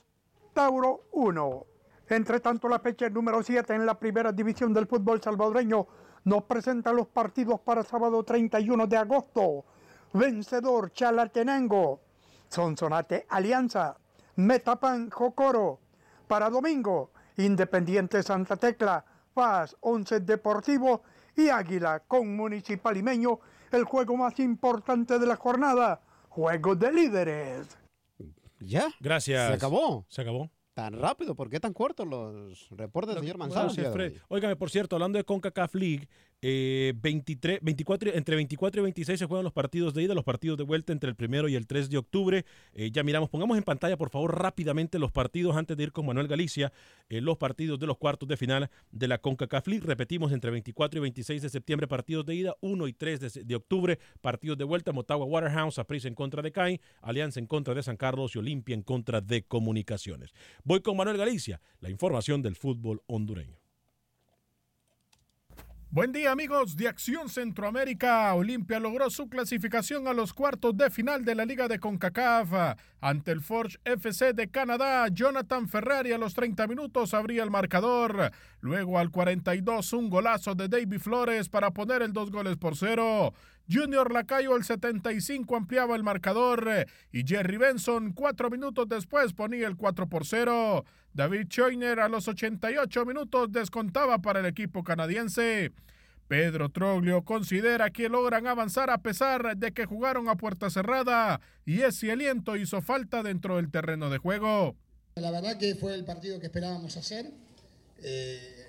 Tauro 0.53 1.05
1. 1.13 1.65
Entre 2.09 2.39
tanto, 2.41 2.67
la 2.67 2.79
fecha 2.79 3.09
número 3.09 3.41
7 3.41 3.73
en 3.73 3.85
la 3.85 3.97
primera 3.97 4.31
división 4.31 4.73
del 4.73 4.87
fútbol 4.87 5.21
salvadoreño 5.21 5.87
nos 6.25 6.43
presenta 6.43 6.91
los 6.91 7.07
partidos 7.07 7.61
para 7.61 7.83
sábado 7.83 8.23
31 8.23 8.85
de 8.85 8.97
agosto. 8.97 9.65
Vencedor 10.13 10.91
Chalatenango, 10.91 12.01
Sonsonate 12.49 13.25
Alianza, 13.29 13.97
Metapan 14.35 15.09
Jocoro. 15.09 15.79
Para 16.27 16.49
domingo, 16.49 17.11
Independiente 17.37 18.21
Santa 18.23 18.57
Tecla, 18.57 19.05
Paz 19.34 19.75
11 19.79 20.21
Deportivo 20.21 21.03
y 21.36 21.49
Águila 21.49 22.01
con 22.07 22.36
Municipal 22.36 22.93
Limeño, 22.93 23.39
el 23.71 23.84
juego 23.84 24.17
más 24.17 24.39
importante 24.39 25.17
de 25.17 25.25
la 25.25 25.36
jornada, 25.36 26.01
Juego 26.29 26.75
de 26.75 26.91
Líderes. 26.91 27.77
¿Ya? 28.59 28.88
Gracias. 28.99 29.47
¿Se 29.47 29.53
acabó? 29.53 30.05
Se 30.09 30.21
acabó. 30.21 30.49
Tan 30.73 30.93
rápido, 30.93 31.36
¿por 31.36 31.49
qué 31.49 31.59
tan 31.59 31.73
cortos 31.73 32.07
los 32.07 32.69
reportes 32.71 33.15
del 33.15 33.23
señor 33.23 33.38
Manzano? 33.38 33.71
Óigame, 34.29 34.55
por 34.55 34.69
cierto, 34.69 34.95
hablando 34.95 35.17
de 35.17 35.25
CONCACAF 35.25 35.75
League, 35.75 36.07
eh, 36.43 36.93
23, 36.95 37.59
24, 37.61 38.15
entre 38.15 38.35
24 38.35 38.81
y 38.81 38.83
26 38.83 39.19
se 39.19 39.25
juegan 39.25 39.43
los 39.43 39.53
partidos 39.53 39.93
de 39.93 40.03
ida, 40.03 40.15
los 40.15 40.23
partidos 40.23 40.57
de 40.57 40.63
vuelta 40.63 40.91
entre 40.91 41.09
el 41.09 41.15
primero 41.15 41.47
y 41.47 41.55
el 41.55 41.67
3 41.67 41.89
de 41.89 41.97
octubre. 41.97 42.45
Eh, 42.73 42.89
ya 42.91 43.03
miramos, 43.03 43.29
pongamos 43.29 43.57
en 43.57 43.63
pantalla, 43.63 43.95
por 43.95 44.09
favor, 44.09 44.41
rápidamente 44.41 44.97
los 44.97 45.11
partidos 45.11 45.55
antes 45.55 45.77
de 45.77 45.83
ir 45.83 45.91
con 45.91 46.05
Manuel 46.05 46.27
Galicia, 46.27 46.73
eh, 47.09 47.21
los 47.21 47.37
partidos 47.37 47.79
de 47.79 47.85
los 47.85 47.97
cuartos 47.97 48.27
de 48.27 48.37
final 48.37 48.69
de 48.91 49.07
la 49.07 49.19
CONCACAF 49.19 49.67
League. 49.67 49.85
Repetimos, 49.85 50.31
entre 50.31 50.49
24 50.49 50.99
y 50.99 51.01
26 51.01 51.41
de 51.43 51.49
septiembre, 51.49 51.87
partidos 51.87 52.25
de 52.25 52.35
ida, 52.35 52.55
1 52.61 52.87
y 52.87 52.93
3 52.93 53.19
de, 53.19 53.43
de 53.43 53.55
octubre, 53.55 53.99
partidos 54.21 54.57
de 54.57 54.63
vuelta, 54.63 54.91
Motagua 54.91 55.25
Waterhouse, 55.25 55.77
Aprisa 55.77 56.07
en 56.07 56.15
contra 56.15 56.41
de 56.41 56.51
CAI, 56.51 56.81
Alianza 57.01 57.39
en 57.39 57.45
contra 57.45 57.75
de 57.75 57.83
San 57.83 57.97
Carlos 57.97 58.35
y 58.35 58.39
Olimpia 58.39 58.73
en 58.73 58.81
contra 58.81 59.21
de 59.21 59.43
Comunicaciones. 59.43 60.33
Voy 60.63 60.81
con 60.81 60.97
Manuel 60.97 61.17
Galicia, 61.17 61.61
la 61.81 61.91
información 61.91 62.41
del 62.41 62.55
fútbol 62.55 63.03
hondureño. 63.05 63.61
Buen 65.93 66.13
día 66.13 66.31
amigos 66.31 66.77
de 66.77 66.87
Acción 66.87 67.27
Centroamérica. 67.27 68.33
Olimpia 68.33 68.79
logró 68.79 69.09
su 69.09 69.27
clasificación 69.27 70.07
a 70.07 70.13
los 70.13 70.33
cuartos 70.33 70.77
de 70.77 70.89
final 70.89 71.25
de 71.25 71.35
la 71.35 71.43
Liga 71.43 71.67
de 71.67 71.79
CONCACAF. 71.79 72.77
Ante 73.01 73.31
el 73.31 73.41
Forge 73.41 73.77
FC 73.83 74.31
de 74.31 74.49
Canadá, 74.49 75.05
Jonathan 75.09 75.67
Ferrari 75.67 76.13
a 76.13 76.17
los 76.17 76.33
30 76.33 76.65
minutos 76.67 77.13
abría 77.13 77.43
el 77.43 77.51
marcador. 77.51 78.31
Luego 78.61 78.99
al 78.99 79.11
42 79.11 79.91
un 79.91 80.09
golazo 80.09 80.55
de 80.55 80.69
David 80.69 80.99
Flores 80.99 81.49
para 81.49 81.71
poner 81.71 82.01
el 82.03 82.13
dos 82.13 82.31
goles 82.31 82.55
por 82.55 82.77
cero. 82.77 83.33
Junior 83.72 84.11
Lacayo 84.11 84.53
al 84.53 84.65
75 84.65 85.55
ampliaba 85.55 85.95
el 85.95 86.03
marcador 86.03 86.67
y 87.11 87.26
Jerry 87.26 87.55
Benson 87.57 88.11
cuatro 88.11 88.49
minutos 88.49 88.89
después 88.89 89.32
ponía 89.32 89.67
el 89.67 89.78
4 89.78 90.09
por 90.09 90.26
0. 90.26 90.84
David 91.13 91.47
Choiner 91.47 92.01
a 92.01 92.09
los 92.09 92.28
88 92.28 93.05
minutos 93.05 93.51
descontaba 93.51 94.22
para 94.22 94.41
el 94.41 94.45
equipo 94.45 94.84
canadiense. 94.84 95.72
Pedro 96.28 96.69
Troglio 96.69 97.24
considera 97.24 97.91
que 97.91 98.09
logran 98.09 98.47
avanzar 98.47 98.89
a 98.89 98.97
pesar 98.97 99.55
de 99.55 99.72
que 99.72 99.86
jugaron 99.86 100.28
a 100.28 100.36
puerta 100.36 100.69
cerrada 100.69 101.39
y 101.65 101.82
ese 101.82 102.11
aliento 102.11 102.57
hizo 102.57 102.82
falta 102.82 103.24
dentro 103.24 103.55
del 103.55 103.72
terreno 103.72 104.09
de 104.09 104.17
juego. 104.17 104.76
La 105.15 105.32
verdad 105.32 105.57
que 105.57 105.76
fue 105.76 105.93
el 105.93 106.03
partido 106.03 106.39
que 106.39 106.47
esperábamos 106.47 106.97
hacer. 106.97 107.32
Eh, 108.03 108.65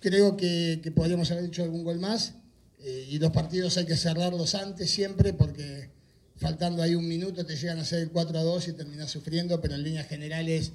creo 0.00 0.36
que, 0.36 0.80
que 0.82 0.90
podríamos 0.90 1.30
haber 1.30 1.44
hecho 1.44 1.62
algún 1.62 1.84
gol 1.84 1.98
más. 1.98 2.41
Eh, 2.84 3.08
y 3.10 3.18
los 3.18 3.30
partidos 3.30 3.76
hay 3.76 3.86
que 3.86 3.96
cerrarlos 3.96 4.54
antes 4.54 4.90
siempre 4.90 5.32
porque 5.32 5.90
faltando 6.36 6.82
ahí 6.82 6.96
un 6.96 7.06
minuto 7.06 7.46
te 7.46 7.54
llegan 7.54 7.78
a 7.78 7.82
hacer 7.82 8.00
el 8.00 8.10
4 8.10 8.38
a 8.38 8.42
2 8.42 8.68
y 8.68 8.72
terminas 8.72 9.10
sufriendo, 9.10 9.60
pero 9.60 9.74
en 9.74 9.84
líneas 9.84 10.08
generales 10.08 10.72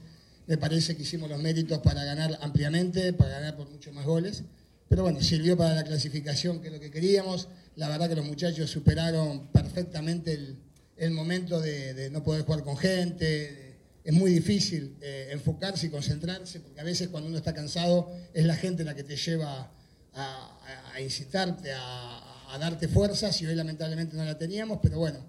me 0.48 0.58
parece 0.58 0.96
que 0.96 1.04
hicimos 1.04 1.30
los 1.30 1.42
méritos 1.42 1.80
para 1.80 2.06
ganar 2.06 2.38
ampliamente, 2.42 3.12
para 3.12 3.32
ganar 3.32 3.58
por 3.58 3.70
muchos 3.70 3.94
más 3.94 4.06
goles. 4.06 4.44
Pero 4.88 5.04
bueno, 5.04 5.22
sirvió 5.22 5.58
para 5.58 5.76
la 5.76 5.84
clasificación, 5.84 6.62
que 6.62 6.68
es 6.68 6.74
lo 6.74 6.80
que 6.80 6.90
queríamos. 6.90 7.50
La 7.76 7.90
verdad 7.90 8.08
que 8.08 8.16
los 8.16 8.26
muchachos 8.26 8.70
superaron 8.70 9.48
perfectamente 9.48 10.34
el, 10.34 10.56
el 10.96 11.12
momento 11.12 11.60
de, 11.60 11.94
de 11.94 12.10
no 12.10 12.24
poder 12.24 12.44
jugar 12.44 12.64
con 12.64 12.78
gente. 12.78 13.76
Es 14.06 14.14
muy 14.14 14.32
difícil 14.32 14.96
eh, 15.02 15.28
enfocarse 15.32 15.88
y 15.88 15.90
concentrarse, 15.90 16.62
porque 16.62 16.80
a 16.80 16.86
veces 16.86 17.10
cuando 17.10 17.28
uno 17.28 17.38
está 17.38 17.54
cansado 17.54 18.10
es 18.34 18.46
la 18.46 18.56
gente 18.56 18.86
la 18.86 18.96
que 18.96 19.04
te 19.04 19.18
lleva 19.18 19.70
a, 20.18 21.02
incitarte, 21.02 21.72
a, 21.74 22.58
darte 22.60 22.88
fuerzas, 22.88 23.40
y 23.42 23.46
hoy 23.46 23.56
lamentablemente 23.56 24.18
no 24.18 24.26
la 24.26 24.38
teníamos, 24.38 24.80
pero 24.82 24.98
bueno, 24.98 25.20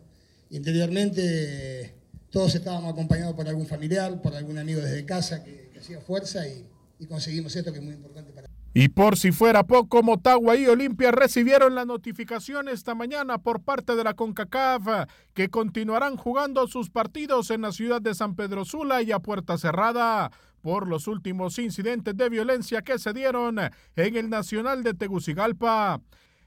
interiormente 0.51 1.95
todos 2.31 2.55
estábamos 2.55 2.93
acompañados 2.93 3.35
por 3.35 3.47
algún 3.47 3.67
familiar, 3.67 4.21
por 4.23 4.35
algún 4.35 4.59
amigo 4.59 4.81
desde 4.81 5.05
casa 5.05 5.45
que, 5.45 5.69
hacía 5.79 6.01
fuerza 6.01 6.45
y, 6.49 6.67
y 6.99 7.07
conseguimos 7.07 7.55
esto 7.55 7.71
que 7.71 7.79
es 7.79 7.85
muy 7.85 7.95
importante 7.95 8.33
para 8.33 8.49
Y 8.75 8.89
por 8.89 9.17
si 9.17 9.31
fuera 9.31 9.63
poco, 9.63 10.03
Motagua 10.03 10.57
y 10.57 10.67
Olimpia 10.67 11.13
recibieron 11.13 11.77
la 11.77 11.85
notificación 11.85 12.69
esta 12.69 12.97
mañana 12.97 13.39
por 13.39 13.61
parte 13.61 13.95
de 13.95 14.03
la 14.03 14.15
CONCACAF 14.15 15.09
que 15.35 15.51
continuarán 15.51 16.17
jugando 16.17 16.67
sus 16.67 16.91
partidos 16.91 17.51
en 17.51 17.61
la 17.63 17.71
ciudad 17.71 18.03
de 18.03 18.15
San 18.15 18.35
Pedro 18.35 18.65
Sula 18.65 19.03
y 19.03 19.13
a 19.13 19.21
puerta 19.21 19.57
cerrada 19.57 20.33
por 20.61 20.89
los 20.89 21.07
últimos 21.07 21.59
incidentes 21.59 22.17
de 22.17 22.29
violencia 22.29 22.83
que 22.83 22.99
se 22.99 23.13
dieron 23.13 23.59
en 23.97 24.17
el 24.17 24.31
Nacional 24.31 24.83
de 24.83 24.95
Tegucigalpa. 24.95 26.01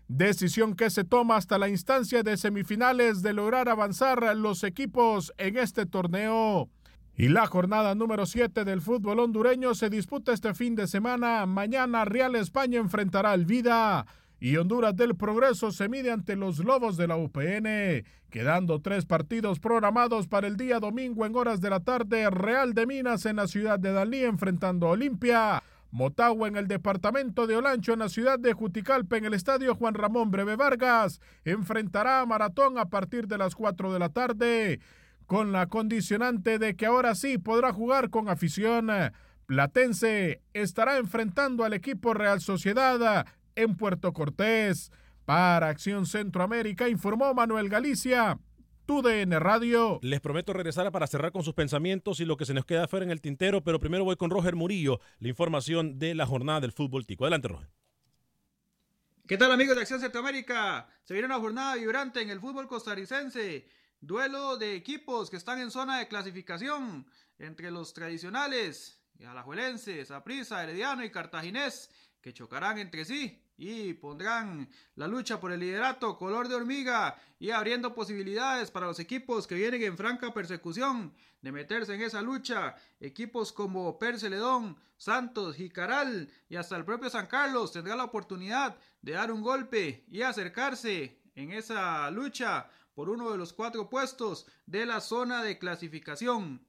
Decisión 0.07 0.76
que 0.76 0.89
se 0.89 1.03
toma 1.03 1.38
hasta 1.38 1.57
la 1.57 1.70
instancia 1.70 2.22
de 2.22 2.36
semifinales 2.36 3.22
de 3.22 3.34
lograr 3.34 3.70
avanzar 3.70 4.36
los 4.36 4.64
equipos 4.64 5.32
en 5.38 5.57
este 5.57 5.86
torneo. 5.86 6.70
Y 7.16 7.30
la 7.30 7.45
jornada 7.45 7.95
número 7.95 8.26
7 8.26 8.66
del 8.66 8.82
fútbol 8.82 9.20
hondureño 9.20 9.76
se 9.76 9.89
disputa 9.89 10.34
este 10.34 10.53
fin 10.53 10.76
de 10.76 10.88
semana. 10.88 11.45
Mañana 11.45 12.03
Real 12.03 12.36
España 12.36 12.80
enfrentará 12.80 13.32
al 13.32 13.45
Vida 13.45 14.05
y 14.42 14.58
Honduras 14.58 14.96
del 14.96 15.16
Progreso 15.16 15.72
se 15.72 15.88
mide 15.88 16.12
ante 16.12 16.36
los 16.36 16.58
Lobos 16.58 16.98
de 16.98 17.08
la 17.08 17.16
UPN, 17.16 18.04
quedando 18.32 18.82
tres 18.82 19.06
partidos 19.06 19.60
programados 19.60 20.28
para 20.28 20.48
el 20.48 20.58
día 20.58 20.80
domingo 20.80 21.28
en 21.28 21.36
horas 21.36 21.62
de 21.62 21.70
la 21.70 21.82
tarde. 21.82 22.28
Real 22.32 22.74
de 22.74 22.88
Minas 22.88 23.28
en 23.28 23.36
la 23.36 23.48
ciudad 23.48 23.78
de 23.78 23.94
Dalí 23.94 24.24
enfrentando 24.24 24.88
a 24.88 24.92
Olimpia. 24.92 25.62
Motagua 25.92 26.48
en 26.48 26.56
el 26.56 26.68
departamento 26.68 27.46
de 27.46 27.56
Olancho 27.56 27.94
en 27.94 28.00
la 28.00 28.10
ciudad 28.10 28.39
de 28.39 28.54
Juticalpa 28.54 29.18
en 29.18 29.26
el 29.26 29.36
estadio 29.36 29.76
Juan 29.76 29.94
Ramón 29.94 30.32
Breve 30.32 30.56
Vargas 30.56 31.20
enfrentará 31.44 32.22
a 32.22 32.26
Maratón 32.26 32.80
a 32.80 32.86
partir 32.86 33.28
de 33.28 33.38
las 33.38 33.56
4 33.56 33.94
de 33.94 34.00
la 34.00 34.10
tarde 34.10 34.80
con 35.28 35.52
la 35.52 35.68
condicionante 35.68 36.60
de 36.60 36.76
que 36.76 36.88
ahora 36.88 37.14
sí 37.14 37.38
podrá 37.38 37.74
jugar 37.74 38.10
con 38.10 38.28
afición. 38.28 38.89
Platense 39.46 40.42
estará 40.54 40.98
enfrentando 40.98 41.66
al 41.66 41.74
equipo 41.74 42.14
Real 42.14 42.39
Sociedad 42.39 43.26
en 43.56 43.76
Puerto 43.76 44.14
Cortés. 44.14 44.91
Para 45.26 45.70
Acción 45.70 46.06
Centroamérica 46.06 46.89
informó 46.89 47.34
Manuel 47.34 47.70
Galicia, 47.70 48.39
TUDN 48.86 49.39
Radio. 49.39 49.99
Les 50.02 50.20
prometo 50.20 50.52
regresar 50.52 50.91
para 50.91 51.08
cerrar 51.08 51.32
con 51.32 51.43
sus 51.43 51.54
pensamientos 51.54 52.20
y 52.20 52.26
lo 52.26 52.38
que 52.38 52.45
se 52.45 52.54
nos 52.54 52.66
queda 52.66 52.88
fuera 52.88 53.06
en 53.06 53.12
el 53.12 53.22
tintero, 53.22 53.64
pero 53.64 53.80
primero 53.80 54.04
voy 54.04 54.16
con 54.16 54.30
Roger 54.30 54.56
Murillo, 54.56 54.99
la 55.20 55.30
información 55.30 55.99
de 55.99 56.16
la 56.16 56.26
jornada 56.26 56.60
del 56.62 56.72
fútbol 56.72 57.06
tico. 57.06 57.24
Adelante, 57.24 57.47
Roger. 57.47 57.70
¿Qué 59.28 59.38
tal 59.38 59.52
amigos 59.52 59.76
de 59.76 59.84
Acción 59.84 60.02
Centroamérica? 60.02 60.89
Se 61.04 61.14
viene 61.14 61.28
una 61.28 61.39
jornada 61.39 61.76
vibrante 61.76 62.22
en 62.22 62.30
el 62.30 62.41
fútbol 62.41 62.68
costarricense. 62.68 63.66
Duelo 64.02 64.58
de 64.58 64.76
equipos 64.76 65.30
que 65.30 65.38
están 65.38 65.60
en 65.60 65.72
zona 65.72 65.99
de 65.99 66.08
clasificación 66.08 67.06
entre 67.38 67.72
los 67.72 67.93
tradicionales, 67.93 68.99
alajuelenses, 69.26 70.10
Saprissa, 70.10 70.64
Herediano 70.64 71.06
y 71.06 71.12
Cartaginés, 71.12 71.89
que 72.22 72.34
chocarán 72.34 72.78
entre 72.78 73.06
sí 73.06 73.42
y 73.58 73.94
pondrán 73.94 74.70
la 74.96 75.08
lucha 75.08 75.40
por 75.40 75.52
el 75.52 75.60
liderato 75.60 76.18
color 76.18 76.48
de 76.48 76.56
hormiga 76.56 77.16
y 77.40 77.52
abriendo 77.52 77.94
posibilidades 77.94 78.72
para 78.72 78.88
los 78.88 79.00
equipos 79.00 79.46
que 79.48 79.56
vienen 79.56 79.84
en 79.84 79.98
franca 79.98 80.34
persecución 80.34 81.14
de 81.42 81.52
meterse 81.52 81.94
en 81.94 82.02
esa 82.02 82.22
lucha. 82.22 82.76
Equipos 83.00 83.52
como 83.52 84.00
Perceledón, 84.00 84.78
Santos, 84.98 85.56
Jicaral 85.56 86.30
y 86.50 86.56
hasta 86.56 86.76
el 86.76 86.86
propio 86.86 87.10
San 87.10 87.28
Carlos 87.28 87.72
tendrá 87.72 87.96
la 87.96 88.06
oportunidad 88.06 88.78
de 89.02 89.14
dar 89.14 89.32
un 89.32 89.42
golpe 89.42 90.06
y 90.10 90.22
acercarse 90.22 91.20
en 91.36 91.52
esa 91.52 92.10
lucha 92.12 92.70
por 92.94 93.10
uno 93.10 93.32
de 93.32 93.38
los 93.38 93.54
cuatro 93.54 93.90
puestos 93.90 94.46
de 94.66 94.86
la 94.86 95.02
zona 95.02 95.44
de 95.44 95.58
clasificación. 95.58 96.66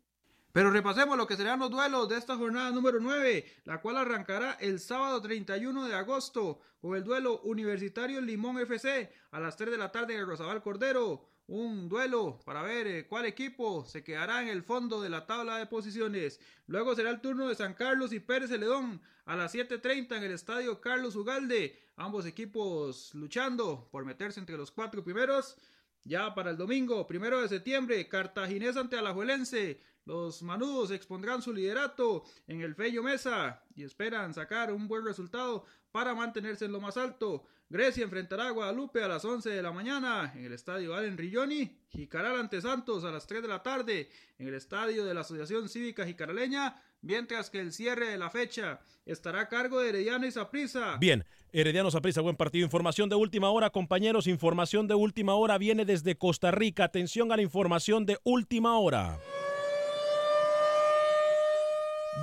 Pero 0.53 0.71
repasemos 0.71 1.17
lo 1.17 1.27
que 1.27 1.37
serán 1.37 1.61
los 1.61 1.71
duelos 1.71 2.11
de 2.11 2.19
esta 2.19 2.37
jornada 2.37 2.71
número 2.71 3.01
9, 3.01 3.63
la 3.65 3.81
cual 3.81 3.97
arrancará 3.97 4.53
el 4.61 4.81
sábado 4.81 5.23
31 5.23 5.89
de 5.89 5.95
agosto 5.95 6.61
con 6.79 6.95
el 6.95 7.03
duelo 7.03 7.41
Universitario 7.41 8.21
Limón 8.21 8.59
FC 8.59 9.11
a 9.31 9.41
las 9.41 9.57
3 9.57 9.71
de 9.71 9.79
la 9.79 9.91
tarde 9.91 10.15
en 10.15 10.27
Rosabal 10.27 10.63
Cordero. 10.63 11.27
Un 11.47 11.89
duelo 11.89 12.39
para 12.45 12.63
ver 12.63 12.87
eh, 12.87 13.07
cuál 13.07 13.25
equipo 13.25 13.87
se 13.87 14.05
quedará 14.05 14.43
en 14.43 14.49
el 14.49 14.63
fondo 14.63 15.01
de 15.01 15.09
la 15.09 15.27
tabla 15.27 15.57
de 15.57 15.67
posiciones. 15.67 16.39
Luego 16.67 16.95
será 16.95 17.09
el 17.09 17.23
turno 17.23 17.49
de 17.49 17.55
San 17.55 17.73
Carlos 17.73 18.13
y 18.13 18.21
Pérez 18.21 18.51
Celedón 18.51 19.01
a 19.25 19.37
las 19.37 19.55
7.30 19.55 20.19
en 20.19 20.23
el 20.23 20.33
estadio 20.33 20.83
Carlos 20.83 21.17
Ugalde. 21.17 21.79
Ambos 21.97 22.27
equipos 22.27 23.15
luchando 23.15 23.89
por 23.91 24.05
meterse 24.05 24.39
entre 24.39 24.59
los 24.59 24.71
cuatro 24.71 25.03
primeros. 25.03 25.57
Ya 26.05 26.35
para 26.35 26.51
el 26.51 26.57
domingo, 26.57 27.07
primero 27.07 27.41
de 27.41 27.49
septiembre, 27.49 28.09
Cartaginés 28.09 28.77
ante 28.77 28.99
Alajuelense, 28.99 29.81
Los 30.05 30.43
manudos 30.43 30.91
expondrán 30.91 31.43
su 31.43 31.53
liderato 31.53 32.25
en 32.49 32.61
el 32.61 32.75
Fello 32.75 33.03
Mesa 33.03 33.63
y 33.75 33.85
esperan 33.85 34.35
sacar 34.35 34.73
un 34.73 34.89
buen 34.89 35.05
resultado 35.05 35.65
para 35.93 36.15
mantenerse 36.15 36.65
en 36.65 36.73
lo 36.73 36.81
más 36.81 36.97
alto. 36.97 37.45
Grecia 37.69 38.05
enfrentará 38.05 38.49
a 38.49 38.51
Guadalupe 38.51 39.03
a 39.03 39.09
las 39.09 39.25
11 39.25 39.49
de 39.49 39.63
la 39.63 39.73
mañana 39.73 40.33
en 40.35 40.45
el 40.45 40.53
estadio 40.53 40.95
Allen 40.95 41.17
Rilloni. 41.17 41.79
Jicaral 41.89 42.39
ante 42.39 42.61
Santos 42.61 43.05
a 43.05 43.11
las 43.11 43.27
3 43.27 43.43
de 43.43 43.49
la 43.49 43.63
tarde 43.63 44.11
en 44.39 44.49
el 44.49 44.55
estadio 44.55 45.05
de 45.05 45.15
la 45.15 45.21
Asociación 45.21 45.69
Cívica 45.69 46.05
Jicaraleña. 46.05 46.83
Mientras 47.01 47.49
que 47.49 47.61
el 47.61 47.73
cierre 47.73 48.09
de 48.09 48.19
la 48.19 48.31
fecha 48.31 48.81
estará 49.07 49.43
a 49.43 49.49
cargo 49.49 49.81
de 49.81 49.89
Herediano 49.89 50.27
y 50.27 50.31
Saprissa. 50.31 50.97
Bien, 50.99 51.25
Herediano 51.53 51.91
Saprissa, 51.91 52.21
buen 52.21 52.37
partido. 52.37 52.65
Información 52.65 53.09
de 53.09 53.17
última 53.17 53.51
hora, 53.51 53.71
compañeros. 53.71 54.27
Información 54.27 54.87
de 54.87 54.95
última 54.95 55.35
hora 55.35 55.59
viene 55.59 55.85
desde 55.85 56.17
Costa 56.17 56.51
Rica. 56.51 56.85
Atención 56.85 57.33
a 57.33 57.37
la 57.37 57.43
información 57.43 58.05
de 58.05 58.19
última 58.23 58.79
hora. 58.79 59.19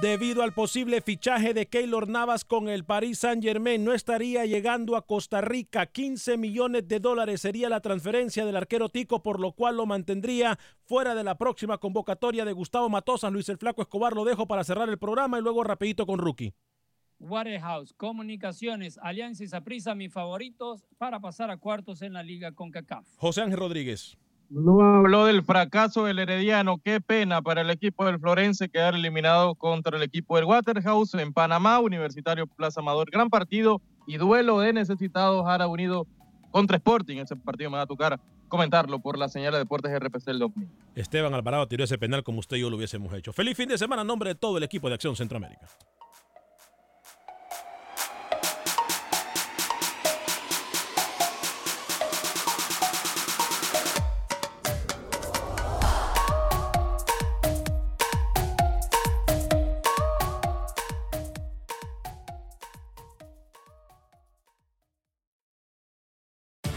Debido 0.01 0.43
al 0.43 0.53
posible 0.53 1.01
fichaje 1.01 1.53
de 1.53 1.67
Keylor 1.67 2.07
Navas 2.07 2.45
con 2.45 2.69
el 2.69 2.85
Paris 2.85 3.19
Saint 3.19 3.43
Germain, 3.43 3.83
no 3.83 3.91
estaría 3.91 4.45
llegando 4.45 4.95
a 4.95 5.05
Costa 5.05 5.41
Rica. 5.41 5.87
15 5.87 6.37
millones 6.37 6.87
de 6.87 7.01
dólares 7.01 7.41
sería 7.41 7.67
la 7.67 7.81
transferencia 7.81 8.45
del 8.45 8.55
arquero 8.55 8.87
Tico, 8.87 9.21
por 9.21 9.41
lo 9.41 9.51
cual 9.51 9.75
lo 9.75 9.85
mantendría 9.85 10.57
fuera 10.85 11.15
de 11.15 11.25
la 11.25 11.37
próxima 11.37 11.79
convocatoria 11.79 12.45
de 12.45 12.53
Gustavo 12.53 12.87
Matosas. 12.87 13.33
Luis 13.33 13.49
el 13.49 13.57
Flaco 13.57 13.81
Escobar 13.81 14.13
lo 14.13 14.23
dejo 14.23 14.47
para 14.47 14.63
cerrar 14.63 14.87
el 14.87 14.97
programa 14.97 15.37
y 15.37 15.41
luego 15.41 15.65
rapidito 15.65 16.05
con 16.05 16.19
Rookie. 16.19 16.53
Waterhouse, 17.19 17.91
Comunicaciones, 17.91 18.97
Alianza 19.03 19.43
y 19.43 19.47
Saprissa, 19.47 19.95
mis 19.95 20.13
favoritos 20.13 20.87
para 20.97 21.19
pasar 21.19 21.51
a 21.51 21.57
cuartos 21.57 22.01
en 22.03 22.13
la 22.13 22.23
liga 22.23 22.53
con 22.53 22.71
CACAF. 22.71 23.05
José 23.17 23.41
Ángel 23.41 23.59
Rodríguez. 23.59 24.17
No 24.49 24.81
habló 24.81 25.25
del 25.25 25.43
fracaso 25.43 26.05
del 26.05 26.17
Herediano. 26.17 26.79
Qué 26.83 26.99
pena 27.01 27.41
para 27.41 27.61
el 27.61 27.69
equipo 27.69 28.05
del 28.05 28.19
Florense 28.19 28.67
quedar 28.69 28.95
eliminado 28.95 29.53
contra 29.53 29.95
el 29.95 30.01
equipo 30.01 30.37
del 30.37 30.45
Waterhouse 30.45 31.13
en 31.13 31.33
Panamá, 31.33 31.79
Universitario 31.79 32.47
Plaza 32.47 32.79
Amador. 32.81 33.11
Gran 33.11 33.29
partido 33.29 33.79
y 34.07 34.17
duelo 34.17 34.59
de 34.59 34.73
necesitados 34.73 35.45
Jara 35.45 35.67
Unido 35.67 36.07
contra 36.49 36.77
Sporting. 36.77 37.17
Ese 37.17 37.35
partido 37.35 37.69
me 37.69 37.77
va 37.77 37.83
a 37.83 37.87
tocar 37.87 38.19
comentarlo 38.47 38.99
por 38.99 39.19
la 39.19 39.29
señal 39.29 39.53
de 39.53 39.59
Deportes 39.59 39.91
RPC 39.97 40.29
el 40.29 40.39
domingo. 40.39 40.71
Esteban 40.95 41.35
Alvarado 41.35 41.67
tiró 41.67 41.83
ese 41.83 41.99
penal 41.99 42.23
como 42.23 42.39
usted 42.39 42.57
y 42.57 42.61
yo 42.61 42.71
lo 42.71 42.77
hubiésemos 42.77 43.13
hecho. 43.13 43.31
Feliz 43.31 43.55
fin 43.55 43.69
de 43.69 43.77
semana 43.77 44.01
en 44.01 44.07
nombre 44.07 44.29
de 44.29 44.35
todo 44.35 44.57
el 44.57 44.63
equipo 44.63 44.89
de 44.89 44.95
Acción 44.95 45.15
Centroamérica. 45.15 45.67